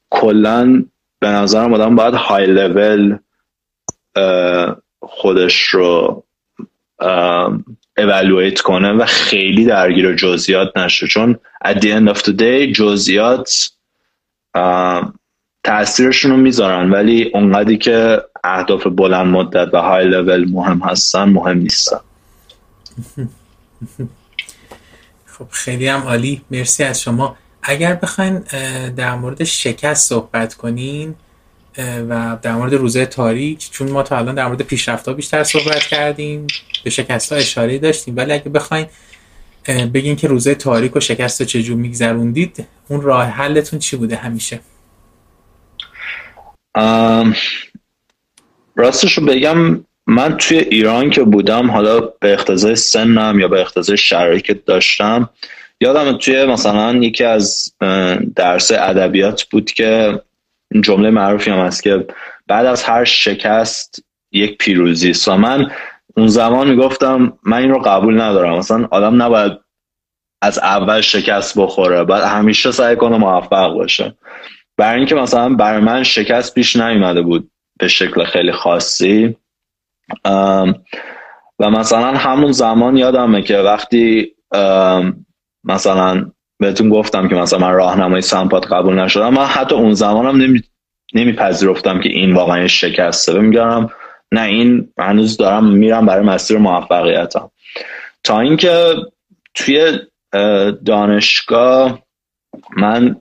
[0.09, 0.83] کلا
[1.19, 3.17] به نظرم آدم باید های لول
[5.01, 6.23] خودش رو
[7.97, 11.07] اولویت کنه و خیلی درگیر جزئیات نشه.
[11.07, 13.69] چون at the end of the day جزئیات
[15.63, 21.57] تاثیرشون رو می‌ذارن ولی اونقدری که اهداف بلند مدت و های لول مهم هستن مهم
[21.57, 21.99] نیستن.
[25.25, 26.41] خب خیلی هم عالی.
[26.51, 27.37] مرسی از شما.
[27.63, 28.39] اگر بخواین
[28.97, 31.15] در مورد شکست صحبت کنین
[31.77, 36.47] و در مورد روزه تاریک چون ما تا الان در مورد پیشرفت بیشتر صحبت کردیم
[36.83, 38.17] به شکست ها اشاره داشتیم.
[38.17, 38.85] ولی اگه بخواین
[39.93, 44.59] بگین که روزه تاریک و شکست رو چجور میگذروندید اون راه حلتون چی بوده همیشه؟
[48.75, 53.97] راستش رو بگم من توی ایران که بودم حالا به اختزای سنم یا به اختزای
[53.97, 55.29] شرایطی که داشتم
[55.81, 57.73] یادم توی مثلا یکی از
[58.35, 60.21] درس ادبیات بود که
[60.81, 62.07] جمله معروفی هم هست که
[62.47, 65.71] بعد از هر شکست یک پیروزی است و من
[66.17, 68.57] اون زمان می‌گفتم من این رو قبول ندارم.
[68.57, 69.51] مثلا آدم نباید
[70.41, 74.15] از اول شکست بخوره بعد همیشه سعی کنه موفق باشه.
[74.77, 79.35] برای اینکه مثلا برای من شکست پیش نیومده بود به شکل خیلی خاصی.
[81.59, 84.35] و مثلا همون زمان یادمه که وقتی
[85.63, 86.31] مثلا
[86.63, 90.63] بهتون گفتم که مثلا من راهنمای سمپات قبول نشدم من حتی اون زمانم نمی
[91.13, 93.39] نمیپذیرفتم که این واقعا شکسته.
[93.39, 93.89] میگم
[94.31, 97.51] نه این هنوز دارم میرم برای مسیر موفقیتم.
[98.23, 98.95] تا اینکه
[99.53, 99.99] توی
[100.85, 101.99] دانشگاه
[102.77, 103.15] من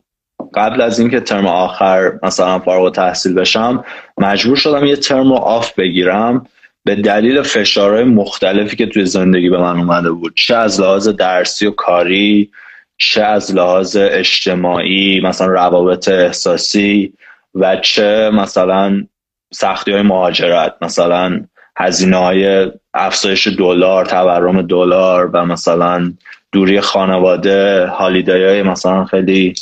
[0.55, 3.85] قبل از اینکه ترم آخر مثلا فارغ تحصیل بشم
[4.19, 6.47] مجبور شدم یه ترم رو آف بگیرم
[6.85, 10.33] به دلیل فشارهای مختلفی که توی زندگی به من اومده بود.
[10.37, 12.51] چه از لحاظ درسی و کاری
[13.09, 17.13] چه از لحاظ اجتماعی مثلا روابط احساسی
[17.55, 19.07] و چه مثلا
[19.53, 21.41] سختی های مهاجرت مثلا
[21.77, 26.13] هزینه های افزایش دلار تورم دلار و مثلا
[26.53, 29.55] دوری خانواده holiday های مثلا خیلی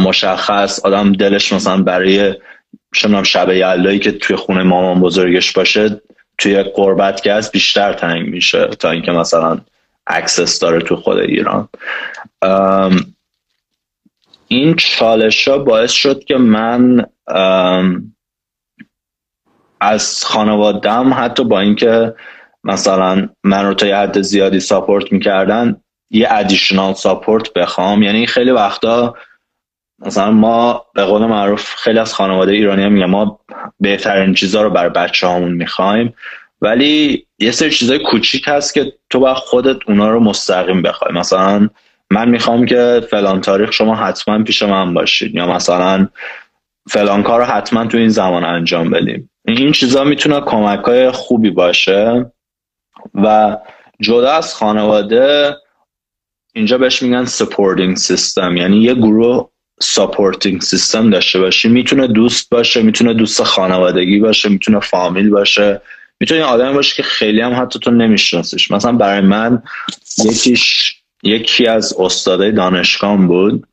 [0.00, 0.80] مشخص.
[0.84, 2.34] آدم دلش مثلا برای
[2.94, 6.00] شنم شب یلدایی که توی خونه مامان بزرگش باشه
[6.38, 9.60] توی غربت بیشتر تنگ میشه تا اینکه مثلا
[10.06, 11.68] access داره تو خود ایران.
[14.48, 17.06] این چالش ها باعث شد که من
[19.80, 22.14] از خانوادم حتی با اینکه
[22.64, 25.80] مثلا من رو تا یه حد زیادی ساپورت می‌کردن
[26.10, 28.02] یه ادیشنال ساپورت بخوام.
[28.02, 29.14] یعنی خیلی وقتا
[29.98, 33.40] مثلا ما به قول معروف خیلی از خانواده ایرانی هم ما
[33.80, 36.14] بهترین چیزها رو بر بچه همون می‌خوایم.
[36.62, 41.14] ولی یه سری چیزای کوچیک هست که تو باید خودت اونا رو مستقیم بخوای.
[41.14, 41.68] مثلا
[42.10, 45.34] من می‌خوام که فلان تاریخ شما حتما پیش من باشید.
[45.34, 46.08] یا مثلا
[46.90, 49.30] فلان کار رو حتما تو این زمان انجام بدیم.
[49.44, 52.32] این چیزا می‌تونه کمک های خوبی باشه
[53.14, 53.56] و
[54.00, 55.56] جدا از خانواده
[56.54, 59.48] اینجا بهش میگن supporting system یعنی یه گروه
[59.80, 61.68] supporting system داشته باشی.
[61.68, 65.80] می‌تونه دوست باشه می‌تونه دوست خانوادگی باشه می‌تونه فامیل باشه.
[66.22, 68.70] می‌تونه این آدمی باشه که خیلی هم حتی تو نمیشناسیش.
[68.70, 69.62] مثلا برای من
[70.24, 73.66] یکیش یکی از استادای دانشگاه بود.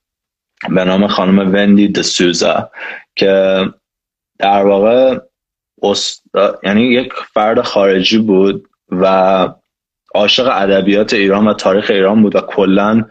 [0.70, 2.72] به نام خانم وندی دسوزا
[3.16, 3.64] که
[4.40, 5.20] در واقع
[6.64, 9.48] یعنی یک فرد خارجی بود و
[10.14, 13.06] عاشق ادبیات ایران و تاریخ ایران بود و کلا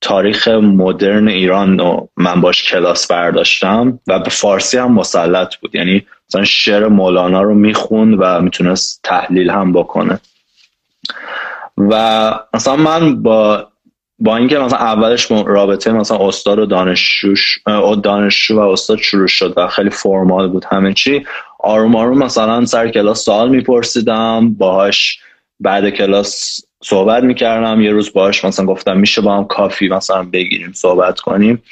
[0.00, 5.74] تاریخ مدرن ایران رو من باش کلاس برداشتم و به فارسی هم مسلط بود.
[5.74, 10.20] یعنی مثلا شعر مولانا رو می‌خوند و می‌تونست تحلیل هم بکنه.
[11.78, 13.68] و مثلا من با
[14.18, 17.58] با اینکه مثلا اولش رابطه مثلا استاد و دانشجوش
[18.02, 21.26] دانشجو و استاد شروع شد و خیلی فرمال بود همه چی
[21.58, 25.18] آروم آروم مثلا سر کلاس سوال میپرسیدم باهاش
[25.60, 30.72] بعد کلاس صحبت می‌کردم یه روز باهاش مثلا گفتم میشه با هم coffee مثلا بگیریم
[30.72, 31.62] صحبت کنیم.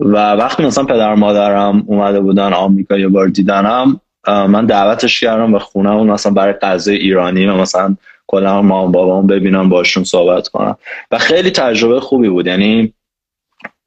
[0.00, 5.58] و وقتی مثلا پدر مادرم اومده بودن آمریکا یه بار دیدنم من دعوتش کردم به
[5.58, 7.96] خونم مثلا برای غذای ایرانی و مثلا
[8.26, 10.76] کلا مامان بابام ببینم باشون صحبت کنم.
[11.10, 12.46] و خیلی تجربه خوبی بود.
[12.46, 12.94] یعنی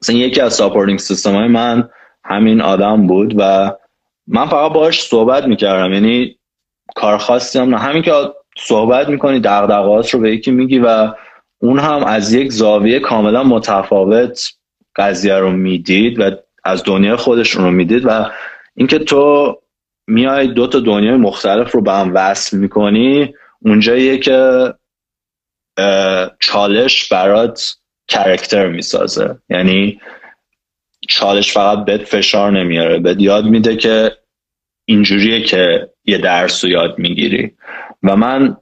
[0.02, 1.88] مثلا یکی از supporting system های من
[2.24, 3.72] همین آدم بود و
[4.26, 5.92] من فقط باش صحبت می‌کردم.
[5.92, 6.38] یعنی
[6.94, 7.78] کار خاصی هم نه.
[7.78, 8.12] همین که
[8.58, 11.12] صحبت می‌کنی دغدغه‌هات رو به یکی میگی و
[11.58, 14.40] اون هم از یک زاویه کاملا متفاوت
[14.96, 16.30] قضیه رو می‌دید و
[16.64, 18.30] از دنیا خودشون رو می‌دید و
[18.74, 19.54] اینکه تو
[20.08, 24.74] میای دو تا دنیای مختلف رو به هم وصل می‌کنی اونجاییه که
[26.40, 27.76] چالش برات
[28.08, 29.38] character می‌سازه.
[29.48, 30.00] یعنی
[31.08, 32.98] چالش فقط بهت فشار نمیاره.
[32.98, 34.16] بهت یاد میده که
[34.84, 37.52] اینجوریه که یه درس رو یاد می‌گیری.
[38.02, 38.56] و من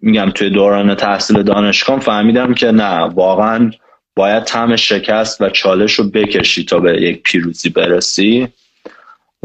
[0.00, 3.70] میگم توی دوران تحصیل دانشگاه فهمیدم که نه واقعا
[4.16, 8.48] باید طعم شکست و چالش رو بکشی تا به یک پیروزی برسی.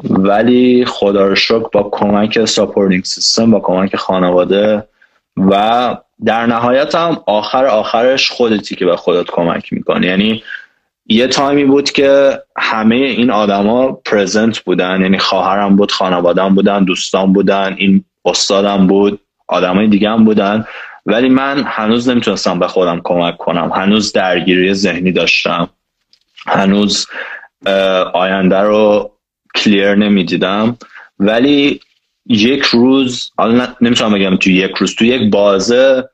[0.09, 4.84] ولی خدا رو شکر با کمک supporting system با کمک خانواده
[5.38, 10.07] و در نهایت هم آخر آخرش خودتی که به خودت کمک می‌کنی.
[10.07, 10.43] یعنی
[11.05, 17.34] یه تایمی بود که همه این آدما پرزنت بودن یعنی خواهرم بود خانوادم بودن دوستان
[17.34, 20.65] بودن این استادم بود آدمای دیگه هم بودن.
[21.05, 23.71] ولی من هنوز نمی‌تونستم به خودم کمک کنم.
[23.76, 25.69] هنوز درگیری ذهنی داشتم.
[26.47, 27.07] هنوز
[28.13, 29.11] آینده رو
[29.60, 30.77] کلیر نمی‌دیدم.
[31.19, 31.80] ولی
[32.26, 36.10] یک روز حالا نمی‌تونم بگم تو یک روز تو یک بازه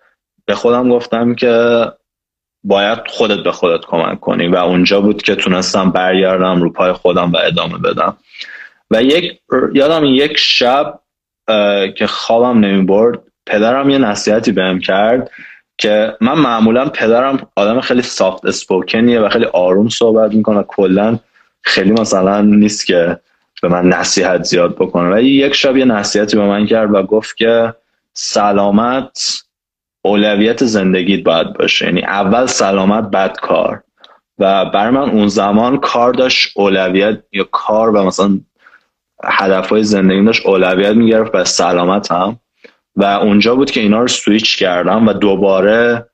[0.45, 1.85] به خودم گفتم که
[2.63, 7.31] باید خودت به خودت کمک کنی و اونجا بود که تونستم برگردم رو پای خودم
[7.31, 8.17] و ادامه بدم.
[8.91, 9.39] و یک
[9.73, 10.99] یادم یک شب
[11.97, 15.31] که خوابم نمی برد پدرم یه نصیحتی بهم کرد
[15.77, 21.19] که من معمولا پدرم آدم خیلی سافت اسپوکنیه و خیلی آروم صحبت می‌کنه کلا
[21.61, 23.19] خیلی مثلا نیست که
[23.67, 25.09] به من نصیحت زیاد بکنه.
[25.09, 27.73] ولی یک شب یه نصیحتی به من کرد و گفت که
[28.13, 29.43] سلامت
[30.01, 31.85] اولویت زندگیت باید باشه.
[31.85, 33.83] یعنی اول سلامت بعد کار.
[34.39, 38.39] و برای من اون زمان کار داشت اولویت یا کار و مثلا
[39.23, 42.39] هدف های زندگی داشت اولویت می‌گرفت و سلامت هم.
[42.95, 46.09] و اونجا بود که اینا رو سویچ کردم و دوباره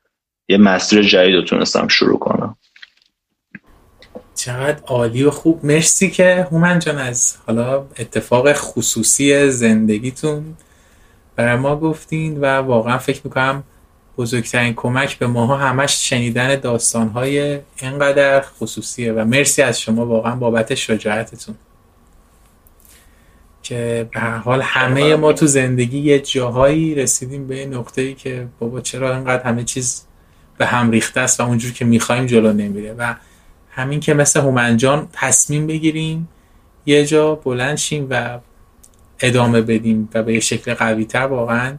[0.49, 2.57] یه مسیر جدید رو تونستم شروع کنم.
[4.35, 5.65] چقدر عالی و خوب.
[5.65, 10.55] مرسی که هومن جان از حالا اتفاق خصوصی زندگیتون
[11.35, 13.63] برای ما گفتین و واقعا فکر می‌کنم
[14.17, 20.75] بزرگترین کمک به ماها همش شنیدن داستانهای اینقدر خصوصیه و مرسی از شما واقعا بابت
[20.75, 21.55] شجاعتتون
[23.63, 28.47] که به هر حال همه ما تو زندگی یه جاهایی رسیدیم به نقطه ای که
[28.59, 30.03] بابا چرا اینقدر همه چیز
[30.57, 33.15] به هم ریخته است و اونجور که می‌خوایم جلو نمیره و
[33.71, 36.29] همین که مثل هومنجان تصمیم بگیریم
[36.85, 38.39] یه جا بلند شیم و
[39.19, 41.73] ادامه بدیم و به یه شکل قوی تر واقعا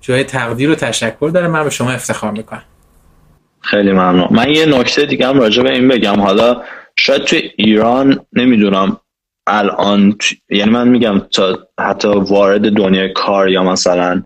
[0.00, 1.48] جای تقدیر و تشکر داره.
[1.48, 2.62] من به شما افتخار می‌کنم.
[3.60, 4.28] خیلی ممنون.
[4.30, 6.20] من یه نکته دیگه هم راجع به این بگم.
[6.20, 6.62] حالا
[6.96, 8.96] شاید تو ایران نمی‌دونم
[9.46, 10.18] الان
[10.50, 14.22] یعنی من میگم تا حتی وارد دنیای کار یا مثلا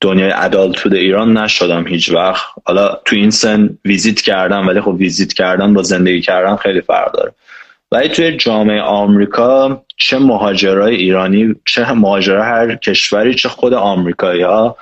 [0.00, 2.46] دنیای ادالت تو ایران نشدم هیچ وقت.
[2.64, 7.12] حالا تو این سن ویزیت کردم ولی خب ویزیت کردن با زندگی کردن خیلی فرق
[7.12, 7.34] داره.
[7.92, 14.76] ولی توی جامعه آمریکا چه مهاجرای ایرانی چه مهاجرای هر کشوری چه خود آمریکایی ها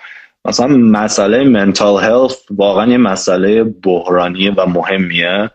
[0.45, 5.51] مثلا مسئله منتال هلت واقعا یه مسئله بحرانی و مهمیه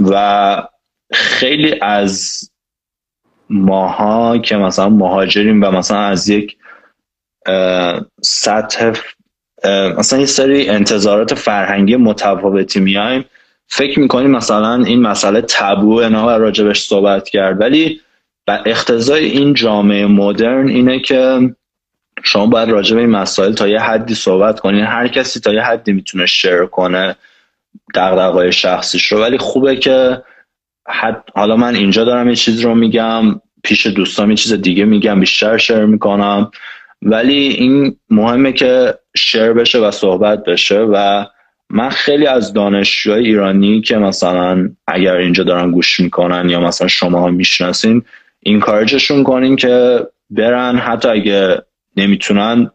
[0.00, 0.62] و
[1.12, 2.40] خیلی از
[3.50, 6.56] ماها که مثلا مهاجریم و مثلا از یک
[8.22, 8.92] سطح
[9.98, 13.24] مثلا یه سری انتظارات فرهنگی متفاوتی میایم.
[13.66, 17.60] فکر می‌کنیم مثلا این مسئله تبوه نه و راجبش صحبت کرد.
[17.60, 18.00] ولی
[18.66, 21.54] اختزای این جامعه مدرن اینه که
[22.22, 24.84] شما باید راجع این مسائل تا یه حدی صحبت کنین.
[24.84, 27.16] هر کسی تا یه حدی می‌تونه شیر کنه
[27.94, 29.20] دغدغه‌های شخصیش رو.
[29.20, 30.22] ولی خوبه که
[30.88, 35.20] حد حالا من اینجا دارم یه چیز رو میگم پیش دوستام یه چیز دیگه میگم
[35.20, 36.50] بیشتر شیر می‌کنم.
[37.02, 41.26] ولی این مهمه که share بشه و صحبت بشه و
[41.70, 47.28] من خیلی از دانشجوهای ایرانی که مثلا اگر اینجا دارن گوش می‌کنن یا مثلا شما
[47.28, 48.02] می‌شناسین
[48.40, 51.62] این encourage شون کنین که برن حتی اگه
[51.96, 52.70] نمی‌تونن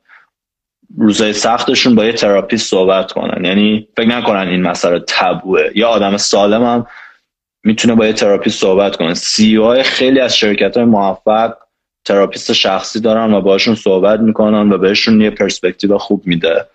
[0.97, 3.45] روزای سختشون با یه therapist صحبت کنن.
[3.45, 6.87] یعنی فکر نکنن این مسئله تابوئه یا آدم سالم هم
[7.63, 9.13] می‌تونه با یه therapist صحبت کنه.
[9.13, 11.53] CEO های خیلی از شرکت های موفق
[12.05, 16.65] therapist شخصی دارن و باشون صحبت می‌کنن و بهشون یه پرسپکتیو خوب میده.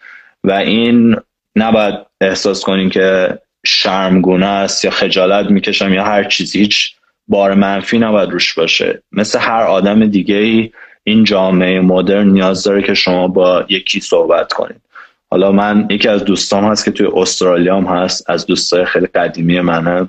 [0.45, 1.17] و این
[1.57, 6.59] نباید احساس کنین که شرمگونه است یا خجالت می‌کشم یا هر چیزی.
[6.59, 6.95] هیچ
[7.29, 9.03] بار منفی نباید روش باشه.
[9.13, 10.71] مثل هر آدم دیگه ای
[11.05, 14.81] این جامعه مدرن نیاز داره که شما با یکی صحبت کنید
[15.31, 19.61] حالا من یکی از دوستام هست که توی استرالیا هم هست از دوستای خیلی قدیمی
[19.61, 20.09] منه.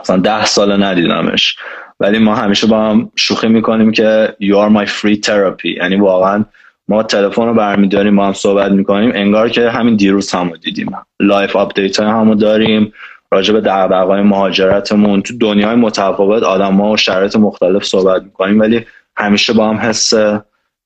[0.00, 1.56] مثلا ده سال ندیدمش.
[2.00, 5.64] ولی ما همیشه با هم شوخی می‌کنیم که you are my free therapy.
[5.64, 6.44] یعنی واقعا
[6.88, 9.12] ما تلفن رو برمیداریم با هم صحبت می‌کنیم.
[9.14, 10.90] انگار که همین دیروز هم دیدیم.
[11.20, 12.92] life update های همو داریم.
[13.30, 15.22] راجع به دغدغه‌های مهاجرتمون.
[15.22, 18.86] تو دنیای متفاوت آدم ها و شرایط مختلف صحبت می‌کنیم ولی
[19.16, 20.14] همیشه با هم حس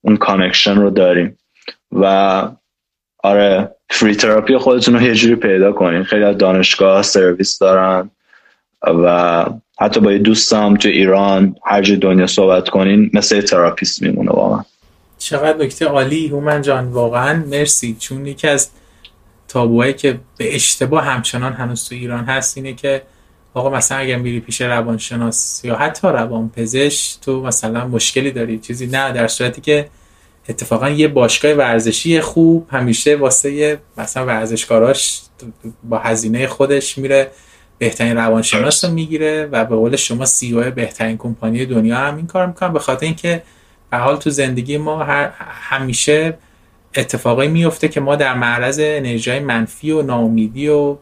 [0.00, 1.38] اون connection رو داریم.
[1.92, 2.42] و
[3.22, 6.02] آره free therapy خودتون رو یه جوری پیدا کنین.
[6.02, 8.10] خیلی از دانشگاه سرویس دارن
[8.86, 9.44] و
[9.80, 14.64] حتی با یه دوستم تو ایران هر جای دنیا صحبت کنین مثل تراپیست میمونه واقعا.
[15.18, 16.28] چقدر نکته عالی.
[16.28, 17.96] هومن جان واقعا مرسی.
[17.98, 18.70] چون یکی از
[19.48, 23.02] تابوهایی که به اشتباه همچنان هنوز تو ایران هست اینه که
[23.54, 29.12] آقا مثلا اگر میری پیش روانشناس یا حتی روانپزشک تو مثلا مشکلی داری چیزی نه.
[29.12, 29.88] در صورتی که
[30.48, 35.20] اتفاقا یه باشگاه ورزشی خوب همیشه واسه مثلا ورزشکاراش
[35.82, 37.30] با هزینه خودش میره.
[37.80, 42.26] بهترین روانشناس رو می‌گیره و به قول شما سی او بهترین کمپانی دنیا هم این
[42.26, 43.42] کار می‌کنن به خاطر اینکه
[43.90, 46.38] به حال تو زندگی ما هر همیشه
[46.94, 50.96] اتفاقی میفته که ما در معرض انرژی منفی و ناامیدی و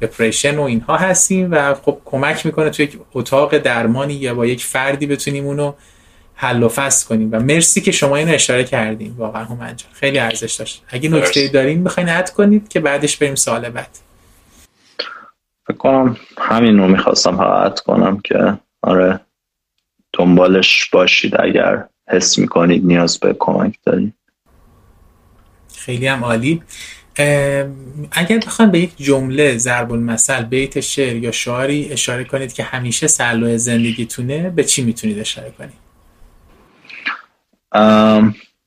[0.00, 4.64] دپریشن و اینها هستیم و خب کمک می‌کنه تو یک اتاق درمانی یا با یک
[4.64, 5.72] فردی بتونیم اونو
[6.34, 7.28] حل و فصل کنیم.
[7.32, 10.82] و مرسی که شما اینو اشاره کردیم واقعا هم خیلی ارزش داشت.
[10.88, 14.05] اگه نکته دارین بخواین اد کنید که بعدش بریم سوال بعد.
[15.66, 19.20] فکر کنم همین رو می‌خواستم حقیقت کنم که آره
[20.12, 24.14] دنبالش باشید اگر حس می‌کنید نیاز به کمک دارید.
[25.76, 26.62] خیلی هم عالی.
[28.12, 33.06] اگر بخوان به یک جمله ضرب المثل بیت شعر یا شعاری اشاره کنید که همیشه
[33.06, 35.86] سرلوه زندگیتونه به چی می‌تونید اشاره کنید؟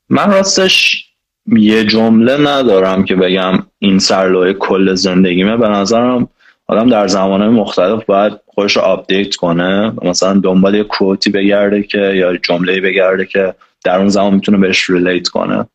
[0.09, 1.05] من راستش
[1.47, 5.57] یه جمله ندارم که بگم این سرلوه کل زندگیمه.
[5.57, 6.29] به نظرم
[6.69, 9.93] آدم در زمانه مختلف باید خودش رو update کنه.
[10.01, 14.57] مثلا دنبال یه quote ی بگرده که یا جمله بگرده که در اون زمان می‌تونه
[14.57, 15.65] بهش relate کنه.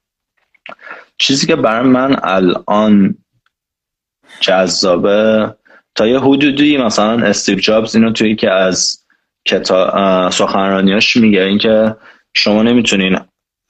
[1.19, 3.15] چیزی که برای من الان
[4.41, 5.55] جذابه
[5.95, 8.99] تا یه حدودی مثلا استیو جابز اینو توی که از
[10.31, 11.43] سخنرانیاش میگه.
[11.43, 11.97] اینکه
[12.35, 13.19] شما نمی‌تونین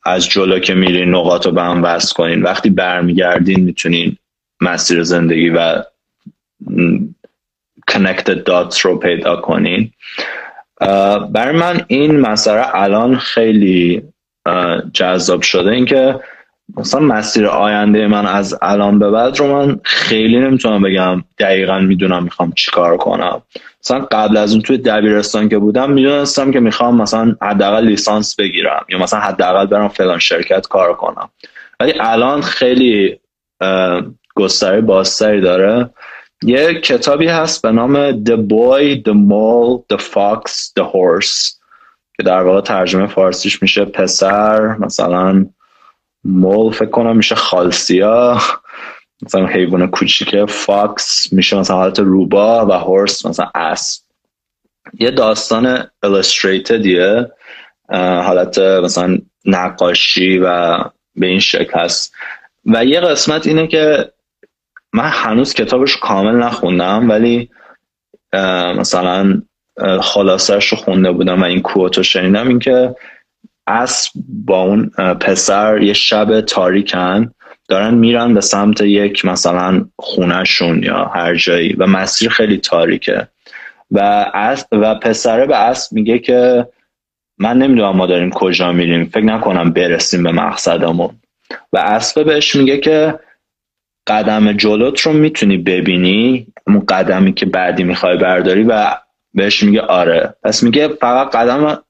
[0.06, 2.42] از جلو که میرین نقاط رو به هم وصل کنین.
[2.42, 4.16] وقتی برمیگردین می‌تونین
[4.60, 5.82] مسیر زندگی و
[7.90, 9.90] connected dots رو پیدا کنین.
[11.30, 14.02] برای من این مسئله الان خیلی
[14.92, 15.70] جذاب شده.
[15.70, 16.20] اینکه
[16.76, 22.24] مثلا مسیر آینده من از الان به بعد رو من خیلی نمی‌تونم بگم دقیقا می‌دونم
[22.24, 23.42] می‌خوام چیکار کنم.
[23.84, 28.84] مثلا قبل از اون توی دبیرستان که بودم می‌دونستم که می‌خوام مثلا حداقل لیسانس بگیرم
[28.88, 31.30] یا مثلا حداقل برم فلان شرکت کار کنم.
[31.80, 33.20] ولی الان خیلی
[34.34, 35.90] گستره بازتری داره.
[36.44, 40.42] یه کتابی هست به نام The Boy, The Mole, The Fox,
[40.80, 41.54] The Horse
[42.16, 45.46] که در واقع ترجمه فارسیش میشه پسر مثلا
[46.24, 48.38] مول فکر کنم میشه خالسیا
[49.22, 54.02] مثلا حیوان کوچیکه فاکس میشه مثلا حالت روبا و هورس مثلا اسب.
[55.00, 56.86] یه داستان illustrated
[57.98, 60.78] حالت مثلا نقاشی و
[61.16, 62.14] به این شکل هست.
[62.66, 64.12] و یه قسمت اینه که
[64.94, 67.50] من هنوز کتابش کامل نخوندم ولی
[68.78, 69.42] مثلا
[70.00, 72.48] خلاصش رو خونده بودم و این کوتو شنیدم.
[72.48, 72.96] این که
[73.66, 74.10] اسب
[74.46, 74.88] با اون
[75.20, 77.30] پسر یه شب تاریکن
[77.68, 83.28] دارن میرن به سمت یک مثلا خونهشون یا هر جایی و مسیر خیلی تاریکه.
[83.90, 84.00] و
[84.34, 86.68] اسب و پسره به اسب میگه که
[87.38, 91.10] من نمی‌دونم ما داریم کجا میریم فکر نکنم برسیم به مقصدمون.
[91.72, 93.18] و اسب بهش میگه که
[94.06, 98.96] قدم جلوت رو می‌تونی ببینی اون قدمی که بعدی می‌خوای برداری و
[99.34, 100.34] بهش میگه آره.
[100.42, 101.82] پس میگه فقط قدم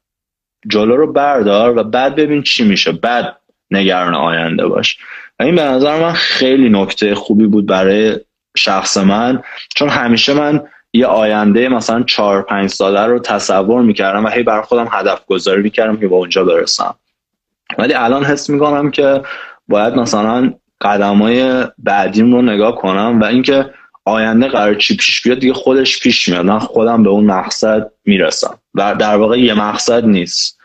[0.69, 2.93] جلو رو بردار و بعد ببین چی میشه.
[2.93, 3.37] بعد
[3.71, 4.99] نگران آینده باش.
[5.41, 8.21] و این به نظر من خیلی نکته خوبی بود برای
[8.57, 9.43] شخص من
[9.75, 10.63] چون همیشه من
[10.93, 15.63] یه آینده مثلا چهار پنج ساله رو تصور می‌کردم و هی بر خودم هدف گذاری
[15.63, 16.95] می‌کردم که با اونجا برسم.
[17.79, 19.23] ولی الان حس می‌کنم که
[19.69, 23.71] باید مثلا قدم های بعدیم رو نگاه کنم و اینکه
[24.05, 26.45] آینده قرار چی پیش بیاد دیگه خودش پیش میاد.
[26.45, 30.59] من خودم به اون مقصد می‌رسم و در واقع یه مقصد نیست.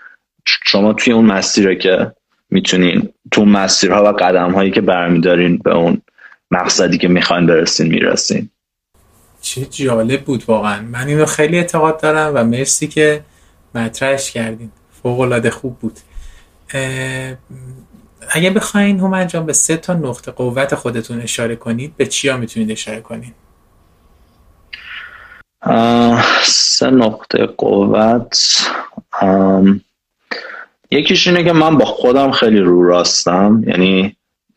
[0.66, 2.12] شما توی اون مسیره که
[2.50, 6.02] می‌تونین تو مسیرها و قدم هایی که برمیدارین به اون
[6.52, 8.50] مقصدی که می‌خواین برسین می‌رسین.
[9.42, 10.82] چه جالب بود واقعا.
[10.82, 13.22] من اینو خیلی اعتقاد دارم و مرسی که
[13.76, 14.72] مطرحش کردین.
[15.04, 16.00] فوق العاده خوب بود.
[18.30, 22.72] اگه بخواین هم انجام به سه تا نقطه قوت خودتون اشاره کنید به چیا می‌تونید
[22.72, 23.34] اشاره کنید
[26.44, 28.68] سه نقطه قوت.
[30.92, 33.64] یکیش اینه که من با خودم خیلی رو راستم.
[33.68, 34.16] یعنی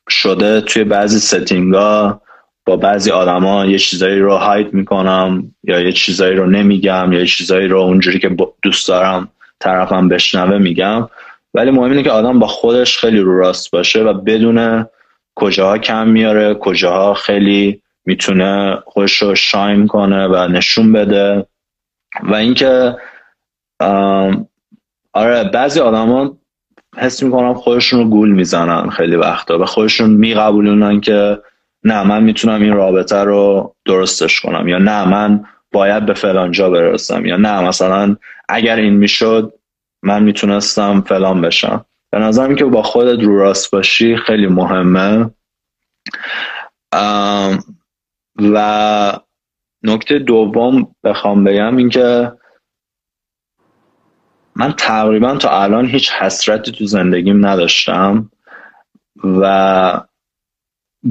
[0.08, 2.20] شده توی بعضی ستینگا
[2.66, 7.26] با بعضی آدما یه چیزایی رو هایت می‌کنم یا یه چیزایی رو نمیگم یا یه
[7.26, 9.28] چیزایی رو اونجوری که دوست دارم
[9.60, 11.08] طرفم بشنوه میگم.
[11.54, 14.86] ولی مهم اینه که آدم با خودش خیلی رو راست باشه و بدون
[15.34, 21.46] کجاها کم میاره کجاها خیلی می‌تونه خودش رو شاین کنه و نشون بده.
[22.22, 22.96] و اینکه
[25.12, 26.36] آره بعضی آدما
[26.96, 31.38] حس می‌کنم خودشون رو گول می‌زنن خیلی وقتا و خودشون میقبولونن که
[31.84, 36.70] نه من می‌تونم این رابطه رو درستش کنم یا نه من باید به فلان جا
[36.70, 38.16] برسم یا نه مثلا
[38.48, 39.52] اگر این می‌شد
[40.02, 41.84] من می‌تونستم فلان بشم.
[42.10, 45.30] به نظرم که با خودت رو راست باشی خیلی مهمه.
[48.38, 49.18] و
[49.82, 52.32] نکته دوم بخوام بگم اینکه
[54.56, 58.30] من تقریبا تا الان هیچ حسرتی تو زندگیم نداشتم
[59.24, 60.00] و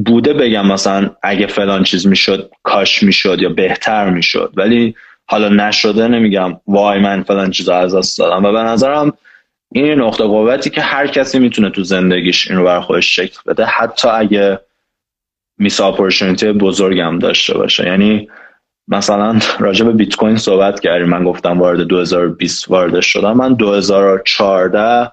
[0.05, 4.53] بوده بگم مثلا اگه فلان چیز می‌شد کاش می‌شد یا بهتر می‌شد.
[4.55, 4.95] ولی
[5.31, 8.45] حالا نشده نمیگم وای من فلان چیزا از دست دادم.
[8.45, 9.13] و به نظرم
[9.71, 13.65] این نقطه قوتی که هر کسی می‌تونه تو زندگیش این رو بر خودش شکل بده
[13.65, 14.59] حتی اگه
[15.57, 17.85] میس اپورتونیتی بزرگم داشته باشه.
[17.85, 18.29] یعنی
[18.87, 21.09] مثلا راجع به بیت کوین صحبت کردیم.
[21.09, 23.37] من گفتم وارد 2020 وارد شدم.
[23.37, 25.11] من 2014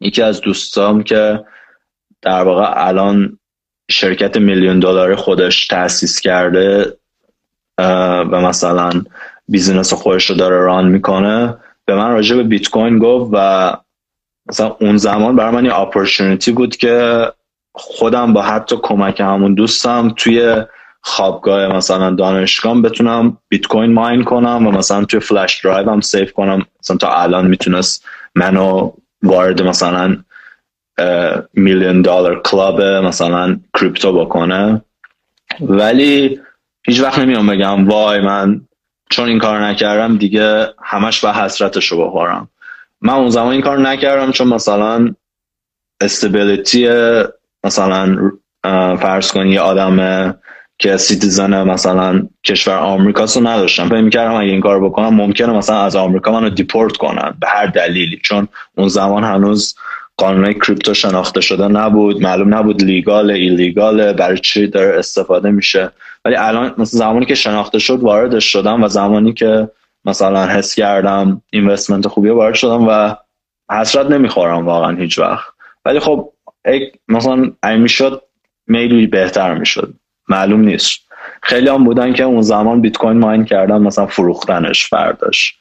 [0.00, 1.44] یکی از دوستام که
[2.22, 3.38] در واقع الان
[3.90, 6.96] شرکت میلیون دلار خودش تأسیس کرده
[7.78, 8.90] و مثلا
[9.48, 11.56] business خودش رو داره run می‌کنه.
[11.84, 13.76] به من راجع به بیت کوین گفت و
[14.48, 17.26] مثلا اون زمان برای من یه opportunity بود که
[17.72, 20.64] خودم با حتی کمک همون دوستم توی
[21.00, 26.32] خوابگاه مثلا دانشگاه بتونم بیت کوین mine کنم و مثلا توی flash drive هم save
[26.32, 26.66] کنم.
[26.82, 28.04] مثلا تا الان می‌تونست
[28.34, 28.92] منو
[29.22, 30.16] وارد مثلا
[31.54, 34.82] میلیون دلار club مثلا crypto بکنه.
[35.60, 36.40] ولی
[36.86, 38.60] هیچ وقت نمیام بگم وای من
[39.10, 42.48] چون این کار نکردم دیگه همش به حسرتش رو بخورم.
[43.00, 45.14] من اون زمان این کار نکردم چون مثلا
[46.00, 46.88] stability
[47.64, 48.32] مثلا
[48.96, 50.34] فرض کنی یه آدم
[50.78, 53.88] که citizen مثلا کشور آمریکاست رو نداشتم.
[53.88, 57.66] فکر می‌کردم اگه این کار بکنم ممکنه مثلا از آمریکا منو deport کنن به هر
[57.66, 58.20] دلیلی.
[58.24, 59.74] چون اون زمان هنوز
[60.16, 65.90] قانون crypto شناخته شده نبود معلوم نبود legal illegal برای چی داره استفاده میشه.
[66.26, 69.70] ولی الان مثلا زمانی که شناخته شد واردش شدم و زمانی که
[70.04, 73.14] مثلا حس کردم investment خوبی وارد شدم و
[73.70, 75.48] حسرت نمی‌خورم واقعا هیچ وقت.
[75.84, 76.32] ولی خب
[77.08, 78.22] مثلا ای می‌شد
[78.66, 79.94] میلی بهتر می‌شد.
[80.28, 81.00] معلوم نیست.
[81.42, 85.58] خیلی هم بودن که اون زمان بیت کوین ماین کردن مثلا فروختنش فرداش.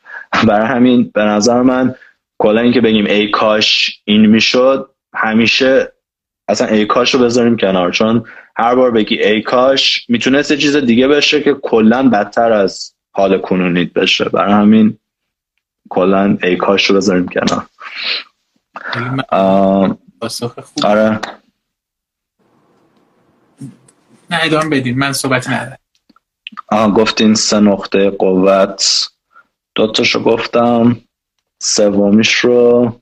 [0.48, 1.96] برای همین به نظر من
[2.40, 5.92] کلا اینکه بگیم ای کاش این می‌شد همیشه
[6.48, 7.92] اصلا ای کاش رو بذاریم کنار.
[7.92, 8.26] چون
[8.58, 13.94] هر بار بگی ای کاش می‌تونست چیز دیگه بشه که کلا بدتر از حال کنونیت
[13.94, 14.26] بشه.
[14.30, 14.98] برای همین
[15.90, 17.66] کلا ای کاش رو بذاریم کنار.
[20.84, 21.20] آره.
[24.30, 24.98] نه ادامه بدین.
[25.00, 25.78] من صحبت ندارم.
[26.68, 29.10] آه گفتین سه نقطه قوت.
[29.76, 31.02] دوتاشو گفتم.
[31.60, 33.02] سومیش رو.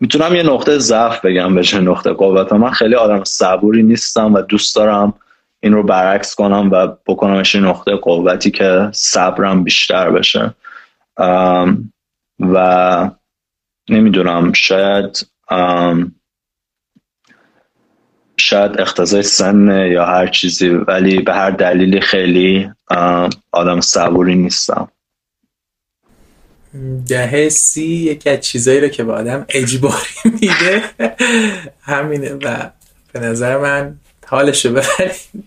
[0.00, 2.52] می‌تونم یه نقطه ضعف بگم به چه نقطه قوت.
[2.52, 5.14] من خیلی آدم صبوری نیستم و دوست دارم
[5.60, 10.54] این رو برعکس کنم و بکنمش این نقطه قوتی که صبرم بیشتر بشه.
[12.40, 13.10] و
[13.88, 15.26] نمی‌دونم شاید
[18.36, 22.70] شاید اختزای سن یا هر چیزی ولی به هر دلیلی خیلی
[23.52, 24.88] آدم صبوری نیستم.
[27.08, 30.82] دهه سی یکی از چیزایی رو که به آدم اجباری میده.
[31.80, 32.70] همینه و
[33.12, 35.46] به نظر من حالشو ببرید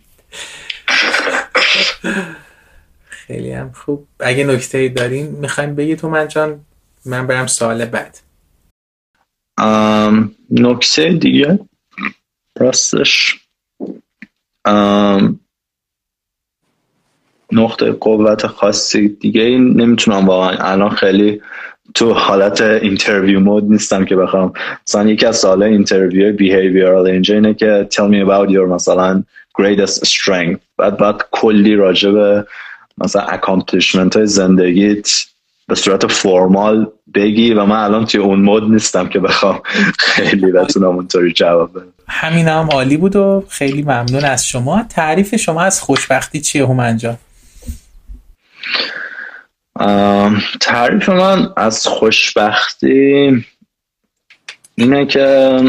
[3.10, 4.08] خیلی هم خوب.
[4.20, 6.66] اگه نکته دارین می‌خوایم بگی تو من جان
[7.06, 8.20] من برم سوال بعد.
[10.52, 11.60] نکته دیگه؟
[12.60, 13.40] راستش؟
[17.52, 21.42] نقطه قوت خاصی دیگه این نمی‌تونم واقعا الان خیلی
[21.94, 24.54] تو حالت interview mode نیستم که بخوام.
[24.88, 29.24] مثلا یکی از سوال interview behavioral اینجا اینه که tell me about your مثلا
[29.62, 30.60] greatest strength.
[30.78, 32.46] بعد بعد کلی راجع به
[32.98, 35.10] مثلا accomplishment های زندگیت
[35.68, 39.62] به صورت formal بگی و من الان توی اون mode نیستم که بخوام
[39.98, 41.94] خیلی بتونم اونطوری جواب بدم.
[42.08, 44.84] همین هم عالی بود و خیلی ممنون از شما.
[44.90, 47.18] تعریف شما از خوشبختی چیه همونجا
[50.62, 53.46] تعریف من از خوشبختی
[54.76, 55.60] اینه که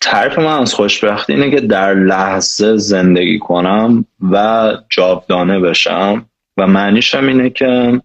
[0.00, 6.26] تعریف من از خوشبختی اینه که در لحظه زندگی کنم و جاودانه بشم
[6.56, 8.00] و معنیش هم اینه که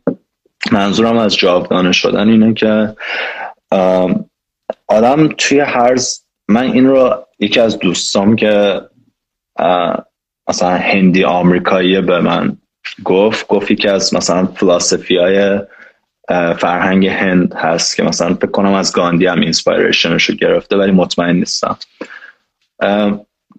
[0.72, 2.96] منظورم از جاودانه شدن اینه که
[4.88, 5.96] آدم توی هر
[6.48, 8.82] من این رو یکی از دوستام که
[10.50, 12.58] مثلا هندی آمریکایی به من
[13.04, 15.60] گفت گفت یکی از مثلا philosophy های
[16.58, 20.92] فرهنگ هند هست که مثلا فکر کنم از گاندی هم inspiration ش رو گرفته ولی
[20.92, 21.78] مطمئن نیستم.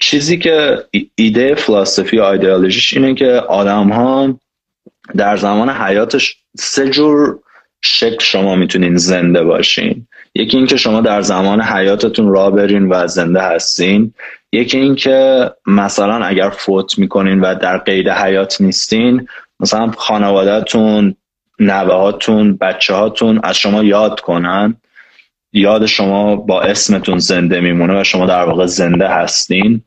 [0.00, 0.84] چیزی که
[1.14, 4.38] ایده philosophy و ایدئولوژیش اینه که آدم ها
[5.16, 7.38] در زمان حیاتش سه جور
[7.80, 10.06] شکل شما می‌تونین زنده باشین.
[10.34, 14.14] یکی اینکه شما در زمان حیاتتون را برین و زنده هستین.
[14.52, 19.28] یکی اینکه مثلا اگر فوت می‌کنین و در قید حیات نیستین
[19.60, 21.14] مثلا خانوادهتون
[21.58, 24.76] نوهاتون بچه هاتون از شما یاد کنن.
[25.52, 29.82] یاد شما با اسمتون زنده میمونه و شما در واقع زنده هستین.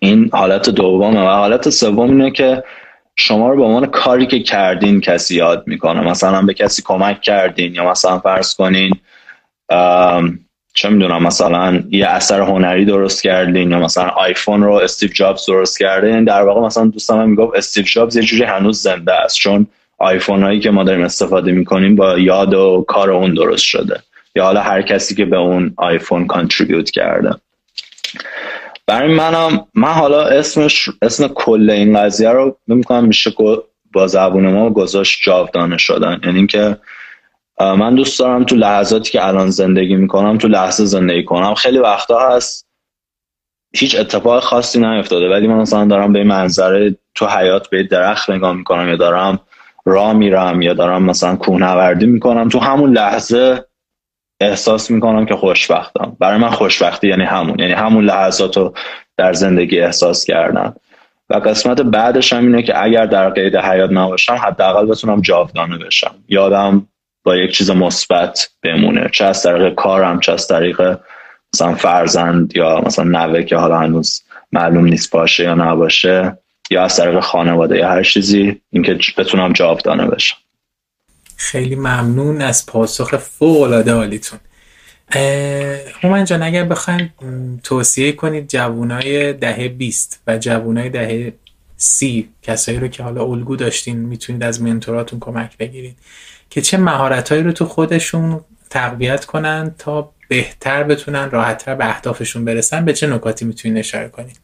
[0.00, 2.64] این حالت دومه و حالت سوم اینه که
[3.16, 6.00] شما رو به عنوان کاری که کردین کسی یاد می‌کنه.
[6.00, 9.00] مثلا به کسی کمک کردین یا مثلا فرض کنین
[10.74, 15.78] چه می‌دونم مثلا یه اثر هنری درست کردین یا مثلا آیفون رو استیو جابز درست
[15.78, 19.66] کرده یعنی در واقع مثلا دوستم می‌گفت استیو جابز یه جوری هنوز زنده است چون
[19.98, 24.00] آیفون هایی که ما داریم استفاده می‌کنیم با یاد و کار اون درست شده.
[24.34, 27.34] یا حالا هر کسی که به اون آیفون کانتریبیوت کرده.
[28.86, 33.32] برای منم من حالا اسمش اسم کل این قضیه رو می‌کنم میشه
[33.92, 36.20] با زبون ما گذاشت جاودانه شدن.
[36.24, 36.76] یعنی اینکه
[37.60, 41.54] من دوست دارم تو لحظاتی که الان زندگی می‌کنم تو لحظه زندگی کنم.
[41.54, 42.66] خیلی وقتا هست
[43.74, 48.52] هیچ اتفاق خاصی نیفتاده ولی من مثلا دارم به منظره تو حیات به درخت نگاه
[48.52, 49.40] می‌کنم یا دارم
[49.84, 52.48] راه میرم یا دارم مثلا کوهنوردی می‌کنم.
[52.48, 53.64] تو همون لحظه
[54.40, 56.16] احساس می‌کنم که خوشبختم.
[56.20, 58.74] برای من خوشبختی یعنی همون یعنی همون لحظات رو
[59.16, 60.74] در زندگی احساس کردن.
[61.30, 66.14] و قسمت بعدش هم اینه که اگر در قید حیات نباشم حداقل بتونم جاودانه بشم.
[66.28, 66.86] یادم
[67.24, 69.10] با یک چیز مثبت بمونه.
[69.12, 70.98] چه از طریق کارم چه از طریق
[71.54, 74.22] مثلا فرزند یا مثلا نوه که حالا هنوز
[74.52, 76.38] معلوم نیست باشه یا نباشه
[76.70, 80.36] یا از طریق خانواده یا هر چیزی اینکه بتونم جاودانه بشم.
[81.36, 84.38] خیلی ممنون از پاسخ فوق العاده عالیتون
[86.02, 87.10] هومن جان اگر بخواین
[87.64, 91.32] توصیه کنید جوانای دهه 20 و جوانای دهه
[91.76, 95.96] سی کسایی رو که حالا الگو داشتین می‌تونید از منتوراتون کمک بگیرید.
[96.52, 102.84] که چه مهارتهایی رو تو خودشون تقویت کنن تا بهتر بتونن راحتتر به اهدافشون برسن
[102.84, 104.40] به چه نکاتی می‌تونید اشاره کنید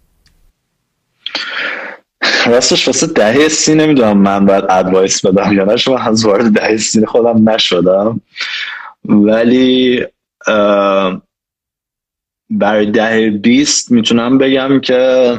[2.47, 6.77] راستش واسه دهه سی نمی‌دونم من باید ادوایس بدم یا نه شما از وارد دهه
[6.77, 8.21] سی خودم نشدم.
[9.05, 10.07] ولی
[12.51, 15.33] برای دهه بیست می‌تونم بگم که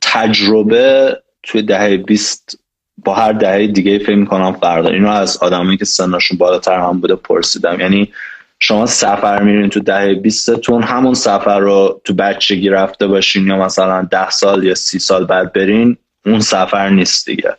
[0.00, 2.58] تجربه توی دهه بیست
[3.04, 7.14] با هر دهه دیگه فکر می‌کنم فرق اینو از آدمایی که سنشون بالاتر هم بوده
[7.14, 7.80] پرسیدم.
[7.80, 8.12] یعنی
[8.58, 14.02] شما سفر میرین تو دهه بیستتون همون سفر رو تو بچگی رفته باشین یا مثلا
[14.02, 15.96] ده سال یا سی سال بعد برین
[16.26, 17.56] اون سفر نیست دیگه.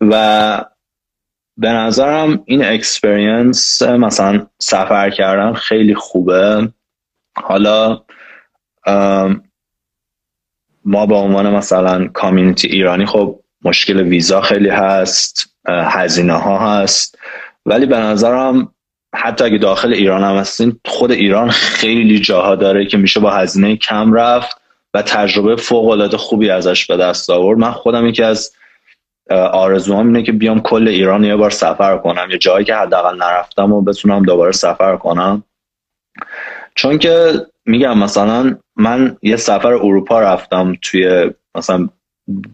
[0.00, 0.64] و
[1.56, 6.68] به نظرم این experience مثلا سفر کردن خیلی خوبه.
[7.36, 8.02] حالا
[10.84, 17.18] ما به عنوان مثلا کامیونیتی ایرانی خب مشکل ویزا خیلی هست هزینه ها هست.
[17.66, 18.74] ولی به نظرم
[19.14, 23.76] حتی اگه داخل ایران هم هستین خود ایران خیلی جاها داره که میشه با هزینه
[23.76, 24.56] کم رفت
[24.94, 27.58] و تجربه فوق العاده خوبی ازش به دست آورد.
[27.58, 28.52] من خودم یکی از
[29.30, 33.72] آرزوام اینه که بیام کل ایران یه بار سفر کنم یه جایی که حداقل نرفتم
[33.72, 35.44] و بتونم دوباره سفر کنم.
[36.74, 37.32] چون که
[37.64, 41.88] میگم مثلا من یه سفر اروپا رفتم توی مثلا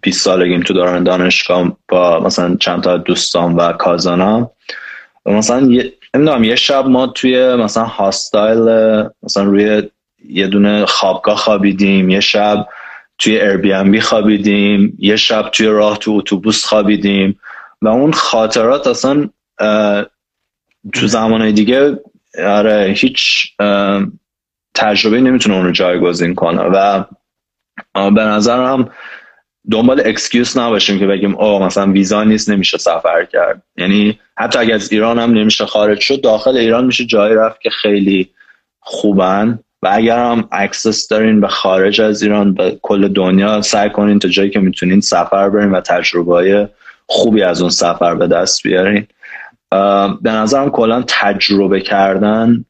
[0.03, 4.51] 20 سالگیم تو دوران دانشگاه با مثلا چند تا دوستان و کازانا.
[5.27, 5.61] و مثلا
[6.15, 9.83] نمی‌دونم یه شب ما توی مثلا هاستایل مثلا روی
[10.29, 12.67] یه دونه خوابگاه خوابیدیم یه شب
[13.19, 17.41] توی بی خوابیدیم یه شب توی راه تو اتوبوس خوابیدیم.
[17.83, 19.29] و اون خاطرات اصلا
[20.93, 21.99] تو زمانهای دیگه
[22.47, 23.53] آره هیچ
[24.79, 26.63] تجربه نمی‌تونه اون رو جایگزین کنه.
[26.63, 27.05] و
[27.95, 28.91] به نظرم
[29.71, 33.63] دنبال excuse نباشیم که بگیم او مثلا ویزا نیست نمیشه سفر کرد.
[33.77, 37.71] یعنی حتی اگر از ایران هم نمیشه خارج شد داخل ایران میشه جایی رفت که
[37.71, 38.31] خیلی
[38.81, 39.59] خوبن.
[39.83, 44.29] و اگر هم access دارین به خارج از ایران به کل دنیا سعی کنین تا
[44.29, 46.69] جایی که می‌تونین سفر برین و تجربه
[47.07, 49.07] خوبی از اون سفر به دست بیارین.
[50.21, 52.65] به نظرم کلا تجربه کردن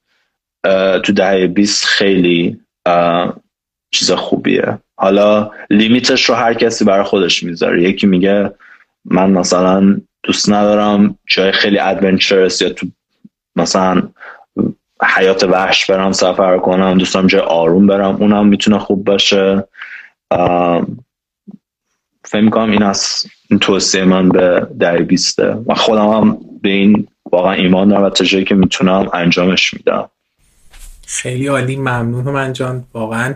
[1.04, 2.60] تو دهه 20 خیلی
[3.90, 4.78] چیز خوبیه.
[4.96, 7.82] حالا لیمیتش رو هر کسی برای خودش می‌ذاره.
[7.82, 8.50] یکی میگه
[9.04, 12.86] من مثلا دوست ندارم جای خیلی ادونچرس یا تو
[13.56, 14.02] مثلا
[15.16, 19.64] حیات وحش برم سفر کنم دوستم جای آروم برم اونم می‌تونه خوب باشه.
[22.24, 25.56] فکر می‌کنم این از این توصیه من به در بیسته.
[25.66, 30.10] و خودم هم به این واقعا ایمان دارم و تا که می‌تونم انجامش میدم.
[31.10, 32.84] خیلی عالی ممنون من جان.
[32.94, 33.34] واقعا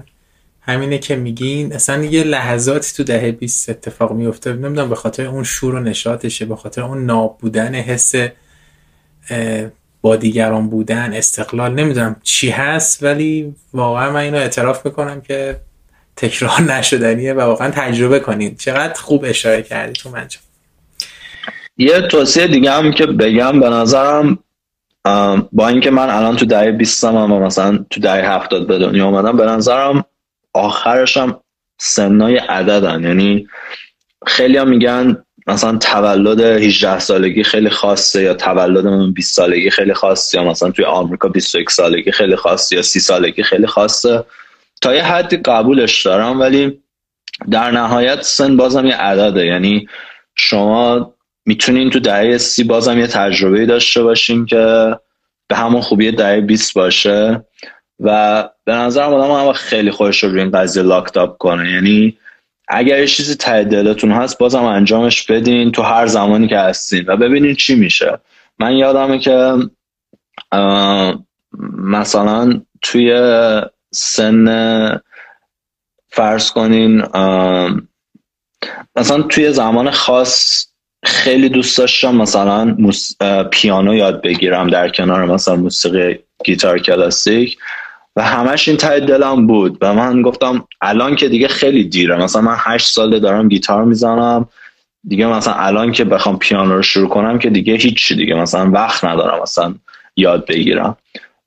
[0.60, 1.72] همینه که میگین.
[1.72, 6.44] اصلا یه لحظاتی تو دهه 20 اتفاق میفته نمی‌دونم به خاطر اون شور و نشاطشه
[6.44, 8.14] به خاطر اون ناب بودن حس
[10.02, 11.74] با دیگران بودن استقلال.
[11.74, 15.60] نمی‌دونم چی هست ولی واقعا من اینو اعتراف می‌کنم که
[16.16, 20.28] تکرار نشدنیه و واقعا تجربه کنید چقدر خوب اشاره کردی تو من
[21.76, 24.38] یه توصیه دیگه هم که بگم به نظرم
[25.52, 29.06] با اینکه من الان تو دهه 20 هم و مثلا تو دهه 70 به دنیا
[29.06, 30.04] آمدم به نظرم
[30.54, 31.40] آخرش هم
[31.80, 33.04] سنای عددن.
[33.04, 33.48] یعنی
[34.26, 39.94] خیلی هم میگن مثلا تولد 18 سالگی خیلی خاصه یا تولد من 20 سالگی خیلی
[39.94, 44.24] خاصه یا مثلا توی آمریکا 21 سالگی خیلی خاصه یا 30 سالگی خیلی خاصه.
[44.82, 46.82] تا یه حدی قبولش دارم ولی
[47.50, 49.46] در نهایت سن بازم یه عدده.
[49.46, 49.88] یعنی
[50.34, 51.11] شما
[51.46, 54.96] می‌تونین تو دهه سی بازم یه تجربه داشته باشین که
[55.48, 57.44] به همون خوبی دهه 20 باشه.
[58.00, 61.72] و به نظرم آدم هم خیلی خوش رو این قضیه لاکت اپ کنه.
[61.72, 62.18] یعنی
[62.68, 67.16] اگر یه چیزی ته دلتون هست بازم انجامش بدین تو هر زمانی که هستین و
[67.16, 68.18] ببینین چی میشه.
[68.58, 69.56] من یادمه که
[71.78, 73.12] مثلا توی
[73.90, 75.00] سن
[76.08, 77.02] فرض کنین
[78.96, 80.66] مثلا توی زمان خاص
[81.04, 82.76] خیلی دوست داشتم مثلا
[83.50, 87.58] پیانو یاد بگیرم در کنار مثلا موسیقی گیتار کلاسیک
[88.16, 92.16] و همش این ته دلم بود و من گفتم الان که دیگه خیلی دیره.
[92.16, 94.48] مثلا من هشت ساله دارم گیتار می‌زنم.
[95.08, 98.34] دیگه مثلا الان که بخوام پیانو رو شروع کنم که دیگه هیچ دیگه.
[98.34, 99.74] مثلا وقت ندارم مثلا
[100.16, 100.96] یاد بگیرم.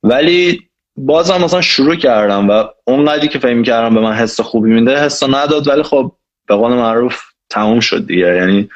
[0.04, 0.62] ولی
[0.98, 5.24] بازم مثلا شروع کردم و اونقدری که فکر کردم به من حس خوبی میده حس
[5.24, 5.68] نداد.
[5.68, 6.12] ولی خب
[6.48, 8.36] به قول معروف تموم شد دیگه.
[8.36, 8.70] یعنی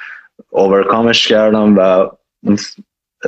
[0.49, 2.09] اوورکامش کردم و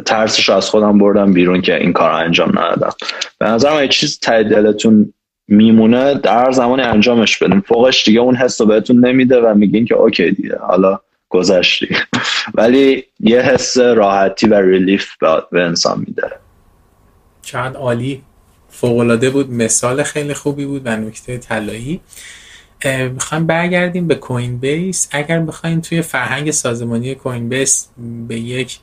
[0.05, 2.93] ترسش رو از خودم بردم بیرون که این کار انجام ندادم.
[3.39, 5.13] به نظرم یه چیز تای دلتون
[5.47, 9.95] میمونه در زمانی انجامش بدیم فوقش دیگه اون حس رو بهتون نمیده و میگین که
[9.95, 11.95] اوکی دیگه حالا گذشتی.
[12.57, 15.07] ولی یه حس راحتی و ریلیف
[15.51, 16.31] به انسان میده.
[17.41, 18.21] چند عالی
[18.69, 19.51] فوقالعاده بود.
[19.51, 22.01] مثال خیلی خوبی بود و نکته طلایی.
[22.85, 27.87] می‌خوایم برگردیم به کوین بیس اگر بخوایم توی فرهنگ سازمانی کوین بیس
[28.27, 28.79] به یک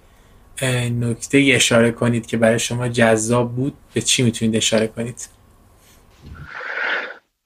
[1.00, 5.28] نکته اشاره کنید که برای شما جذاب بود به چی می‌تونید اشاره کنید؟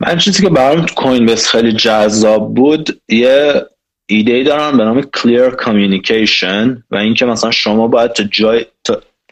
[0.00, 3.66] من چیزی که برام کوین بیس خیلی جذاب بود یه
[4.06, 8.66] ایده ای دارم به نام clear communication و اینکه مثلا شما باید تا جای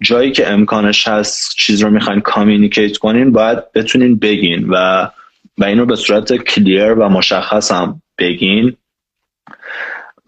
[0.02, 5.08] جایی که امکانش هست چیز رو می‌خواین communicate کنین باید بتونین بگین و
[5.60, 8.76] و این رو به صورت clear و مشخص هم بگین.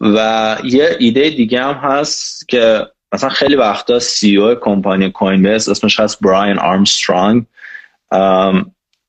[0.01, 6.21] و یه ایده دیگه هم هست که مثلا خیلی وقتا CEO company Coinbase اسمش هست
[6.21, 7.45] براین آرمسترانگ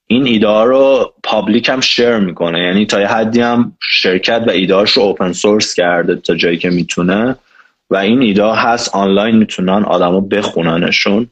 [0.08, 2.60] این ایده رو public هم share می‌کنه.
[2.60, 6.70] یعنی تا یه حدی هم شرکت و ایده رو open source کرده تا جایی که
[6.70, 7.36] می‌تونه.
[7.90, 11.30] و این ایده هست آنلاین می‌تونن آدما بخوننشون.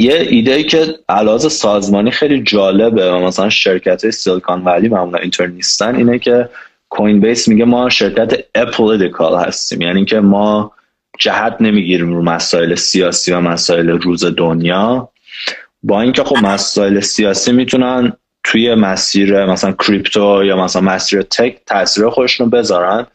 [0.00, 5.96] یه ایده که علاوه سازمانی خیلی جالبه و مثلا شرکت Silicon Valley معمولا اینطور نیستن
[5.96, 6.48] اینه که
[6.88, 9.80] Coinbase میگه ما شرکت apolitical هستیم.
[9.80, 10.72] یعنی که ما
[11.18, 15.08] جهت نمی‌گیریم رو مسائل سیاسی و مسائل روز دنیا.
[15.82, 18.12] با اینکه خب مسائل سیاسی می‌تونن
[18.44, 23.06] توی مسیر مثلا crypto یا مثلا مسیر tech تاثیر خودشون بذارن.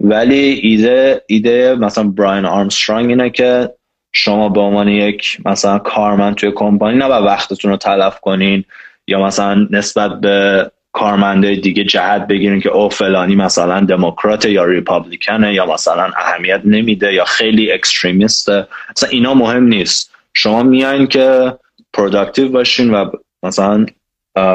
[0.00, 3.70] ولی ایده ایده مثلا براین آرمسترانگ اینه که
[4.12, 8.64] شما به عنوان یک مثلا کارمند توی کمپانی نه وقتتون رو تلف کنین
[9.06, 15.46] یا مثلا نسبت به کارمنده دیگه جهت بگیرین که او فلانی مثلا دموکرات یا Republican
[15.46, 18.66] ه یا مثلا اهمیت نمیده یا خیلی extremist ه.
[18.90, 20.14] مثلا اینا مهم نیست.
[20.34, 21.52] شما میایین که
[21.92, 23.10] productive باشین و
[23.42, 23.86] مثلا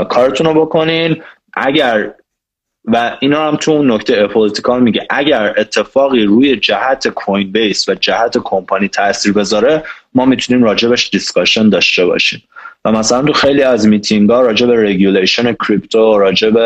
[0.10, 1.24] کارتون رو بکنین.
[1.54, 2.14] اگر
[2.88, 8.38] و اینا هم تو اون نکته apolitical میگه اگر اتفاقی روی جهت Coinbase و جهت
[8.38, 9.84] کمپانی تاثیر بذاره
[10.14, 12.44] ما می‌تونیم راجبش discussion داشته باشیم.
[12.86, 16.58] و مثلا تو خیلی از میتینگ ها راجب regulation crypto راجب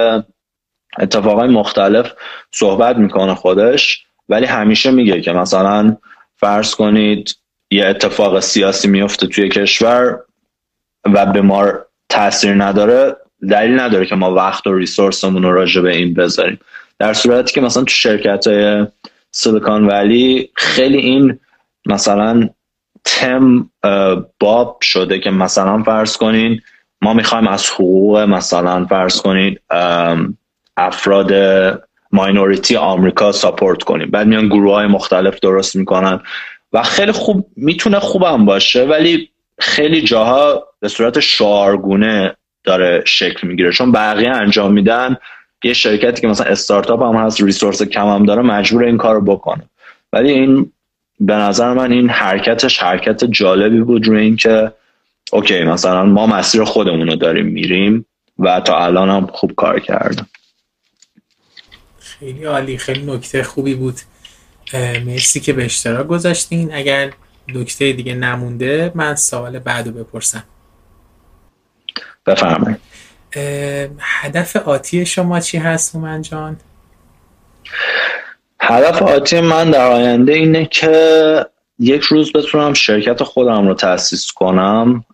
[0.99, 2.13] اتفاقای مختلف
[2.51, 5.97] صحبت می‌کنه خودش ولی همیشه میگه که مثلا
[6.35, 7.35] فرض کنید
[7.71, 10.19] یه اتفاق سیاسی میفته توی کشور
[11.13, 11.73] و به ما
[12.09, 13.15] تاثیر نداره
[13.49, 16.59] دلیل نداره که ما وقت و ریسورسمون رو راجع به این بذاریم.
[16.99, 18.87] در صورتی که مثلا تو شرکت های
[19.31, 21.39] سیلیکان ولی خیلی این
[21.85, 22.49] مثلا
[23.05, 23.69] تم
[24.39, 26.61] باب شده که مثلا فرض کنین
[27.01, 29.61] ما می‌خوایم از حقوق مثلا فرض کنید
[30.77, 31.33] افراد
[32.11, 34.11] ماینوریتی آمریکا ساپورت کنیم.
[34.11, 36.19] بعد میان گروه های مختلف درست می‌کنن
[36.73, 43.71] و خیلی خوب می‌تونه خوبم باشه ولی خیلی جاها به صورت شعارگونه داره شکل می‌گیره.
[43.71, 45.17] چون بقیه انجام میدن
[45.63, 49.21] یه شرکتی که مثلا استارتاپ هم هست ریسورس کم هم داره مجبور این کار رو
[49.21, 49.63] بکنه.
[50.13, 50.71] ولی این
[51.19, 54.71] به نظر من این حرکتش حرکت جالبی بود روی این که
[55.31, 58.05] اوکی مثلا ما مسیر خودمون رو داریم میریم
[58.39, 60.27] و تا الان هم خوب کار کردم
[61.99, 63.95] خیلی عالی خیلی نکته خوبی بود.
[65.05, 66.73] مرسی که به اشتراک گذاشتین.
[66.73, 67.11] اگر
[67.47, 70.43] نکته دیگه نمونده من سوال بعد رو بپرسم.
[72.25, 72.79] بفرمایید.
[73.99, 76.57] هدف آتی شما چی هست من جان؟
[78.59, 81.45] هدف آتی من در آینده اینه که
[81.79, 85.05] یک روز بتونم شرکت خودم رو تأسیس کنم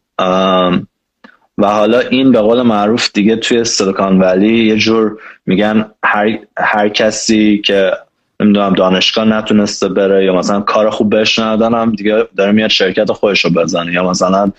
[1.58, 6.90] و حالا این به قول معروف دیگه توی سیلیکون ولی یه جور میگن هر, هر
[6.90, 7.92] کسی که
[8.40, 13.46] نمی‌دونم دانشگاه نتونسته بره یا مثلا کار خوب بهش ندادن دیگه داره میاد شرکت خودش
[13.46, 14.52] رو بزنه یا مثلا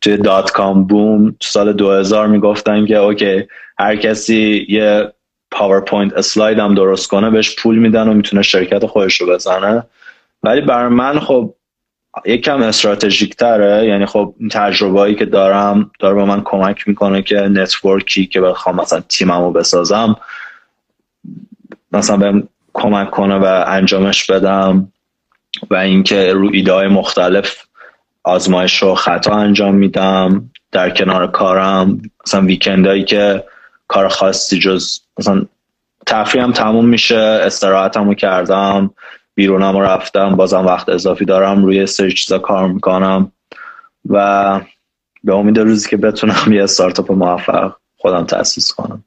[0.00, 3.48] توی dot com boom تو سال 2000 می‌گفتن که okay
[3.78, 5.12] هر کسی یه
[5.50, 9.82] PowerPoint slide هم درست کنه بهش پول میدن و می‌تونه شرکت خودش رو بزنه.
[10.42, 11.54] ولی برا من خب
[12.26, 17.36] یکم استراتژیک تره یعنی خب این تجربه که دارم داره به من کمک می‌کنه که
[17.36, 20.16] network ی که بخوام مثلا تیممو بسازم
[21.92, 24.92] مثلا بهم کمک کنه و انجامش بدم
[25.70, 27.69] و اینکه رو ایده های مختلف
[28.24, 32.02] آزمایش رو خطا انجام میدم در کنار کارم.
[32.26, 33.44] مثلا ویکندایی که
[33.88, 35.46] کار خاصی جز مثلا
[36.06, 38.90] تفریحم تموم میشه استراحتمو کردم
[39.34, 43.32] بیرونم رفتم بازم وقت اضافی دارم روی سری چیزا کار می‌کنم
[44.08, 44.60] و
[45.24, 49.04] به امید روزی که بتونم یه استارتاپ موفق خودم تأسیس کنم.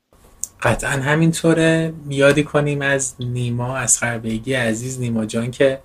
[0.61, 1.93] قطعا همینطوره.
[2.09, 5.79] یادی کنیم از نیما از خربگی عزیز نیما جان که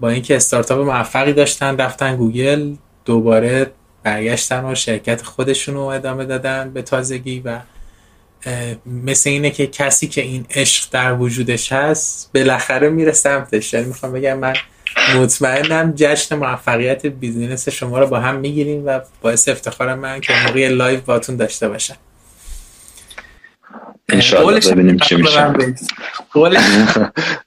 [0.00, 3.70] با اینکه استارتاپ موفقی داشتن رفتن گوگل دوباره
[4.02, 7.58] برگشتن و شرکت خودشون رو ادامه دادن به تازگی و
[8.86, 13.74] مثل اینه که کسی که این عشق در وجودش هست بالاخره میره سمتش.
[13.74, 14.54] یعنی می‌خوام بگم من
[15.16, 20.68] مطمئنم جشن موفقیت business شما رو با هم می‌گیریم و باعث افتخارم من که موقع
[20.68, 21.96] live باتون داشته باشم.
[24.08, 25.54] انشالله ببینیم چی میشه.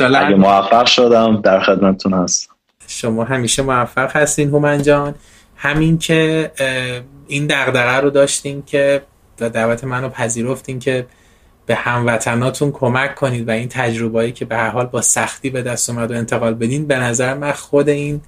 [0.00, 2.50] اگه موفق شدم در خدمتتون هست
[2.86, 5.14] شما همیشه موفق هستین هومن جان.
[5.56, 6.52] همین که
[7.26, 9.02] این دغدغه رو داشتیم که
[9.36, 11.06] دعوت منو پذیرفتین که
[11.66, 15.90] به هموطناتون کمک کنید و این تجربه‌ای که به هر حال با سختی به دست
[15.90, 18.20] اومد و انتقال بدین به نظر من خود این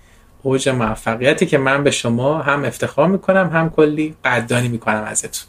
[0.43, 5.49] اوج موفقیتی که من به شما هم افتخار می‌کنم هم کلی قدردانی می‌کنم ازتون.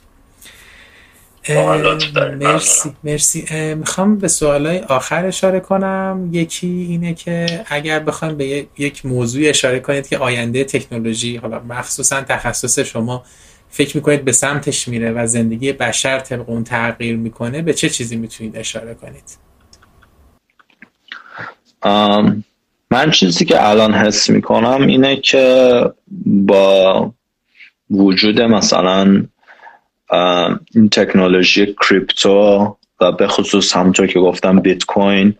[2.39, 3.73] مرسی مرسی.
[3.75, 6.29] می‌خوام به سوالای آخر اشاره کنم.
[6.31, 12.21] یکی اینه که اگر بخوایم به یک موضوع اشاره کنید که آینده تکنولوژی حالا مخصوصا
[12.21, 13.23] تخصص شما
[13.69, 18.15] فکر می‌کنید به سمتش میره و زندگی بشر طبق اون تغییر می‌کنه به چه چیزی
[18.15, 19.37] می‌تونید اشاره کنید؟
[22.91, 25.83] من چیزی که الان حس می‌کنم اینه که
[26.25, 27.13] با
[27.91, 29.25] وجود مثلا
[30.75, 35.35] این تکنولوژی crypto و به خصوص همونطور که گفتم بیت کوین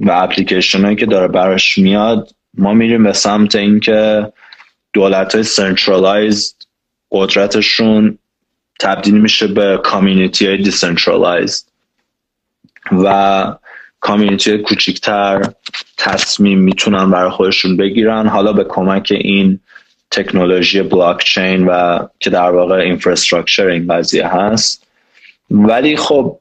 [0.00, 4.32] و اپلیکیشن هایی که داره براش میاد ما میریم به سمت اینکه
[4.92, 6.54] دولت های centralized
[7.10, 8.18] قدرتشون
[8.80, 11.64] تبدیل میشه به community های decentralized
[12.92, 13.56] و
[14.00, 15.42] community کوچیکتر
[15.98, 18.28] تصمیم می‌تونن برای خودشون بگیرن.
[18.28, 19.60] حالا به کمک این
[20.14, 24.86] تکنولوژی بلاکچین و که در واقع infrastructure این قضیه هست.
[25.50, 26.38] ولی خب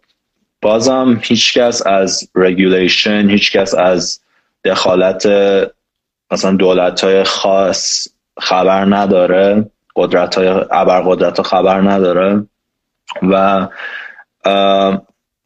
[0.61, 4.19] بازم هیچکس از regulation هیچکس از
[4.65, 5.25] دخالت
[6.31, 8.07] مثلا دولت های خاص
[8.39, 12.45] خبر نداره قدرت های ابرقدرت ها خبر نداره.
[13.21, 13.67] و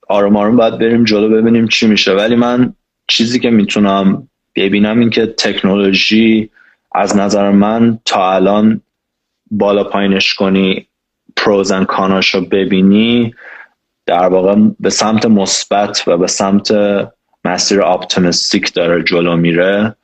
[0.07, 2.13] آروم آروم باید بریم جلو ببینیم چی میشه.
[2.13, 2.73] ولی من
[3.07, 6.49] چیزی که می‌تونم ببینم این که تکنولوژی
[6.97, 8.81] از نظر من تا الان
[9.51, 10.87] بالا پایینش کنی
[11.35, 13.35] پروزن کاناش رو ببینی
[14.05, 16.71] در واقع به سمت مثبت و به سمت
[17.45, 19.95] مسیر اپتیمیستیک داره جلو میره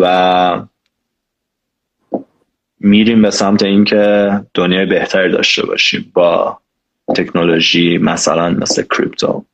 [0.00, 0.62] و
[2.80, 6.60] میریم به سمت اینکه دنیای بهتری داشته باشیم با
[7.16, 9.44] تکنولوژی مثلا مثل کریپتو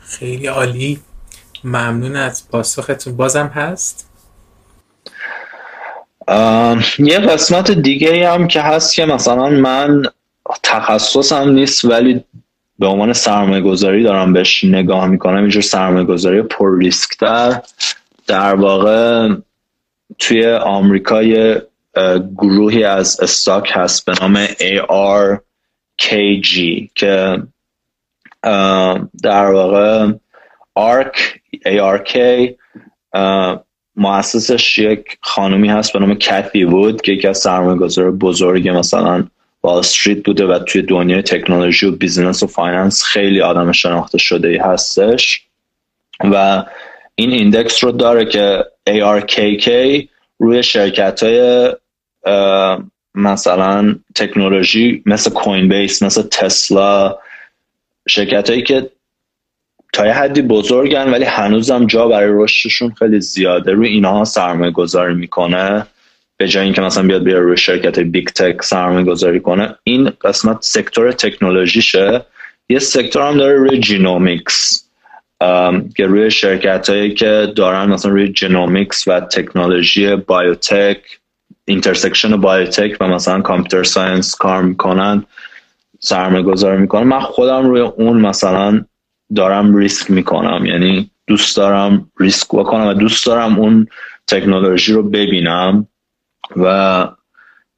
[0.00, 1.00] خیلی عالی.
[1.64, 3.16] ممنون از پاسختون.
[3.16, 4.13] بازم هست؟
[6.98, 10.02] یه قسمت دیگه هم که هست که مثلا من
[10.62, 12.24] تخصصم نیست ولی
[12.78, 15.36] به عنوان سرمایه گذاری دارم بهش نگاه می‌کنم.
[15.36, 17.62] اینجور سرمایه گذاری پر ریسک در
[18.26, 19.28] در واقع
[20.18, 21.62] توی آمریکا یه
[22.36, 26.08] گروهی از استاک هست به نام ARKG
[26.94, 27.42] که
[29.22, 30.08] در واقع
[30.78, 31.18] ARK
[31.66, 32.18] ARK
[33.96, 39.24] مؤسسش یک خانومی هست به نام Cathie Wood که یکی از سرمایه‌گذار بزرگ مثلا
[39.62, 44.48] Wall Street بوده و توی دنیای تکنولوژی و business و finance خیلی آدم شناخته شده
[44.48, 45.42] ای هستش.
[46.20, 46.64] و
[47.14, 49.68] این index رو داره که ARKK
[50.38, 51.68] روی شرکت های
[53.14, 57.18] مثلا تکنولوژی مثل Coinbase مثل تسلا
[58.08, 58.90] شرکت هایی که
[59.94, 63.72] تا یه حدی بزرگن ولی هنوزم جا برای رشدشون خیلی زیاده.
[63.72, 65.86] روی اینها سرمایه گذاری می‌کنه
[66.36, 69.74] به جای اینکه مثلا بیاد بیاد روی شرکت big tech سرمایه گذاری کنه.
[69.84, 72.24] این قسمت sector تکنولوژیشه.
[72.68, 74.84] یه sector هم داره روی genomics.
[75.96, 80.98] که روی شرکت هایی که دارن مثلا روی genomics و تکنولوژی biotech
[81.64, 85.24] intersection biotech و مثلا computer science کار می‌کنن
[86.00, 87.02] سرمایه گذاری می‌کنن.
[87.02, 88.84] من خودم روی اون مثلا
[89.34, 90.66] دارم ریسک می‌کنم.
[90.66, 93.86] یعنی دوست دارم ریسک بکنم و دوست دارم اون
[94.26, 95.86] تکنولوژی رو ببینم
[96.56, 97.08] و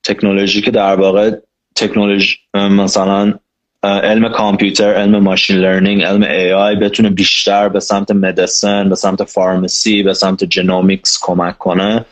[0.05, 1.31] تکنولوژی که در واقع
[1.74, 3.35] تکنولوژی مثلا
[3.83, 10.02] علم کامپیوتر علم machine learning علم AI بتونه بیشتر به سمت medicine به سمت pharmacy
[10.03, 12.05] به سمت genomics کمک کنه.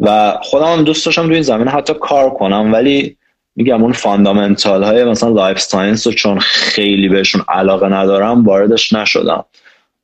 [0.00, 3.16] و خودم دوست داشتم تو این زمینه حتی کار کنم ولی
[3.56, 9.44] میگم اون fundamental های مثلا life science رو چون خیلی بهشون علاقه ندارم واردش نشدم.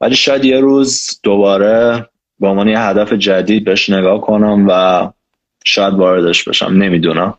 [0.00, 2.08] ولی شاید یه روز دوباره
[2.38, 5.10] با عنوان یه هدف جدید بهش نگاه کنم و
[5.64, 6.66] شاید واردش بشم.
[6.66, 7.34] نمی‌دونم.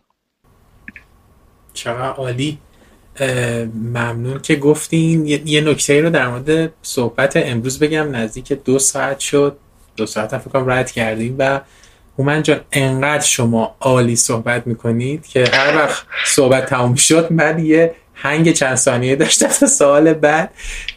[1.73, 2.57] چقدر عالی.
[3.73, 5.26] ممنون که گفتین.
[5.26, 8.15] یه نکته رو در مورد صحبت امروز بگم.
[8.15, 9.57] نزدیک دو ساعت شد.
[9.98, 11.61] دو ساعت فکر کنم رد کردیم و
[12.19, 17.95] هومن جان انقدر شما عالی صحبت می‌کنید که هر وقت صحبت تموم شد من یه
[18.14, 20.49] هنگ چند ثانیه داشتم تا سوال بعد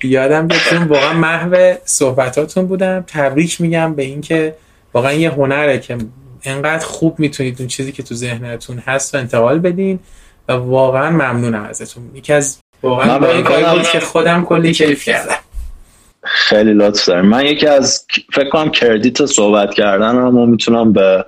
[0.03, 3.05] یادم بیاد واقعا محو صحبتاتون بودم.
[3.07, 4.55] تبریک میگم به اینکه
[4.95, 5.99] واقعا یه هنره که
[6.43, 9.99] انقدر خوب می‌تونید اون چیزی که تو ذهنتون هست و انتقال بدین
[10.49, 12.11] و واقعا ممنونم ازتون.
[12.15, 15.39] یکی از واقعا بود که خودم کلی کیف کردم.
[16.27, 17.27] خیلی لطف دارم.
[17.27, 21.25] من یکی از فکر کنم کردیت صحبت کردن رو می‌تونم به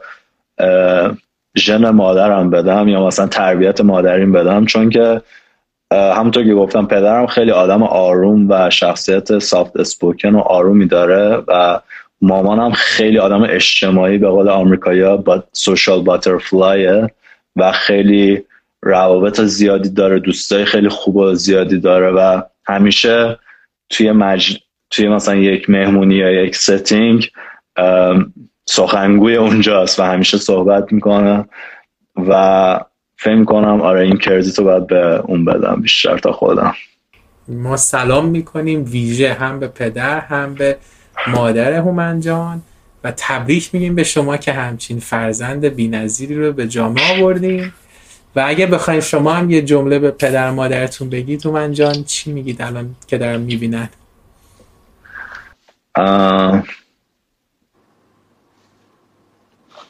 [1.59, 5.23] ژن مادرم بدم یا مثلا تربیت مادریم بدم چون که
[5.93, 11.81] همونطور که گفتم پدرم خیلی آدم آروم و شخصیت سافت اسپوکن و آرومی داره و
[12.21, 17.11] مامانم خیلی آدم اجتماعی به قول آمریکایی با سوشال باترفلایه
[17.57, 18.45] و خیلی
[18.83, 23.39] روابط زیادی داره دوستای خیلی خوب و زیادی داره و همیشه
[23.91, 24.59] توی مج...
[24.91, 27.31] توی مثلا یک مهمونی یا یک setting
[28.67, 31.49] سخنگوی اونجاست و همیشه صحبت می‌کنه
[32.29, 32.81] و
[33.17, 36.75] فکر کنم آره این credit رو باید به اون بدم بیشتر تا خودم.
[37.49, 40.77] ما سلام می‌کنیم ویژه هم به پدر هم به
[41.27, 42.63] مادر هومن جان
[43.05, 47.75] و تبریک میگیم به شما که همچین فرزند بینظیری رو به جامعه آوردین
[48.37, 52.63] و اگه بخوایم شما هم یه جمله به پدر مادرتون بگید هومن جان چی میگید
[52.63, 53.89] الان که دارم می‌بینن؟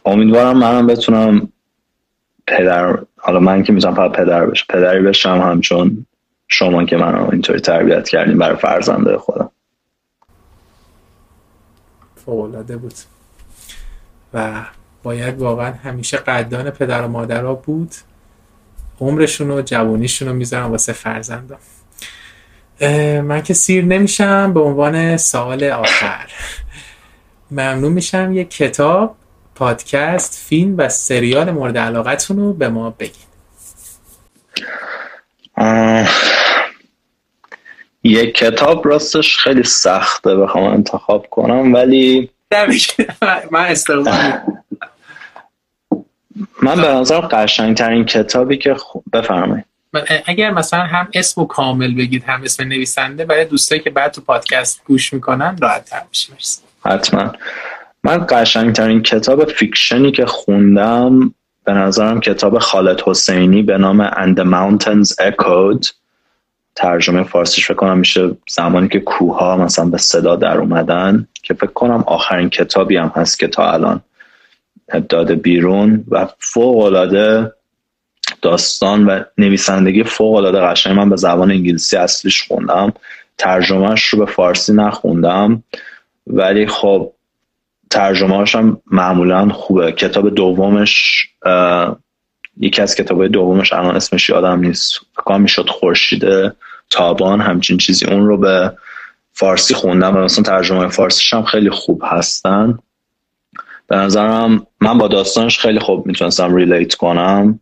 [0.04, 1.48] امیدوارم منم بتونم
[2.46, 6.06] پدر حالا من که می‌تونم فقط پدر بشم پدری بشم همچون
[6.48, 9.50] شما که منو اینطوری تربیت کردیم برای فرزنده خودم.
[12.16, 12.94] فوقلاده بود.
[14.34, 14.64] و
[15.02, 17.94] باید واقعا همیشه قدردان پدر و مادر ها بود.
[19.00, 21.58] عمرشون و جوانیشون رو می‌ذارم واسه فرزندم
[23.20, 26.30] من که سیر نمیشم به عنوان سوال آخر.
[27.50, 29.16] ممنون میشم یه کتاب
[29.55, 33.28] پادکست فیلم و سریال مورد علاقتون رو به ما بگین.
[38.02, 42.30] یک کتاب راستش خیلی سخته بخوام انتخاب کنم ولی
[43.50, 43.66] من
[46.62, 48.76] من به نظر قشنگ ترین کتابی که
[49.12, 49.68] بفرمایید.
[50.27, 54.20] اگر مثلا هم اسم و کامل بگید هم اسم نویسنده برای دوستایی که بعد تو
[54.20, 56.32] پادکست گوش می‌کنن راحت تر میشه
[56.85, 57.32] حتما.
[58.05, 61.35] من قشنگترین کتاب فیکشنی که خوندم
[61.65, 65.93] به نظرم کتاب خالد حسینی به نام And the Mountains Echoed.
[66.78, 71.73] ترجمه فارسیش فکر کنم میشه زمانی که کوها مثلا به صدا در اومدن که فکر
[71.73, 74.01] کنم آخرین کتابی هم هست که تا الان
[75.09, 77.52] داده بیرون و فوق العاده
[78.43, 80.97] داستان و نویسندگی فوق العاده قشنگ.
[80.97, 82.93] من به زبان انگلیسی اصلیش خوندم.
[83.39, 85.62] ترجمهش رو به فارسی نخوندم.
[86.27, 87.12] ولی خب
[87.90, 89.93] ترجمه هم معمولا خوبه.
[89.93, 91.27] کتاب دومش
[92.60, 95.01] یکی از کتاب دومش الان اسمش یادم نیست.
[95.16, 96.24] فکر می‌شد خورشید
[96.90, 97.40] تابان.
[97.40, 98.73] همچین چیزی اون رو به
[99.32, 100.16] فارسی خوندم.
[100.16, 102.78] و مثلا ترجمه فارسیش هم خیلی خوب هستن.
[103.86, 107.60] به نظرم من با داستانش خیلی خوب می‌تونستم ریلیت کنم.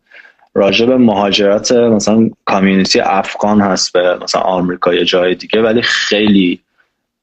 [0.57, 6.61] راجع به مهاجرت مثلا کامیونیتی افغان هست به مثلا آمریکا یا جای دیگه ولی خیلی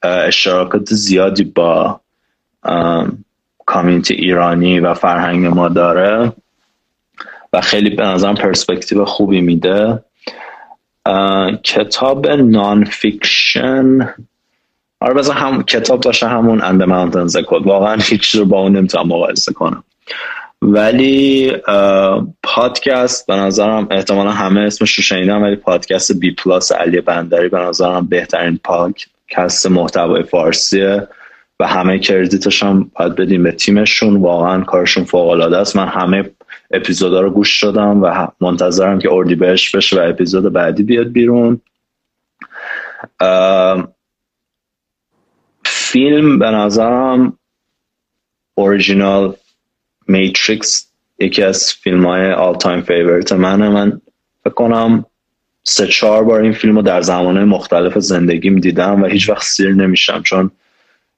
[0.02, 2.00] اشتراکات زیادی با
[3.66, 6.32] community ایرانی و فرهنگ ما داره
[7.52, 10.04] و خیلی به نظرم پرسپکتیو خوبی میده.
[11.64, 14.14] کتاب non-fiction
[15.00, 19.08] آره هم کتاب داشته همون And the Mountains Echoed واقعا هیچ رو با اون نمی‌تونم
[19.08, 19.84] مقایسه کنم.
[20.64, 21.52] ولی
[22.42, 27.58] پادکست به نظرم احتمالا همه اسمش رو شنیدن ولی پادکست B Plus علی بندری به
[27.58, 31.08] نظرم بهترین پادکست محتوای فارسیه
[31.60, 34.16] و همه credit ش هم باید بدیم به تیمشون.
[34.16, 35.76] واقعا کارشون فوق العاده است.
[35.76, 36.30] من همه
[36.70, 41.60] اپیزودا رو گوش دادم و منتظرم که اردیبهشت بشه و اپیزود بعدی بیاد بیرون.
[45.64, 47.38] فیلم به نظرم
[48.54, 49.34] original
[50.08, 50.88] Matrix
[51.18, 54.00] یکی از فیلم های all time favorite منه من
[54.44, 55.04] فکر کنم
[55.62, 59.74] سه چهار بار این فیلم رو در زمانه مختلف زندگیم دیدم و هیچ وقت سیر
[59.74, 60.50] نمیشم چون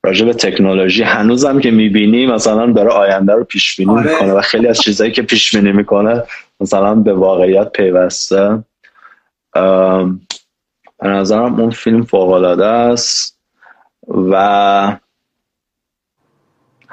[0.03, 4.13] راجع به تکنولوژی هنوزم که می‌بینی مثلا داره آینده رو پیش بینی آره.
[4.13, 6.23] می‌کنه و خیلی از چیزهایی که پیش بینی می‌کنه
[6.61, 8.65] مثلا به واقعیت پیوسته
[10.99, 13.39] به نظرم اون فیلم فوق است
[14.31, 14.97] و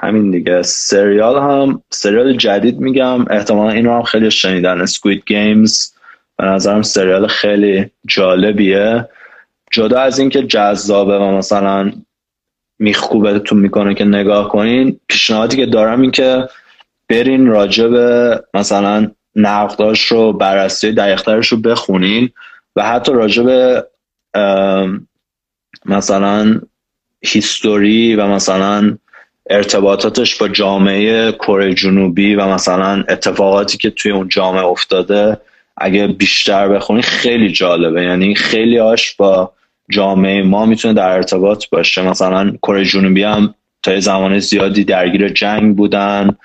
[0.04, 0.62] همین دیگه.
[0.62, 3.24] سریال هم سریال جدید میگم.
[3.30, 4.86] احتمالا اینو هم خیلی شنیدن.
[4.86, 5.92] سکوید گیمز
[6.36, 9.08] به نظرم سریال خیلی جالبیه.
[9.70, 11.92] جدا از اینکه جذابه و مثلا
[12.78, 16.48] میخوبتون می‌کنه که نگاه کنین پیشنهادی که دارم این که
[17.08, 22.30] برین راجع به مثلا نقداش رو بررسی دقیقترش رو بخونین
[22.76, 23.86] و حتی راجع به
[25.86, 26.60] مثلا
[27.24, 28.98] هیستوری و مثلا
[29.50, 35.36] ارتباطاتش با جامعه کره جنوبی و مثلا اتفاقاتی که توی اون جامعه افتاده
[35.76, 38.02] اگه بیشتر بخونی خیلی جالبه.
[38.02, 39.52] یعنی خیلی هاش با
[39.90, 42.02] جامعه ما می‌تونه در ارتباط باشه.
[42.02, 46.36] مثلا کره جنوبی هم تا زمان زیادی درگیر جنگ بودن.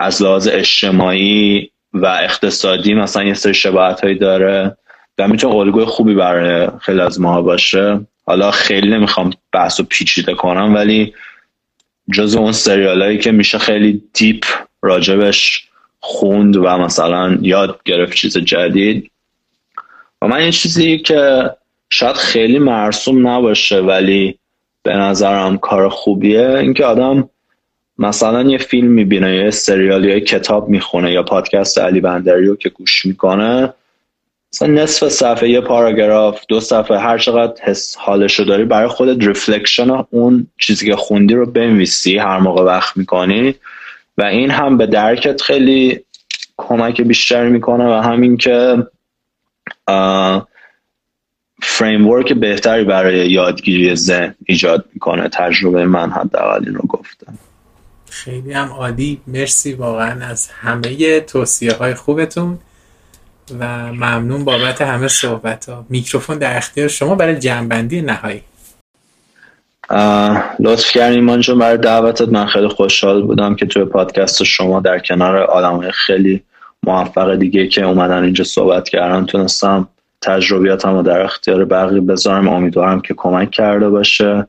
[0.00, 4.76] از لحاظ اجتماعی و اقتصادی مثلا یه سری شباهت هایی داره
[5.18, 8.00] و می‌تونه الگوی خوبی برای خیلی از ما باشه.
[8.26, 11.14] حالا خیلی نمی‌خوام بحث و پیچیده کنم ولی
[12.12, 14.44] جز اون سریال هایی که میشه خیلی دیپ
[14.82, 15.68] راجبش
[16.00, 19.10] خوند و مثلا یاد گرفت چیز جدید.
[20.22, 21.50] و من این چیزی که
[21.90, 24.38] شاید خیلی مرسوم نباشه ولی
[24.82, 27.30] به نظرم کار خوبیه اینکه آدم
[27.98, 33.06] مثلا یه فیلم می‌بینه یا سریال یا کتاب می‌خونه یا پادکست علی بندریو که گوش
[33.06, 33.72] می‌کنه.
[34.52, 39.90] مثلا نصف صفحه یه پاراگراف دو صفحه هر چقدر حس حالشو داری برای خودت reflection
[40.10, 43.54] اون چیزی که خوندی رو بنویسی هر موقع وقت می‌کنی.
[44.18, 46.00] و این هم به درکت خیلی
[46.56, 48.86] کمک بیشتر می‌کنه و همین که
[51.62, 55.28] framework بهتری برای یادگیری ذهن ایجاد می‌کنه.
[55.28, 57.38] تجربه من حداقل این رو گفتم.
[58.10, 59.20] خیلی هم عالی.
[59.26, 62.58] مرسی واقعا از همه توصیه های خوبتون.
[63.60, 68.42] و ممنون بابت همه صحبت ها میکروفون در اختیار شما برای جمع‌بندی نهایی.
[70.60, 74.98] لطف کردیم من چون برای دعوتت من خیلی خوشحال بودم که توی پادکست شما در
[74.98, 76.42] کنار آدم خیلی
[76.82, 79.88] موفق دیگه که اومدن اینجا صحبت کردن تونستم
[80.22, 82.48] تجربیاتم رو در اختیار بقیه بذارم.
[82.48, 84.46] امیدوارم که کمک کرده باشه.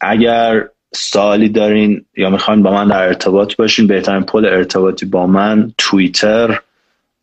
[0.00, 5.72] اگر سوالی دارین یا می‌خواین با من در ارتباط باشین بهترین پل ارتباطی با من
[5.78, 6.60] توییتر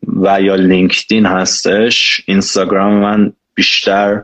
[0.06, 4.22] و یا لینکدین هستش اینستاگرام من بیشتر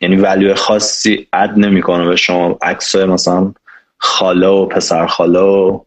[0.00, 2.58] یعنی value خاصی add نمی‌کنه به شما.
[2.62, 3.52] عکس مثلا
[3.98, 5.80] خاله و پسر خاله و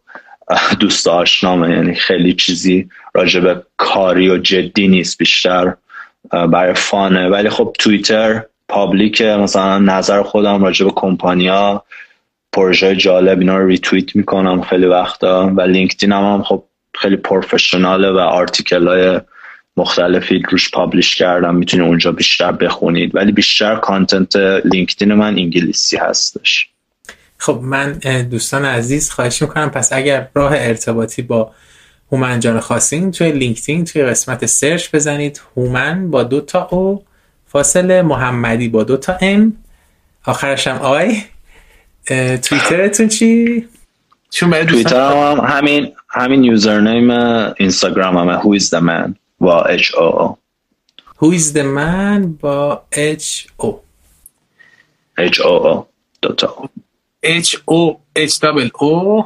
[0.80, 5.74] دوست آشنامه یعنی خیلی چیزی راجع کاری و جدی نیست بیشتر
[6.30, 7.28] برای fun ه.
[7.28, 11.84] ولی خب توییتر public مثلا نظر خودم راجع به کمپانیا
[12.52, 15.52] پروژه جالب اینا رو ریتویت می‌کنم خیلی وقتا.
[15.56, 16.64] و لینکدین هم, هم خب
[16.98, 19.20] خیلی professional ه و article های
[19.76, 21.54] مختلفی روش publish کردم.
[21.54, 23.14] می‌تونی اونجا بیشتر بخونید.
[23.14, 26.68] ولی بیشتر content لینکدین من انگلیسی هستش.
[27.38, 27.92] خب من
[28.30, 29.70] دوستان عزیز خواهش می‌کنم.
[29.70, 31.52] پس اگر راه ارتباطی با
[32.12, 35.40] هومن جان خواستین توی لینکدین توی قسمت search بزنید.
[35.56, 37.04] هومن با دو تا O
[37.46, 39.56] فاصله محمدی با دو تا M.
[40.24, 41.22] آخرش هم I.
[42.42, 43.68] توییترتون چی؟
[44.30, 45.92] چون برای توییتر هم همین.
[46.12, 47.10] همین یوزرنیم
[47.56, 48.40] اینستاگرام همه.
[48.40, 49.14] Who is the man?
[49.38, 50.36] با H O
[51.20, 52.26] Who is the man?
[52.40, 53.66] با H O
[55.18, 55.84] H O O.
[56.22, 56.70] دوتا.
[57.26, 59.24] H O H double O.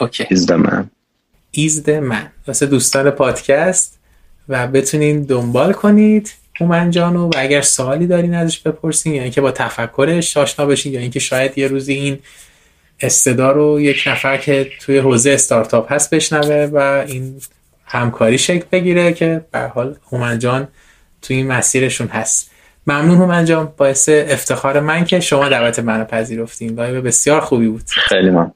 [0.00, 0.84] اوکی is the man.
[1.56, 2.46] Is the man.
[2.48, 3.98] واسه دوستان پادکست
[4.48, 9.50] و بتونین دنبال کنید هومن جانو و اگر سوالی دارین ازش بپرسین یا اینکه با
[9.50, 12.18] تفکرش آشنا بشین یا اینکه شاید یه روزی این
[13.00, 17.40] صدا رو یک نفر که توی حوزه استارتاپ هست بشنوه و این
[17.84, 20.68] همکاری شکل بگیره که به حال هومن جان
[21.22, 22.50] توی این مسیرشون هست.
[22.86, 26.74] ممنون هومن جان باعث افتخار من که شما دعوت منو پذیرفتین.
[26.74, 27.82] live بسیار خوبی بود.
[27.86, 28.52] خیلی ممنون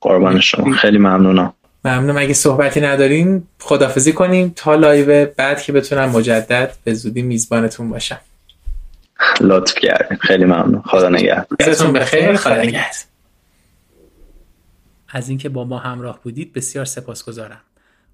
[0.00, 0.76] قربان شما.
[0.76, 1.52] خیلی ممنونم.
[1.84, 2.18] ممنون.
[2.18, 8.20] اگه صحبتی ندارین خدافظی کنیم تا live بعد که بتونم مجدد به زودی میزبانتون باشم.
[9.40, 10.82] لطف کردیم خیلی ممنون.
[10.86, 11.46] خدا نگهدار.
[11.94, 12.36] بخیر.
[12.36, 13.15] خدا نگهدار.
[15.16, 17.60] از اینکه با ما همراه بودید بسیار سپاسگزارم.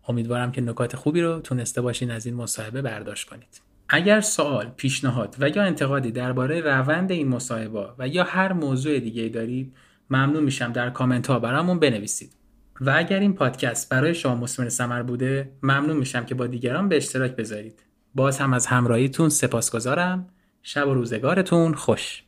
[0.09, 3.61] امیدوارم که نکات خوبی رو تونسته باشین از این مصاحبه برداشت کنید.
[3.89, 9.29] اگر سوال، پیشنهاد و یا انتقادی درباره روند این مصاحبه و یا هر موضوع دیگه
[9.29, 9.77] دارید
[10.11, 12.33] ممنون میشم در کامنت ها برامون بنویسید.
[12.81, 16.97] و اگر این پادکست برای شما مسمر سمر بوده ممنون میشم که با دیگران به
[16.97, 17.83] اشتراک بذارید.
[18.15, 20.29] باز هم از همراهیتون سپاسگزارم.
[20.63, 22.23] شب و روزگارتون خوش.